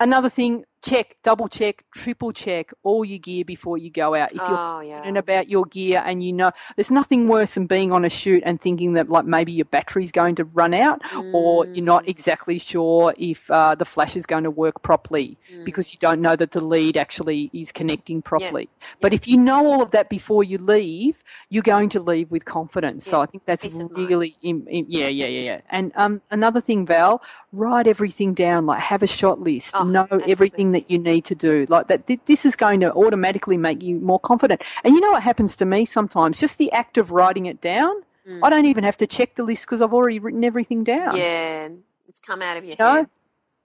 another 0.00 0.28
thing 0.28 0.64
check, 0.84 1.16
double 1.22 1.48
check, 1.48 1.84
triple 1.94 2.32
check 2.32 2.72
all 2.82 3.04
your 3.04 3.18
gear 3.18 3.44
before 3.44 3.78
you 3.78 3.90
go 3.90 4.14
out. 4.14 4.32
If 4.32 4.36
you're 4.36 4.46
oh, 4.46 4.80
yeah. 4.80 5.08
about 5.08 5.48
your 5.48 5.64
gear 5.64 6.02
and 6.04 6.22
you 6.22 6.32
know 6.32 6.50
there's 6.76 6.90
nothing 6.90 7.28
worse 7.28 7.54
than 7.54 7.66
being 7.66 7.92
on 7.92 8.04
a 8.04 8.10
shoot 8.10 8.42
and 8.44 8.60
thinking 8.60 8.92
that 8.94 9.08
like 9.08 9.24
maybe 9.24 9.52
your 9.52 9.64
battery's 9.64 10.12
going 10.12 10.34
to 10.36 10.44
run 10.44 10.74
out 10.74 11.02
mm. 11.02 11.32
or 11.32 11.66
you're 11.66 11.84
not 11.84 12.04
mm. 12.04 12.08
exactly 12.08 12.58
sure 12.58 13.14
if 13.16 13.50
uh, 13.50 13.74
the 13.74 13.84
flash 13.84 14.16
is 14.16 14.26
going 14.26 14.44
to 14.44 14.50
work 14.50 14.82
properly 14.82 15.38
mm. 15.52 15.64
because 15.64 15.92
you 15.92 15.98
don't 15.98 16.20
know 16.20 16.36
that 16.36 16.52
the 16.52 16.64
lead 16.64 16.96
actually 16.96 17.50
is 17.52 17.72
connecting 17.72 18.20
properly. 18.20 18.68
Yeah. 18.80 18.86
But 19.00 19.12
yeah. 19.12 19.16
if 19.16 19.28
you 19.28 19.38
know 19.38 19.66
all 19.66 19.82
of 19.82 19.90
that 19.92 20.08
before 20.08 20.44
you 20.44 20.58
leave, 20.58 21.22
you're 21.48 21.62
going 21.62 21.88
to 21.90 22.00
leave 22.00 22.30
with 22.30 22.44
confidence. 22.44 23.04
So 23.04 23.20
I 23.20 23.26
think 23.26 23.44
that's 23.46 23.64
really 23.64 24.36
in, 24.42 24.66
in, 24.68 24.86
yeah, 24.88 25.08
yeah, 25.08 25.26
yeah, 25.26 25.40
yeah. 25.40 25.60
And 25.70 25.92
um, 25.96 26.20
another 26.30 26.60
thing, 26.60 26.86
Val, 26.86 27.22
write 27.52 27.86
everything 27.86 28.34
down. 28.34 28.66
Like 28.66 28.80
have 28.80 29.02
a 29.02 29.06
shot 29.06 29.40
list. 29.40 29.72
Oh, 29.74 29.84
know 29.84 30.02
absolutely. 30.02 30.32
everything 30.32 30.73
that 30.74 30.90
you 30.90 30.98
need 30.98 31.24
to 31.24 31.34
do. 31.34 31.66
Like 31.68 31.88
that, 31.88 32.06
this 32.26 32.44
is 32.44 32.54
going 32.54 32.80
to 32.80 32.92
automatically 32.92 33.56
make 33.56 33.82
you 33.82 33.98
more 34.00 34.20
confident. 34.20 34.62
And 34.84 34.94
you 34.94 35.00
know 35.00 35.12
what 35.12 35.22
happens 35.22 35.56
to 35.56 35.64
me 35.64 35.84
sometimes? 35.84 36.38
Just 36.38 36.58
the 36.58 36.70
act 36.72 36.98
of 36.98 37.10
writing 37.10 37.46
it 37.46 37.60
down. 37.60 37.94
Mm. 38.28 38.40
I 38.42 38.50
don't 38.50 38.66
even 38.66 38.84
have 38.84 38.96
to 38.98 39.06
check 39.06 39.34
the 39.34 39.42
list 39.42 39.64
because 39.64 39.80
I've 39.80 39.92
already 39.92 40.18
written 40.18 40.44
everything 40.44 40.84
down. 40.84 41.16
Yeah, 41.16 41.68
it's 42.08 42.20
come 42.20 42.42
out 42.42 42.56
of 42.56 42.64
your 42.64 42.76
you 42.78 42.84
head. 42.84 43.02
Know? 43.02 43.06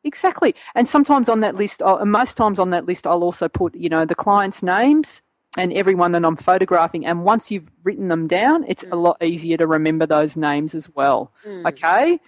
Exactly. 0.03 0.55
And 0.75 0.87
sometimes 0.87 1.27
on 1.27 1.41
that 1.41 1.55
list, 1.55 1.81
I'll, 1.81 1.97
and 1.97 2.11
most 2.11 2.37
times 2.37 2.59
on 2.59 2.69
that 2.69 2.85
list, 2.85 3.05
I'll 3.05 3.23
also 3.23 3.49
put, 3.49 3.75
you 3.75 3.89
know, 3.89 4.05
the 4.05 4.15
client's 4.15 4.63
names 4.63 5.21
and 5.57 5.73
everyone 5.73 6.13
that 6.13 6.23
I'm 6.23 6.37
photographing. 6.37 7.05
And 7.05 7.25
once 7.25 7.51
you've 7.51 7.69
written 7.83 8.07
them 8.07 8.27
down, 8.27 8.63
it's 8.67 8.83
mm. 8.83 8.91
a 8.91 8.95
lot 8.95 9.17
easier 9.21 9.57
to 9.57 9.67
remember 9.67 10.05
those 10.05 10.37
names 10.37 10.73
as 10.73 10.89
well. 10.95 11.31
Mm. 11.45 11.67
Okay. 11.67 12.19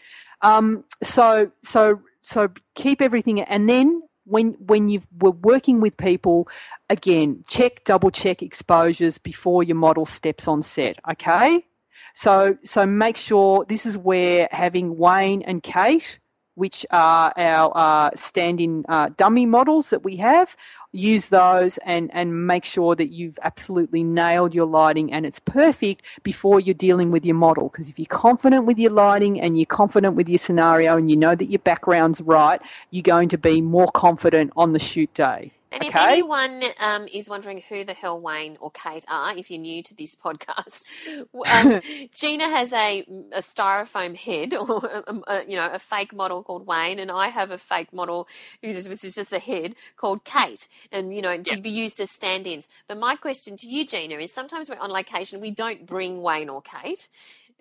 Um, 0.42 0.84
so, 1.04 1.52
so, 1.64 2.02
so 2.22 2.50
keep 2.76 3.02
everything, 3.02 3.42
and 3.42 3.70
then 3.70 4.04
when 4.26 4.54
when 4.60 4.90
you 4.90 5.02
were 5.20 5.32
working 5.32 5.82
with 5.82 5.98
people, 5.98 6.48
again, 6.90 7.44
check, 7.48 7.84
double 7.84 8.12
check 8.12 8.42
exposures 8.42 9.18
before 9.18 9.64
your 9.64 9.76
model 9.76 10.06
steps 10.06 10.48
on 10.48 10.64
set. 10.64 11.00
Okay, 11.12 11.66
so 12.14 12.58
so 12.64 12.86
make 12.86 13.18
sure 13.18 13.66
this 13.68 13.86
is 13.86 13.98
where 13.98 14.48
having 14.52 14.98
Wayne 14.98 15.42
and 15.44 15.64
Kate, 15.64 16.20
which 16.56 16.86
are 16.92 17.34
our 17.38 17.72
uh, 17.76 18.10
stand-in 18.16 18.86
uh, 18.90 19.10
dummy 19.18 19.46
models 19.46 19.90
that 19.90 20.04
we 20.04 20.18
have, 20.18 20.56
use 20.92 21.30
those 21.30 21.78
and, 21.80 22.10
and 22.14 22.48
make 22.48 22.66
sure 22.66 22.96
that 22.96 23.12
you've 23.12 23.40
absolutely 23.44 24.04
nailed 24.04 24.54
your 24.54 24.66
lighting 24.66 25.12
and 25.12 25.26
it's 25.26 25.40
perfect 25.40 26.04
before 26.24 26.60
you're 26.60 26.74
dealing 26.74 27.12
with 27.12 27.26
your 27.26 27.36
model. 27.36 27.70
Because 27.70 27.90
if 27.90 27.98
you're 27.98 28.06
confident 28.06 28.66
with 28.66 28.78
your 28.78 28.92
lighting 28.92 29.40
and 29.40 29.58
you're 29.58 29.66
confident 29.66 30.16
with 30.16 30.28
your 30.28 30.38
scenario 30.38 30.98
and 30.98 31.10
you 31.10 31.18
know 31.18 31.36
that 31.36 31.50
your 31.50 31.60
background's 31.60 32.22
right, 32.22 32.62
you're 32.90 33.04
going 33.04 33.30
to 33.30 33.38
be 33.38 33.62
more 33.62 33.90
confident 33.94 34.52
on 34.56 34.74
the 34.74 34.80
shoot 34.80 35.14
day. 35.14 35.52
And 35.72 35.82
okay? 35.84 35.90
if 35.90 35.96
anyone 35.96 36.64
um, 36.80 37.08
is 37.12 37.30
wondering 37.30 37.62
who 37.70 37.86
the 37.86 37.94
hell 37.94 38.20
Wayne 38.20 38.58
or 38.60 38.72
Kate 38.72 39.06
are, 39.08 39.38
if 39.38 39.50
you're 39.50 39.60
new 39.60 39.82
to 39.84 39.96
this 39.96 40.16
podcast, 40.16 40.84
um, 41.48 41.82
Gina 42.14 42.50
has 42.50 42.74
a, 42.74 43.02
a 43.32 43.40
styrofoam 43.40 44.18
head, 44.18 44.54
or 44.56 44.86
a, 44.86 45.14
a, 45.28 45.46
you 45.48 45.56
know, 45.56 45.70
a 45.72 45.80
fake 45.80 46.14
model 46.14 46.44
called 46.44 46.68
Wayne, 46.68 47.00
and 47.00 47.10
I 47.10 47.30
have 47.30 47.52
a 47.52 47.58
fake 47.58 47.94
model 47.94 48.28
who 48.62 48.74
just, 48.74 48.90
which 48.90 49.04
is 49.06 49.16
just 49.16 49.32
a 49.32 49.40
head 49.40 49.76
called 49.96 50.26
Kate, 50.26 50.68
and 50.92 51.16
you 51.16 51.22
know, 51.22 51.38
to 51.38 51.62
be 51.62 51.70
used 51.70 52.02
as 52.02 52.12
stand-ins. 52.12 52.68
But 52.88 52.98
my 52.98 53.16
question 53.16 53.56
to 53.58 53.68
you, 53.68 53.86
Gina, 53.86 54.16
is 54.16 54.34
sometimes 54.34 54.70
we're 54.70 54.78
on 54.78 54.92
location, 54.92 55.40
we 55.40 55.52
don't 55.52 55.86
bring 55.86 56.22
Wayne 56.22 56.50
or 56.50 56.62
Kate. 56.62 57.08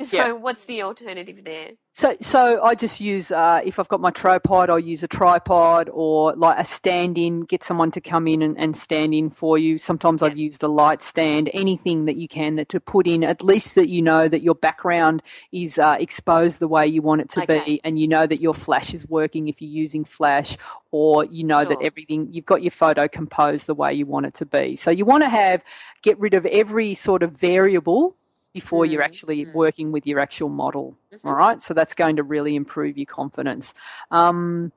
So, 0.11 0.35
what's 0.35 0.65
the 0.65 0.83
alternative 0.83 1.45
there? 1.45 1.73
So, 1.93 2.17
so 2.21 2.63
I 2.63 2.75
just 2.75 3.01
use 3.01 3.31
uh, 3.31 3.61
if 3.65 3.79
I've 3.79 3.89
got 3.89 4.01
my 4.01 4.11
tripod, 4.11 4.71
I'll 4.71 4.79
use 4.79 5.03
a 5.03 5.09
tripod 5.09 5.91
or 5.93 6.35
like 6.37 6.59
a 6.59 6.65
stand-in. 6.65 7.43
Get 7.43 7.63
someone 7.63 7.91
to 7.91 8.01
come 8.01 8.27
in 8.27 8.41
and, 8.43 8.59
and 8.59 8.77
stand 8.77 9.13
in 9.13 9.29
for 9.29 9.59
you. 9.59 9.77
Sometimes 9.77 10.23
I've 10.23 10.39
used 10.39 10.63
a 10.63 10.69
light 10.69 11.03
stand, 11.03 11.51
anything 11.53 12.07
that 12.07 12.17
you 12.17 12.29
can 12.29 12.57
that 12.57 12.69
to 12.71 12.81
put 12.81 13.07
in. 13.07 13.23
At 13.23 13.43
least 13.43 13.75
that 13.75 13.89
you 13.89 14.01
know 14.01 14.27
that 14.29 14.43
your 14.43 14.55
background 14.55 15.23
is 15.53 15.79
uh, 15.79 15.97
exposed 15.99 16.61
the 16.61 16.69
way 16.69 16.87
you 16.87 17.03
want 17.03 17.21
it 17.21 17.31
to 17.31 17.43
okay. 17.43 17.63
be, 17.65 17.81
and 17.85 17.99
you 17.99 18.09
know 18.09 18.27
that 18.27 18.41
your 18.41 18.55
flash 18.55 18.95
is 18.95 19.07
working 19.09 19.49
if 19.49 19.61
you're 19.61 19.71
using 19.71 20.05
flash, 20.05 20.57
or 20.93 21.25
you 21.27 21.45
know 21.45 21.63
sure. 21.63 21.71
that 21.71 21.83
everything 21.83 22.29
you've 22.33 22.47
got 22.47 22.63
your 22.63 22.71
photo 22.71 23.07
composed 23.07 23.67
the 23.67 23.75
way 23.75 23.93
you 23.93 24.07
want 24.07 24.27
it 24.27 24.35
to 24.35 24.47
be. 24.47 24.77
So 24.77 24.91
you 24.91 25.05
want 25.05 25.25
to 25.25 25.29
have 25.29 25.63
get 26.03 26.19
rid 26.19 26.35
of 26.35 26.47
every 26.47 26.95
sort 26.95 27.23
of 27.23 27.33
variable 27.33 28.17
before 28.53 28.85
mm 28.85 28.91
you're 28.91 29.03
actually 29.03 29.45
mm 29.45 29.53
working 29.53 29.93
with 29.93 30.07
your 30.07 30.19
actual 30.19 30.49
model. 30.49 30.97
Mm-hmm. 31.13 31.27
All 31.27 31.35
right, 31.35 31.63
so 31.63 31.75
that's 31.75 31.95
going 31.95 32.17
to 32.17 32.23
really 32.23 32.57
improve 32.57 32.97
your 32.99 33.07
confidence. 33.07 33.75
Um, 34.11 34.73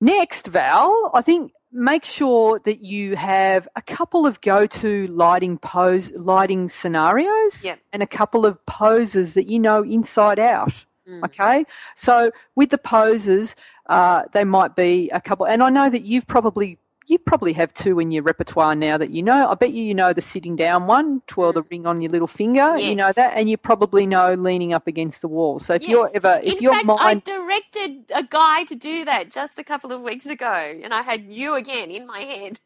next, 0.00 0.46
Val, 0.46 1.10
I 1.14 1.22
think 1.22 1.52
make 1.72 2.04
sure 2.04 2.58
that 2.60 2.80
you 2.80 3.16
have 3.16 3.68
a 3.76 3.82
couple 3.82 4.26
of 4.26 4.40
go-to 4.40 5.06
lighting 5.08 5.58
pose 5.58 6.10
lighting 6.12 6.68
scenarios 6.68 7.62
yep. 7.64 7.78
and 7.92 8.02
a 8.02 8.06
couple 8.06 8.46
of 8.46 8.64
poses 8.66 9.34
that 9.34 9.46
you 9.46 9.58
know 9.58 9.82
inside 9.82 10.38
out. 10.38 10.84
Mm. 11.08 11.24
Okay, 11.24 11.64
so 11.94 12.32
with 12.56 12.70
the 12.70 12.78
poses, 12.78 13.54
uh, 13.88 14.24
they 14.32 14.44
might 14.44 14.74
be 14.74 15.08
a 15.10 15.20
couple, 15.20 15.46
and 15.46 15.62
I 15.62 15.70
know 15.70 15.88
that 15.88 16.02
you've 16.02 16.26
probably 16.26 16.78
you 17.06 17.18
probably 17.18 17.52
have 17.52 17.72
two 17.72 18.00
in 18.00 18.10
your 18.10 18.22
repertoire 18.22 18.74
now 18.74 18.98
that 18.98 19.10
you 19.10 19.22
know. 19.22 19.48
I 19.48 19.54
bet 19.54 19.72
you 19.72 19.82
you 19.82 19.94
know 19.94 20.12
the 20.12 20.20
sitting 20.20 20.56
down 20.56 20.86
one, 20.86 21.22
twirl 21.26 21.52
the 21.52 21.62
mm. 21.62 21.70
ring 21.70 21.86
on 21.86 22.00
your 22.00 22.10
little 22.10 22.26
finger. 22.26 22.76
Yes. 22.76 22.84
You 22.84 22.96
know 22.96 23.12
that, 23.12 23.36
and 23.36 23.48
you 23.48 23.56
probably 23.56 24.06
know 24.06 24.34
leaning 24.34 24.74
up 24.74 24.86
against 24.86 25.22
the 25.22 25.28
wall. 25.28 25.58
So 25.58 25.74
if 25.74 25.82
yes. 25.82 25.90
you're 25.90 26.10
ever, 26.14 26.40
if 26.42 26.54
in 26.54 26.62
your 26.62 26.74
fact, 26.74 26.86
mind, 26.86 27.00
I 27.00 27.14
directed 27.14 28.10
a 28.14 28.22
guy 28.22 28.64
to 28.64 28.74
do 28.74 29.04
that 29.04 29.30
just 29.30 29.58
a 29.58 29.64
couple 29.64 29.92
of 29.92 30.02
weeks 30.02 30.26
ago, 30.26 30.80
and 30.82 30.92
I 30.92 31.02
had 31.02 31.24
you 31.24 31.54
again 31.54 31.90
in 31.90 32.06
my 32.06 32.20
head. 32.20 32.60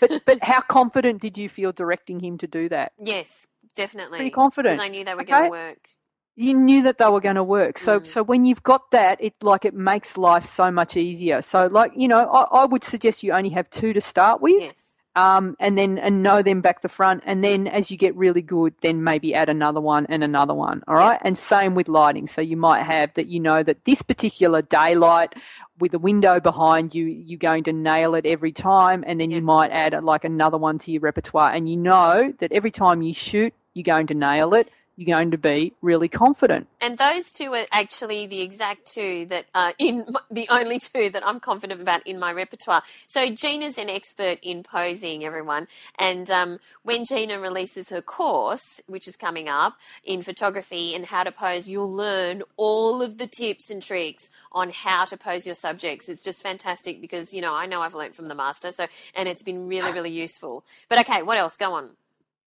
but 0.00 0.22
but 0.26 0.38
how 0.42 0.60
confident 0.60 1.20
did 1.20 1.36
you 1.36 1.48
feel 1.48 1.72
directing 1.72 2.20
him 2.20 2.38
to 2.38 2.46
do 2.46 2.68
that? 2.68 2.92
Yes, 3.02 3.46
definitely. 3.74 4.18
Pretty 4.18 4.30
confident. 4.30 4.74
Because 4.74 4.84
I 4.84 4.88
knew 4.88 5.04
they 5.04 5.14
were 5.14 5.22
okay. 5.22 5.32
going 5.32 5.44
to 5.44 5.50
work 5.50 5.88
you 6.36 6.54
knew 6.54 6.82
that 6.82 6.98
they 6.98 7.08
were 7.08 7.20
going 7.20 7.36
to 7.36 7.44
work. 7.44 7.78
So, 7.78 8.00
mm. 8.00 8.06
so 8.06 8.22
when 8.22 8.44
you've 8.44 8.62
got 8.62 8.90
that, 8.90 9.22
it 9.22 9.34
like 9.42 9.64
it 9.64 9.74
makes 9.74 10.16
life 10.16 10.44
so 10.44 10.70
much 10.70 10.96
easier. 10.96 11.42
So, 11.42 11.66
like 11.66 11.92
you 11.94 12.08
know, 12.08 12.28
I, 12.30 12.62
I 12.62 12.64
would 12.64 12.84
suggest 12.84 13.22
you 13.22 13.32
only 13.32 13.50
have 13.50 13.68
two 13.70 13.92
to 13.92 14.00
start 14.00 14.40
with. 14.40 14.62
Yes. 14.62 14.74
um, 15.14 15.56
and 15.60 15.76
then 15.76 15.98
and 15.98 16.22
know 16.22 16.40
them 16.40 16.62
back 16.62 16.80
the 16.80 16.88
front, 16.88 17.22
and 17.26 17.44
then 17.44 17.66
as 17.66 17.90
you 17.90 17.98
get 17.98 18.16
really 18.16 18.40
good, 18.40 18.74
then 18.80 19.04
maybe 19.04 19.34
add 19.34 19.50
another 19.50 19.80
one 19.80 20.06
and 20.08 20.24
another 20.24 20.54
one. 20.54 20.82
All 20.88 20.94
right, 20.94 21.20
and 21.22 21.36
same 21.36 21.74
with 21.74 21.88
lighting. 21.88 22.26
So 22.26 22.40
you 22.40 22.56
might 22.56 22.82
have 22.82 23.12
that 23.14 23.26
you 23.26 23.38
know 23.38 23.62
that 23.62 23.84
this 23.84 24.00
particular 24.00 24.62
daylight 24.62 25.34
with 25.78 25.92
a 25.92 25.98
window 25.98 26.40
behind 26.40 26.94
you, 26.94 27.06
you're 27.06 27.38
going 27.38 27.64
to 27.64 27.72
nail 27.72 28.14
it 28.14 28.24
every 28.24 28.52
time, 28.52 29.04
and 29.06 29.20
then 29.20 29.30
you 29.30 29.42
might 29.42 29.70
add 29.70 29.92
like 30.02 30.24
another 30.24 30.56
one 30.56 30.78
to 30.78 30.90
your 30.90 31.02
repertoire, 31.02 31.52
and 31.52 31.68
you 31.68 31.76
know 31.76 32.32
that 32.38 32.52
every 32.52 32.70
time 32.70 33.02
you 33.02 33.12
shoot, 33.12 33.52
you're 33.74 33.82
going 33.82 34.06
to 34.06 34.14
nail 34.14 34.54
it 34.54 34.70
you're 35.02 35.16
going 35.16 35.30
to 35.30 35.38
be 35.38 35.74
really 35.82 36.08
confident. 36.08 36.68
And 36.80 36.98
those 36.98 37.30
two 37.30 37.52
are 37.54 37.66
actually 37.72 38.26
the 38.26 38.40
exact 38.40 38.86
two 38.86 39.26
that 39.26 39.46
are 39.54 39.74
in 39.78 40.06
the 40.30 40.48
only 40.48 40.78
two 40.78 41.10
that 41.10 41.26
I'm 41.26 41.40
confident 41.40 41.80
about 41.80 42.06
in 42.06 42.18
my 42.18 42.32
repertoire. 42.32 42.82
So 43.06 43.30
Gina's 43.30 43.78
an 43.78 43.90
expert 43.90 44.38
in 44.42 44.62
posing, 44.62 45.24
everyone. 45.24 45.68
And 45.98 46.30
um, 46.30 46.58
when 46.82 47.04
Gina 47.04 47.38
releases 47.38 47.88
her 47.90 48.02
course, 48.02 48.80
which 48.86 49.08
is 49.08 49.16
coming 49.16 49.48
up 49.48 49.76
in 50.04 50.22
photography 50.22 50.94
and 50.94 51.06
how 51.06 51.24
to 51.24 51.32
pose, 51.32 51.68
you'll 51.68 51.92
learn 51.92 52.42
all 52.56 53.02
of 53.02 53.18
the 53.18 53.26
tips 53.26 53.70
and 53.70 53.82
tricks 53.82 54.30
on 54.52 54.70
how 54.70 55.04
to 55.04 55.16
pose 55.16 55.46
your 55.46 55.54
subjects. 55.54 56.08
It's 56.08 56.24
just 56.24 56.42
fantastic 56.42 57.00
because, 57.00 57.32
you 57.34 57.40
know, 57.40 57.54
I 57.54 57.66
know 57.66 57.82
I've 57.82 57.94
learned 57.94 58.14
from 58.14 58.28
the 58.28 58.34
master. 58.34 58.72
So, 58.72 58.86
and 59.14 59.28
it's 59.28 59.42
been 59.42 59.66
really, 59.66 59.92
really 59.92 60.10
useful. 60.10 60.64
But 60.88 61.00
okay, 61.00 61.22
what 61.22 61.38
else? 61.38 61.56
Go 61.56 61.72
on. 61.74 61.90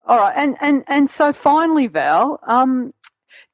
All 0.08 0.18
right, 0.18 0.34
and 0.38 0.56
and 0.62 0.86
and 0.88 1.10
so 1.10 1.34
finally, 1.34 1.88
Val, 1.88 2.40
um, 2.44 2.94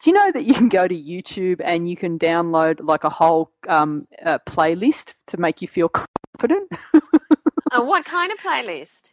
do 0.03 0.09
you 0.11 0.13
know 0.13 0.31
that 0.31 0.45
you 0.45 0.53
can 0.53 0.69
go 0.69 0.87
to 0.87 0.95
YouTube 0.95 1.59
and 1.63 1.89
you 1.89 1.95
can 1.95 2.19
download 2.19 2.79
like 2.79 3.03
a 3.03 3.09
whole 3.09 3.51
um, 3.67 4.07
uh, 4.23 4.37
playlist 4.47 5.15
to 5.27 5.37
make 5.37 5.63
you 5.63 5.67
feel 5.67 5.89
confident? 5.89 6.71
uh, 6.93 7.81
what 7.81 8.05
kind 8.05 8.31
of 8.31 8.37
playlist? 8.37 9.12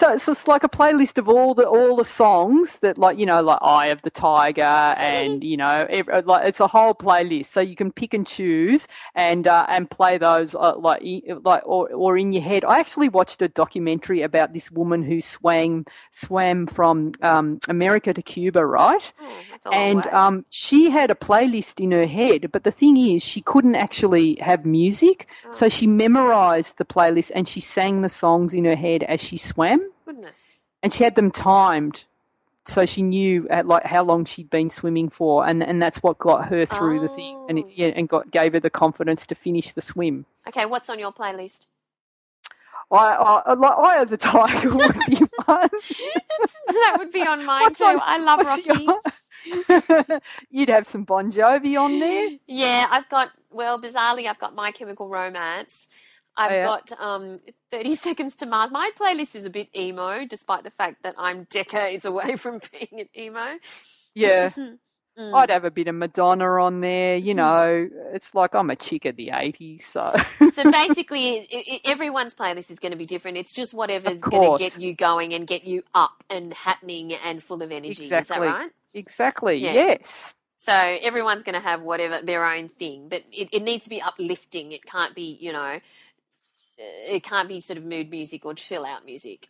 So 0.00 0.10
it's 0.14 0.24
just 0.24 0.48
like 0.48 0.64
a 0.64 0.68
playlist 0.70 1.18
of 1.18 1.28
all 1.28 1.52
the 1.52 1.68
all 1.68 1.94
the 1.94 2.06
songs 2.06 2.78
that 2.78 2.96
like 2.96 3.18
you 3.18 3.26
know 3.26 3.42
like 3.42 3.58
Eye 3.60 3.88
of 3.88 4.00
the 4.00 4.08
Tiger 4.08 4.62
and 4.62 5.44
you 5.44 5.58
know 5.58 5.86
every, 5.90 6.22
like 6.22 6.48
it's 6.48 6.58
a 6.58 6.66
whole 6.66 6.94
playlist 6.94 7.44
so 7.44 7.60
you 7.60 7.76
can 7.76 7.92
pick 7.92 8.14
and 8.14 8.26
choose 8.26 8.88
and 9.14 9.46
uh, 9.46 9.66
and 9.68 9.90
play 9.90 10.16
those 10.16 10.54
uh, 10.54 10.74
like 10.78 11.02
like 11.44 11.62
or, 11.66 11.92
or 11.92 12.16
in 12.16 12.32
your 12.32 12.42
head. 12.42 12.64
I 12.64 12.78
actually 12.78 13.10
watched 13.10 13.42
a 13.42 13.48
documentary 13.48 14.22
about 14.22 14.54
this 14.54 14.70
woman 14.70 15.02
who 15.02 15.20
swam 15.20 15.84
swam 16.12 16.66
from 16.66 17.12
um, 17.20 17.58
America 17.68 18.14
to 18.14 18.22
Cuba, 18.22 18.64
right? 18.64 19.12
Oh, 19.66 19.70
and 19.70 20.06
um, 20.06 20.46
she 20.48 20.88
had 20.88 21.10
a 21.10 21.14
playlist 21.14 21.78
in 21.78 21.90
her 21.90 22.06
head, 22.06 22.50
but 22.52 22.64
the 22.64 22.70
thing 22.70 22.96
is 22.96 23.22
she 23.22 23.42
couldn't 23.42 23.76
actually 23.76 24.36
have 24.36 24.64
music, 24.64 25.28
oh. 25.44 25.52
so 25.52 25.68
she 25.68 25.86
memorized 25.86 26.78
the 26.78 26.86
playlist 26.86 27.32
and 27.34 27.46
she 27.46 27.60
sang 27.60 28.00
the 28.00 28.08
songs 28.08 28.54
in 28.54 28.64
her 28.64 28.76
head 28.76 29.02
as 29.02 29.20
she 29.20 29.36
swam 29.36 29.89
goodness. 30.12 30.62
And 30.82 30.92
she 30.92 31.04
had 31.04 31.14
them 31.14 31.30
timed 31.30 32.04
so 32.66 32.86
she 32.86 33.02
knew 33.02 33.48
at 33.48 33.66
like 33.66 33.84
how 33.84 34.04
long 34.04 34.24
she'd 34.24 34.50
been 34.50 34.70
swimming 34.70 35.08
for, 35.08 35.46
and 35.46 35.62
and 35.62 35.82
that's 35.82 36.02
what 36.02 36.18
got 36.18 36.48
her 36.48 36.66
through 36.66 37.00
oh. 37.00 37.02
the 37.02 37.08
thing, 37.08 37.46
and 37.48 37.58
it, 37.58 37.66
yeah, 37.74 37.88
and 37.88 38.08
got 38.08 38.30
gave 38.30 38.52
her 38.52 38.60
the 38.60 38.70
confidence 38.70 39.26
to 39.26 39.34
finish 39.34 39.72
the 39.72 39.80
swim. 39.80 40.26
Okay, 40.46 40.66
what's 40.66 40.88
on 40.88 40.98
your 40.98 41.12
playlist? 41.12 41.66
I, 42.92 43.42
I, 43.46 43.54
Eye 43.54 44.02
of 44.02 44.10
the 44.10 44.16
Tiger 44.16 44.76
would 44.76 44.98
be 45.06 45.16
one. 45.44 45.68
that 46.66 46.96
would 46.98 47.12
be 47.12 47.22
on 47.22 47.44
mine 47.44 47.62
what's 47.62 47.78
too. 47.78 47.84
On, 47.84 48.00
I 48.02 48.18
love 48.18 48.40
Rocky. 48.40 50.20
You'd 50.50 50.68
have 50.68 50.88
some 50.88 51.04
Bon 51.04 51.30
Jovi 51.30 51.80
on 51.80 52.00
there. 52.00 52.30
Yeah, 52.46 52.88
I've 52.90 53.08
got 53.08 53.30
well, 53.50 53.80
bizarrely, 53.80 54.28
I've 54.28 54.40
got 54.40 54.54
My 54.54 54.70
Chemical 54.70 55.08
Romance. 55.08 55.88
I've 56.36 56.52
oh, 56.52 56.54
yeah. 56.54 56.64
got 56.64 56.92
um, 57.00 57.40
30 57.70 57.94
Seconds 57.96 58.36
to 58.36 58.46
Mars. 58.46 58.70
My 58.70 58.90
playlist 58.98 59.34
is 59.34 59.44
a 59.44 59.50
bit 59.50 59.68
emo, 59.76 60.24
despite 60.26 60.64
the 60.64 60.70
fact 60.70 61.02
that 61.02 61.14
I'm 61.18 61.44
decades 61.50 62.04
away 62.04 62.36
from 62.36 62.60
being 62.72 63.00
an 63.00 63.08
emo. 63.16 63.58
Yeah. 64.14 64.50
mm. 65.18 65.34
I'd 65.34 65.50
have 65.50 65.64
a 65.64 65.70
bit 65.70 65.88
of 65.88 65.94
Madonna 65.94 66.62
on 66.62 66.80
there. 66.80 67.16
You 67.16 67.34
know, 67.34 67.88
it's 68.12 68.34
like 68.34 68.54
I'm 68.54 68.70
a 68.70 68.76
chick 68.76 69.04
of 69.04 69.16
the 69.16 69.28
80s. 69.28 69.82
So, 69.82 70.14
so 70.52 70.70
basically, 70.70 71.46
it, 71.50 71.82
everyone's 71.84 72.34
playlist 72.34 72.70
is 72.70 72.78
going 72.78 72.92
to 72.92 72.98
be 72.98 73.06
different. 73.06 73.36
It's 73.36 73.54
just 73.54 73.74
whatever's 73.74 74.20
going 74.20 74.56
to 74.56 74.62
get 74.62 74.78
you 74.78 74.94
going 74.94 75.34
and 75.34 75.46
get 75.46 75.64
you 75.64 75.82
up 75.94 76.24
and 76.30 76.54
happening 76.54 77.12
and 77.14 77.42
full 77.42 77.62
of 77.62 77.70
energy. 77.70 78.04
Exactly. 78.04 78.18
Is 78.18 78.28
that 78.28 78.40
right? 78.40 78.70
Exactly. 78.94 79.56
Yeah. 79.56 79.72
Yes. 79.72 80.34
So 80.62 80.74
everyone's 80.74 81.42
going 81.42 81.54
to 81.54 81.60
have 81.60 81.80
whatever 81.80 82.20
their 82.20 82.44
own 82.44 82.68
thing, 82.68 83.08
but 83.08 83.22
it, 83.32 83.48
it 83.50 83.62
needs 83.62 83.84
to 83.84 83.90
be 83.90 84.02
uplifting. 84.02 84.72
It 84.72 84.84
can't 84.84 85.14
be, 85.14 85.38
you 85.40 85.54
know, 85.54 85.80
it 86.80 87.22
can't 87.22 87.48
be 87.48 87.60
sort 87.60 87.78
of 87.78 87.84
mood 87.84 88.10
music 88.10 88.44
or 88.44 88.54
chill 88.54 88.84
out 88.84 89.04
music. 89.04 89.48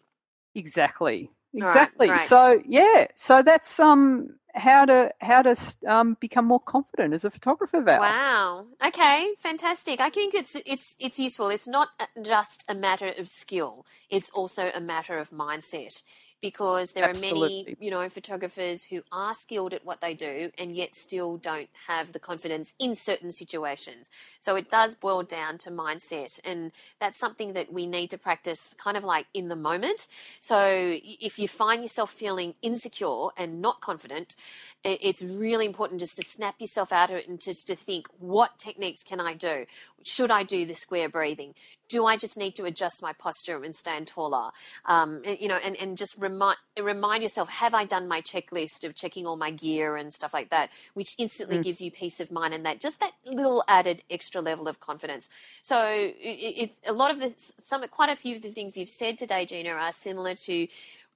Exactly. 0.54 1.30
Exactly. 1.54 2.08
Right, 2.08 2.28
so 2.28 2.62
yeah, 2.66 3.06
so 3.16 3.42
that's 3.42 3.80
um 3.80 4.36
how 4.54 4.84
to 4.84 5.12
how 5.20 5.42
to 5.42 5.56
um 5.86 6.16
become 6.20 6.44
more 6.44 6.60
confident 6.60 7.12
as 7.12 7.24
a 7.24 7.30
photographer. 7.30 7.80
Val. 7.80 8.00
Wow. 8.00 8.66
Okay. 8.86 9.32
Fantastic. 9.38 10.00
I 10.00 10.10
think 10.10 10.34
it's 10.34 10.56
it's 10.64 10.96
it's 11.00 11.18
useful. 11.18 11.48
It's 11.48 11.66
not 11.66 11.88
just 12.22 12.64
a 12.68 12.74
matter 12.74 13.12
of 13.18 13.28
skill. 13.28 13.84
It's 14.08 14.30
also 14.30 14.70
a 14.74 14.80
matter 14.80 15.18
of 15.18 15.30
mindset 15.30 16.02
because 16.40 16.92
there 16.92 17.04
Absolutely. 17.04 17.38
are 17.38 17.64
many, 17.66 17.76
you 17.80 17.90
know, 17.90 18.08
photographers 18.08 18.84
who 18.84 19.02
are 19.12 19.34
skilled 19.34 19.74
at 19.74 19.84
what 19.84 20.00
they 20.00 20.14
do 20.14 20.50
and 20.58 20.74
yet 20.74 20.96
still 20.96 21.36
don't 21.36 21.68
have 21.86 22.12
the 22.12 22.18
confidence 22.18 22.74
in 22.78 22.94
certain 22.94 23.30
situations. 23.30 24.08
So 24.40 24.56
it 24.56 24.68
does 24.68 24.94
boil 24.94 25.22
down 25.22 25.58
to 25.58 25.70
mindset, 25.70 26.40
and 26.44 26.72
that's 26.98 27.18
something 27.18 27.52
that 27.52 27.72
we 27.72 27.86
need 27.86 28.08
to 28.10 28.18
practice 28.18 28.74
kind 28.82 28.96
of 28.96 29.04
like 29.04 29.26
in 29.34 29.48
the 29.48 29.56
moment. 29.56 30.06
So 30.40 30.98
if 31.02 31.38
you 31.38 31.46
find 31.46 31.82
yourself 31.82 32.10
feeling 32.10 32.54
insecure 32.62 33.28
and 33.36 33.60
not 33.60 33.80
confident, 33.80 34.34
it's 34.82 35.22
really 35.22 35.66
important 35.66 36.00
just 36.00 36.16
to 36.16 36.22
snap 36.22 36.54
yourself 36.58 36.92
out 36.92 37.10
of 37.10 37.16
it 37.16 37.28
and 37.28 37.40
just 37.40 37.66
to 37.66 37.76
think, 37.76 38.06
what 38.18 38.58
techniques 38.58 39.04
can 39.04 39.20
I 39.20 39.34
do? 39.34 39.66
Should 40.04 40.30
I 40.30 40.42
do 40.42 40.64
the 40.64 40.74
square 40.74 41.08
breathing? 41.08 41.54
Do 41.90 42.06
I 42.06 42.16
just 42.16 42.38
need 42.38 42.54
to 42.56 42.64
adjust 42.64 43.02
my 43.02 43.12
posture 43.12 43.62
and 43.62 43.76
stand 43.76 44.06
taller? 44.06 44.50
Um, 44.86 45.22
you 45.24 45.48
know, 45.48 45.56
and, 45.56 45.76
and 45.76 45.98
just 45.98 46.16
remind 46.18 46.56
remind 46.80 47.22
yourself, 47.22 47.50
have 47.50 47.74
I 47.74 47.84
done 47.84 48.08
my 48.08 48.22
checklist 48.22 48.84
of 48.84 48.94
checking 48.94 49.26
all 49.26 49.36
my 49.36 49.50
gear 49.50 49.96
and 49.96 50.14
stuff 50.14 50.32
like 50.32 50.50
that, 50.50 50.70
which 50.94 51.14
instantly 51.18 51.58
mm. 51.58 51.62
gives 51.62 51.80
you 51.80 51.90
peace 51.90 52.20
of 52.20 52.30
mind 52.30 52.54
and 52.54 52.64
that 52.64 52.80
just 52.80 53.00
that 53.00 53.12
little 53.26 53.62
added 53.68 54.02
extra 54.08 54.40
level 54.40 54.68
of 54.68 54.80
confidence. 54.80 55.28
So 55.62 55.78
it, 55.84 56.16
it's 56.20 56.80
a 56.86 56.92
lot 56.92 57.10
of 57.10 57.20
the 57.20 57.34
some 57.64 57.86
quite 57.88 58.10
a 58.10 58.16
few 58.16 58.36
of 58.36 58.42
the 58.42 58.52
things 58.52 58.76
you've 58.76 58.88
said 58.88 59.18
today, 59.18 59.44
Gina, 59.44 59.70
are 59.70 59.92
similar 59.92 60.34
to 60.46 60.68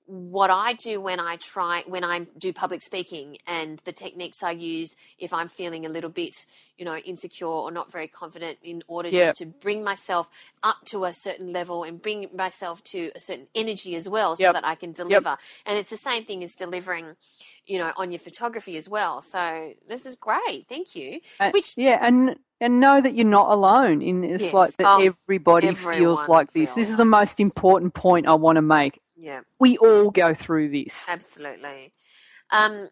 what 0.07 0.51
I 0.51 0.75
do 0.75 1.01
when 1.01 1.19
I 1.19 1.37
try 1.37 1.83
when 1.87 2.05
I 2.05 2.27
do 2.37 2.53
public 2.53 2.83
speaking 2.83 3.39
and 3.47 3.79
the 3.85 3.93
techniques 3.93 4.43
I 4.43 4.51
use 4.51 4.97
if 5.19 5.33
I'm 5.33 5.49
feeling 5.49 5.87
a 5.87 5.89
little 5.89 6.11
bit, 6.11 6.45
you 6.77 6.85
know, 6.85 6.97
insecure 6.97 7.47
or 7.47 7.71
not 7.71 7.91
very 7.91 8.07
confident 8.09 8.59
in 8.63 8.83
order 8.87 9.09
yeah. 9.09 9.27
just 9.27 9.39
to 9.39 9.47
bring 9.47 9.83
myself 9.83 10.29
up 10.63 10.85
to 10.87 11.05
a 11.05 11.13
certain 11.13 11.53
level 11.53 11.85
and 11.85 12.03
bring 12.03 12.29
myself 12.35 12.85
to 12.85 13.13
a 13.15 13.21
certain 13.21 13.47
energy 13.55 13.95
as 13.95 14.07
well 14.07 14.37
so 14.37 14.43
yep. 14.43 14.53
that 14.53 14.67
I 14.67 14.75
can 14.75 14.93
deliver. 14.93 15.31
Yep. 15.31 15.39
And 15.65 15.79
it's 15.79 15.91
the 15.91 15.97
same 15.97 16.25
thing 16.25 16.45
as 16.45 16.55
delivering, 16.55 17.17
you 17.67 17.79
know, 17.79 17.93
on 17.97 18.13
your 18.13 18.19
photography 18.19 18.77
as 18.77 18.89
well. 18.89 19.23
So 19.23 19.73
this 19.89 20.05
is 20.05 20.17
great. 20.17 20.67
Thank 20.69 20.95
you. 20.95 21.21
Uh, 21.41 21.51
Which 21.51 21.79
yeah, 21.79 21.99
and 22.03 22.37
and 22.61 22.79
know 22.79 23.01
that 23.01 23.15
you're 23.15 23.27
not 23.27 23.51
alone 23.51 24.03
in 24.03 24.23
it's 24.23 24.45
yes. 24.45 24.53
like 24.53 24.77
that 24.77 24.87
oh, 24.87 25.03
everybody 25.03 25.73
feels 25.75 26.29
like 26.29 26.49
this. 26.49 26.71
Feels. 26.71 26.75
This 26.75 26.91
is 26.91 26.99
the 26.99 27.07
most 27.07 27.41
important 27.41 27.95
point 27.95 28.29
I 28.29 28.35
want 28.35 28.57
to 28.57 28.63
make 28.63 29.01
yeah. 29.17 29.41
We 29.59 29.77
all 29.79 30.11
go 30.11 30.35
through 30.35 30.71
this. 30.71 31.07
Absolutely. 31.09 31.93
Um, 32.51 32.89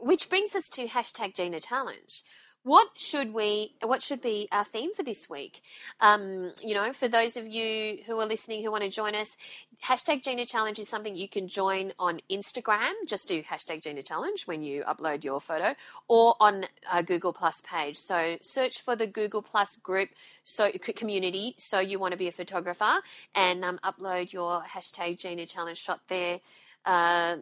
which 0.00 0.28
brings 0.28 0.54
us 0.54 0.68
to 0.70 0.86
hashtag 0.86 1.34
Gina 1.34 1.60
Challenge. 1.60 2.22
What 2.64 2.90
should 2.96 3.34
we? 3.34 3.74
What 3.82 4.02
should 4.02 4.20
be 4.20 4.46
our 4.52 4.64
theme 4.64 4.94
for 4.94 5.02
this 5.02 5.28
week? 5.28 5.62
Um, 6.00 6.52
you 6.62 6.74
know, 6.74 6.92
for 6.92 7.08
those 7.08 7.36
of 7.36 7.48
you 7.48 7.98
who 8.06 8.20
are 8.20 8.26
listening 8.26 8.62
who 8.62 8.70
want 8.70 8.84
to 8.84 8.90
join 8.90 9.16
us, 9.16 9.36
hashtag 9.84 10.22
Gina 10.22 10.44
Challenge 10.44 10.78
is 10.78 10.88
something 10.88 11.16
you 11.16 11.28
can 11.28 11.48
join 11.48 11.92
on 11.98 12.20
Instagram. 12.30 12.92
Just 13.04 13.26
do 13.26 13.42
hashtag 13.42 13.82
Gina 13.82 14.02
Challenge 14.02 14.46
when 14.46 14.62
you 14.62 14.84
upload 14.84 15.24
your 15.24 15.40
photo, 15.40 15.74
or 16.06 16.36
on 16.38 16.66
a 16.92 17.02
Google 17.02 17.32
Plus 17.32 17.60
page. 17.62 17.96
So 17.96 18.36
search 18.42 18.80
for 18.80 18.94
the 18.94 19.08
Google 19.08 19.42
Plus 19.42 19.74
group 19.76 20.10
so 20.44 20.70
community. 20.70 21.56
So 21.58 21.80
you 21.80 21.98
want 21.98 22.12
to 22.12 22.18
be 22.18 22.28
a 22.28 22.32
photographer 22.32 23.00
and 23.34 23.64
um, 23.64 23.80
upload 23.82 24.32
your 24.32 24.62
hashtag 24.62 25.18
Gina 25.18 25.46
Challenge 25.46 25.76
shot 25.76 26.02
there. 26.06 26.38
Uh, 26.84 27.38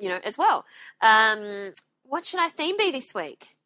you 0.00 0.08
know, 0.08 0.20
as 0.24 0.38
well. 0.38 0.64
Um, 1.02 1.72
what 2.04 2.24
should 2.24 2.40
our 2.40 2.48
theme 2.48 2.76
be 2.78 2.90
this 2.90 3.14
week? 3.14 3.56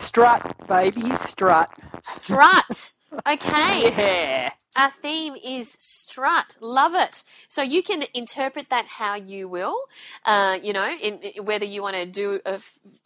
Strut, 0.00 0.66
baby, 0.66 1.10
strut. 1.16 1.70
Strut. 2.02 2.92
Okay. 3.26 3.92
yeah. 3.96 4.50
Our 4.76 4.90
theme 4.90 5.36
is 5.42 5.74
strut. 5.78 6.56
Love 6.60 6.94
it. 6.94 7.24
So 7.48 7.62
you 7.62 7.82
can 7.82 8.04
interpret 8.12 8.68
that 8.68 8.84
how 8.86 9.14
you 9.14 9.48
will. 9.48 9.76
Uh, 10.24 10.58
you 10.62 10.74
know, 10.74 10.86
in, 10.86 11.18
in, 11.20 11.44
whether 11.44 11.64
you 11.64 11.82
want 11.82 11.96
to 11.96 12.04
do 12.04 12.40
a, 12.44 12.58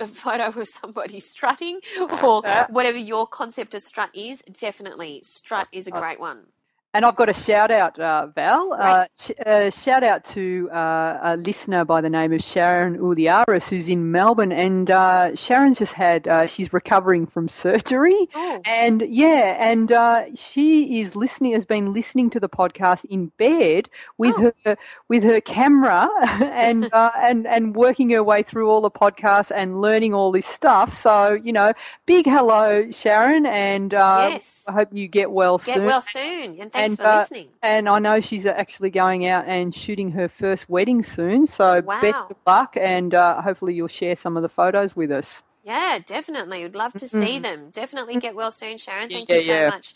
photo 0.05 0.47
of 0.47 0.67
somebody 0.69 1.21
strutting 1.33 1.81
or 2.23 2.43
whatever 2.71 2.99
your 2.99 3.27
concept 3.27 3.75
of 3.75 3.83
strut 3.83 4.11
is. 4.15 4.43
Definitely, 4.59 5.23
strut 5.25 5.69
is 5.71 5.87
a 5.87 5.93
great 5.93 6.19
one. 6.19 6.47
And 6.93 7.05
I've 7.05 7.15
got 7.15 7.29
a 7.29 7.35
shout 7.35 7.71
out, 7.71 7.97
uh, 8.01 8.27
Val. 8.35 8.73
Uh, 8.73 9.05
sh- 9.17 9.31
uh, 9.47 9.71
shout 9.71 10.03
out 10.03 10.25
to 10.25 10.69
uh, 10.73 11.19
a 11.23 11.37
listener 11.37 11.85
by 11.85 12.01
the 12.01 12.11
name 12.11 12.33
of 12.33 12.43
Sharon 12.43 12.99
Uliaris, 12.99 13.69
who's 13.69 13.89
in 13.89 14.11
Melbourne. 14.11 14.51
And 14.51 14.91
uh, 14.91 15.37
Sharon's 15.37 15.79
just 15.79 15.93
had, 15.93 16.27
uh, 16.27 16.49
she's 16.49 16.73
recovering 16.73 17.29
from 17.29 17.49
surgery. 17.49 18.29
Oh. 18.35 18.61
And 18.67 19.03
yeah, 19.03 19.57
and 19.61 20.37
she 20.37 20.99
is 21.01 21.15
listening, 21.15 21.53
has 21.53 21.65
been 21.65 21.93
listening 21.93 22.29
to 22.31 22.41
the 22.41 22.49
podcast 22.49 23.05
in 23.05 23.27
bed 23.39 23.89
with 24.19 24.35
Oh. 24.37 24.51
her 24.65 24.77
with 25.09 25.23
her 25.23 25.41
camera 25.41 26.09
and 26.43 26.91
and 26.95 27.47
and 27.47 27.77
working 27.77 28.11
her 28.11 28.25
way 28.25 28.43
through 28.43 28.69
all 28.69 28.81
the 28.81 28.91
podcasts 28.91 29.53
and 29.55 29.81
learning 29.81 30.13
all 30.13 30.33
this 30.33 30.47
stuff. 30.47 30.93
So 30.95 31.35
you 31.35 31.53
know, 31.53 31.73
big 32.07 32.27
hello, 32.27 32.91
Sharon, 32.91 33.47
and 33.47 33.93
Yes. 33.93 34.65
I 34.67 34.73
hope 34.73 34.89
you 34.93 35.07
get 35.07 35.31
well 35.31 35.59
Get 35.59 35.77
soon. 35.77 35.85
well 35.85 36.01
soon, 36.03 36.59
and 36.61 36.73
thanks 36.81 36.97
And, 36.97 36.97
for 36.97 37.05
uh, 37.05 37.09
listening. 37.09 37.51
And 37.63 37.89
I 37.89 37.99
know 38.01 38.21
she's 38.21 38.47
actually 38.47 38.91
going 38.91 39.27
out 39.29 39.47
and 39.47 39.75
shooting 39.75 40.13
her 40.13 40.29
first 40.29 40.69
wedding 40.71 41.03
soon. 41.03 41.47
So 41.47 41.83
Wow. 41.83 42.01
best 42.01 42.31
of 42.31 42.39
luck, 42.47 42.77
and 42.81 43.15
uh, 43.15 43.43
hopefully 43.43 43.75
you'll 43.75 43.89
share 43.89 44.17
some 44.17 44.37
of 44.37 44.43
the 44.43 44.51
photos 44.51 44.97
with 44.97 45.13
us. 45.13 45.43
Yeah, 45.65 46.01
definitely. 46.05 46.63
We'd 46.63 46.75
love 46.77 46.97
to 46.97 47.09
see 47.09 47.39
them. 47.39 47.71
Definitely 47.71 48.19
get 48.19 48.35
well 48.35 48.51
soon, 48.51 48.79
Sharon. 48.79 49.11
Thank 49.11 49.31
Yeah, 49.31 49.35
you 49.35 49.41
so 49.41 49.63
yeah. 49.63 49.65
much 49.65 49.95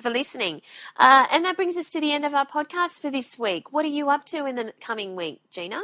for 0.00 0.10
listening. 0.10 0.62
Uh, 0.98 1.26
and 1.32 1.44
that 1.44 1.56
brings 1.56 1.76
us 1.78 1.90
to 1.90 2.00
the 2.00 2.12
end 2.12 2.26
of 2.26 2.34
our 2.34 2.46
podcast 2.46 3.00
for 3.00 3.10
this 3.10 3.38
week. 3.38 3.72
What 3.72 3.86
are 3.86 3.88
you 3.88 4.10
up 4.10 4.26
to 4.26 4.46
in 4.46 4.56
the 4.56 4.74
coming 4.80 5.16
week, 5.16 5.40
Gina? 5.50 5.80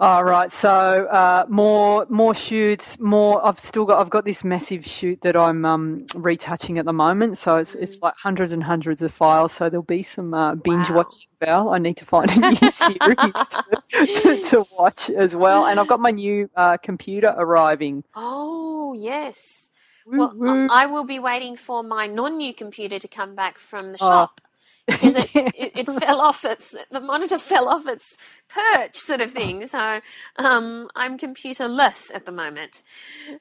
All 0.00 0.22
right, 0.22 0.52
so 0.52 1.06
uh, 1.10 1.44
more 1.48 2.06
more 2.08 2.32
shoots, 2.32 3.00
more. 3.00 3.44
I've 3.44 3.58
still 3.58 3.84
got. 3.84 3.98
I've 3.98 4.10
got 4.10 4.24
this 4.24 4.44
massive 4.44 4.86
shoot 4.86 5.18
that 5.22 5.36
I'm 5.36 5.64
um, 5.64 6.06
retouching 6.14 6.78
at 6.78 6.84
the 6.84 6.92
moment. 6.92 7.36
So 7.36 7.56
it's 7.56 7.74
it's 7.74 8.00
like 8.00 8.14
hundreds 8.16 8.52
and 8.52 8.62
hundreds 8.62 9.02
of 9.02 9.12
files. 9.12 9.52
So 9.52 9.68
there'll 9.68 9.82
be 9.82 10.04
some 10.04 10.34
uh, 10.34 10.54
binge 10.54 10.88
Wow. 10.90 10.96
watching. 10.98 11.26
Val, 11.44 11.70
I 11.74 11.78
need 11.78 11.96
to 11.96 12.04
find 12.04 12.30
a 12.30 12.38
new 12.38 12.56
series 12.70 13.48
to, 13.48 14.06
to, 14.06 14.42
to 14.44 14.64
watch 14.78 15.10
as 15.10 15.34
well. 15.34 15.66
And 15.66 15.80
I've 15.80 15.88
got 15.88 15.98
my 15.98 16.12
new 16.12 16.48
uh, 16.54 16.76
computer 16.76 17.34
arriving. 17.36 18.04
Oh, 18.14 18.92
yes. 18.96 19.70
Well. 20.06 20.32
I 20.70 20.86
will 20.86 21.04
be 21.04 21.18
waiting 21.18 21.56
for 21.56 21.82
my 21.82 22.06
non-new 22.06 22.54
computer 22.54 22.98
to 23.00 23.08
come 23.08 23.34
back 23.34 23.58
from 23.58 23.92
the 23.92 23.98
Oh. 24.00 24.06
shop 24.08 24.40
because 24.88 25.16
it, 25.16 25.30
it, 25.34 25.72
it 25.76 26.00
fell 26.00 26.20
off 26.20 26.44
its 26.44 26.74
the 26.90 27.00
monitor 27.00 27.38
fell 27.38 27.68
off 27.68 27.86
its 27.86 28.16
perch, 28.48 28.96
sort 28.96 29.20
of 29.20 29.30
thing. 29.30 29.66
So 29.66 30.00
um, 30.36 30.88
I'm 30.96 31.18
computerless 31.18 32.10
at 32.14 32.24
the 32.24 32.32
moment, 32.32 32.82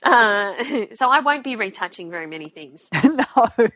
uh, 0.03 0.63
so 0.93 1.09
I 1.09 1.21
won't 1.21 1.43
be 1.43 1.55
retouching 1.55 2.11
very 2.11 2.27
many 2.27 2.49
things 2.49 2.87
no. 3.03 3.69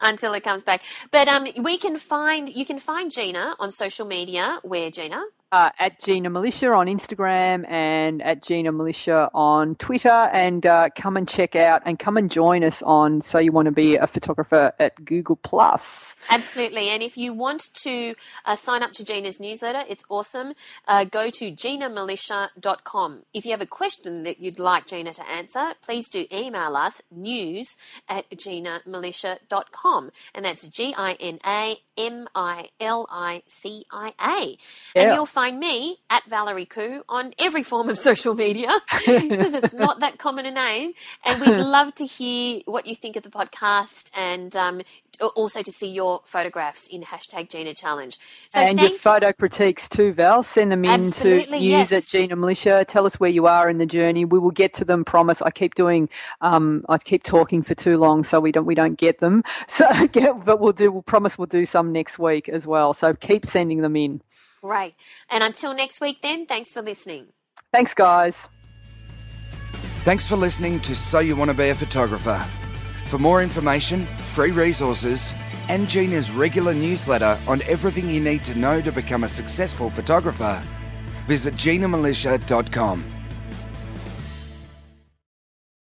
until 0.00 0.32
it 0.34 0.44
comes 0.44 0.64
back. 0.64 0.82
But 1.10 1.28
um, 1.28 1.46
we 1.60 1.76
can 1.76 1.96
find 1.98 2.48
you 2.48 2.64
can 2.64 2.78
find 2.78 3.10
Gina 3.10 3.56
on 3.58 3.70
social 3.70 4.06
media. 4.06 4.58
Where 4.62 4.90
Gina? 4.90 5.22
Uh, 5.52 5.68
at 5.78 6.00
Gina 6.00 6.30
Milicia 6.30 6.74
on 6.74 6.86
Instagram 6.86 7.68
and 7.70 8.22
at 8.22 8.42
Gina 8.42 8.72
Milicia 8.72 9.28
on 9.34 9.74
Twitter. 9.74 10.08
And 10.32 10.64
uh, 10.64 10.88
come 10.96 11.14
and 11.18 11.28
check 11.28 11.54
out 11.54 11.82
and 11.84 11.98
come 11.98 12.16
and 12.16 12.30
join 12.30 12.64
us 12.64 12.80
on 12.80 13.20
So 13.20 13.38
You 13.38 13.52
Want 13.52 13.66
to 13.66 13.72
Be 13.72 13.96
a 13.96 14.06
Photographer 14.06 14.72
at 14.80 15.04
Google 15.04 15.36
Plus. 15.36 16.16
Absolutely. 16.30 16.88
And 16.88 17.02
if 17.02 17.18
you 17.18 17.34
want 17.34 17.64
to 17.82 18.14
uh, 18.46 18.56
sign 18.56 18.82
up 18.82 18.92
to 18.94 19.04
Gina's 19.04 19.40
newsletter, 19.40 19.82
it's 19.86 20.04
awesome. 20.08 20.54
Uh, 20.88 21.04
go 21.04 21.28
to 21.28 21.50
ginamilicia.com. 21.52 23.24
If 23.34 23.44
you 23.44 23.50
have 23.50 23.60
a 23.60 23.66
question 23.66 24.22
that 24.22 24.40
you'd 24.40 24.58
like 24.58 24.86
Gina 24.86 25.12
to 25.12 25.28
answer, 25.30 25.74
please 25.84 26.08
do 26.08 26.24
email 26.32 26.76
us 26.76 27.02
news 27.10 27.76
at 28.08 28.30
ginamilicia.com. 28.30 30.12
And 30.34 30.44
that's 30.46 30.66
G 30.66 30.94
I 30.96 31.12
N 31.20 31.40
A 31.44 31.76
M 31.98 32.26
I 32.34 32.70
L 32.80 33.06
I 33.10 33.42
C 33.46 33.84
I 33.92 34.14
A. 34.18 34.40
And 34.98 35.08
Yeah. 35.08 35.14
you'll 35.14 35.26
find 35.26 35.41
me 35.50 35.98
at 36.10 36.24
Valerie 36.28 36.66
Koo 36.66 37.02
on 37.08 37.32
every 37.38 37.62
form 37.62 37.88
of 37.88 37.98
social 37.98 38.34
media 38.34 38.70
because 39.06 39.54
it's 39.54 39.74
not 39.74 40.00
that 40.00 40.18
common 40.18 40.46
a 40.46 40.50
name. 40.50 40.92
And 41.24 41.40
we'd 41.40 41.56
love 41.56 41.94
to 41.96 42.06
hear 42.06 42.60
what 42.66 42.86
you 42.86 42.94
think 42.94 43.16
of 43.16 43.22
the 43.22 43.30
podcast 43.30 44.10
and 44.14 44.54
um, 44.54 44.82
also 45.20 45.62
to 45.62 45.72
see 45.72 45.88
your 45.88 46.20
photographs 46.24 46.86
in 46.86 47.02
hashtag 47.02 47.50
Gina 47.50 47.74
Challenge. 47.74 48.18
So 48.48 48.60
and 48.60 48.80
your 48.80 48.90
photo 48.90 49.32
critiques 49.32 49.88
too, 49.88 50.12
Val. 50.12 50.42
Send 50.42 50.72
them 50.72 50.84
in 50.84 51.00
to 51.00 51.06
Absolutely, 51.06 51.58
news 51.58 51.90
yes. 51.90 51.92
at 51.92 52.04
Gina 52.06 52.36
Milicia. 52.36 52.86
Tell 52.86 53.06
us 53.06 53.18
where 53.20 53.30
you 53.30 53.46
are 53.46 53.68
in 53.68 53.78
the 53.78 53.86
journey. 53.86 54.24
We 54.24 54.38
will 54.38 54.50
get 54.50 54.74
to 54.74 54.84
them. 54.84 55.04
Promise. 55.04 55.42
I 55.42 55.50
keep 55.50 55.74
doing. 55.74 56.08
Um, 56.40 56.84
I 56.88 56.98
keep 56.98 57.22
talking 57.22 57.62
for 57.62 57.74
too 57.74 57.98
long, 57.98 58.24
so 58.24 58.40
we 58.40 58.52
don't 58.52 58.66
we 58.66 58.74
don't 58.74 58.98
get 58.98 59.18
them. 59.18 59.42
So, 59.68 60.06
get, 60.08 60.44
but 60.44 60.60
we'll 60.60 60.72
do. 60.72 60.92
We'll 60.92 61.02
promise 61.02 61.38
we'll 61.38 61.46
do 61.46 61.64
some 61.64 61.92
next 61.92 62.18
week 62.18 62.48
as 62.48 62.66
well. 62.66 62.92
So 62.92 63.14
keep 63.14 63.46
sending 63.46 63.80
them 63.80 63.96
in. 63.96 64.20
Great. 64.62 64.94
And 65.28 65.42
until 65.42 65.74
next 65.74 66.00
week, 66.00 66.22
then, 66.22 66.46
thanks 66.46 66.72
for 66.72 66.82
listening. 66.82 67.28
Thanks, 67.72 67.94
guys. 67.94 68.48
Thanks 70.04 70.26
for 70.26 70.36
listening 70.36 70.80
to 70.80 70.94
So 70.94 71.18
You 71.18 71.36
Want 71.36 71.50
to 71.50 71.56
Be 71.56 71.70
a 71.70 71.74
Photographer. 71.74 72.44
For 73.06 73.18
more 73.18 73.42
information, 73.42 74.06
free 74.34 74.50
resources, 74.50 75.34
and 75.68 75.88
Gina's 75.88 76.30
regular 76.30 76.74
newsletter 76.74 77.38
on 77.46 77.62
everything 77.62 78.08
you 78.08 78.20
need 78.20 78.44
to 78.44 78.54
know 78.54 78.80
to 78.80 78.92
become 78.92 79.24
a 79.24 79.28
successful 79.28 79.90
photographer, 79.90 80.62
visit 81.26 81.54
ginamilicia.com. 81.54 83.04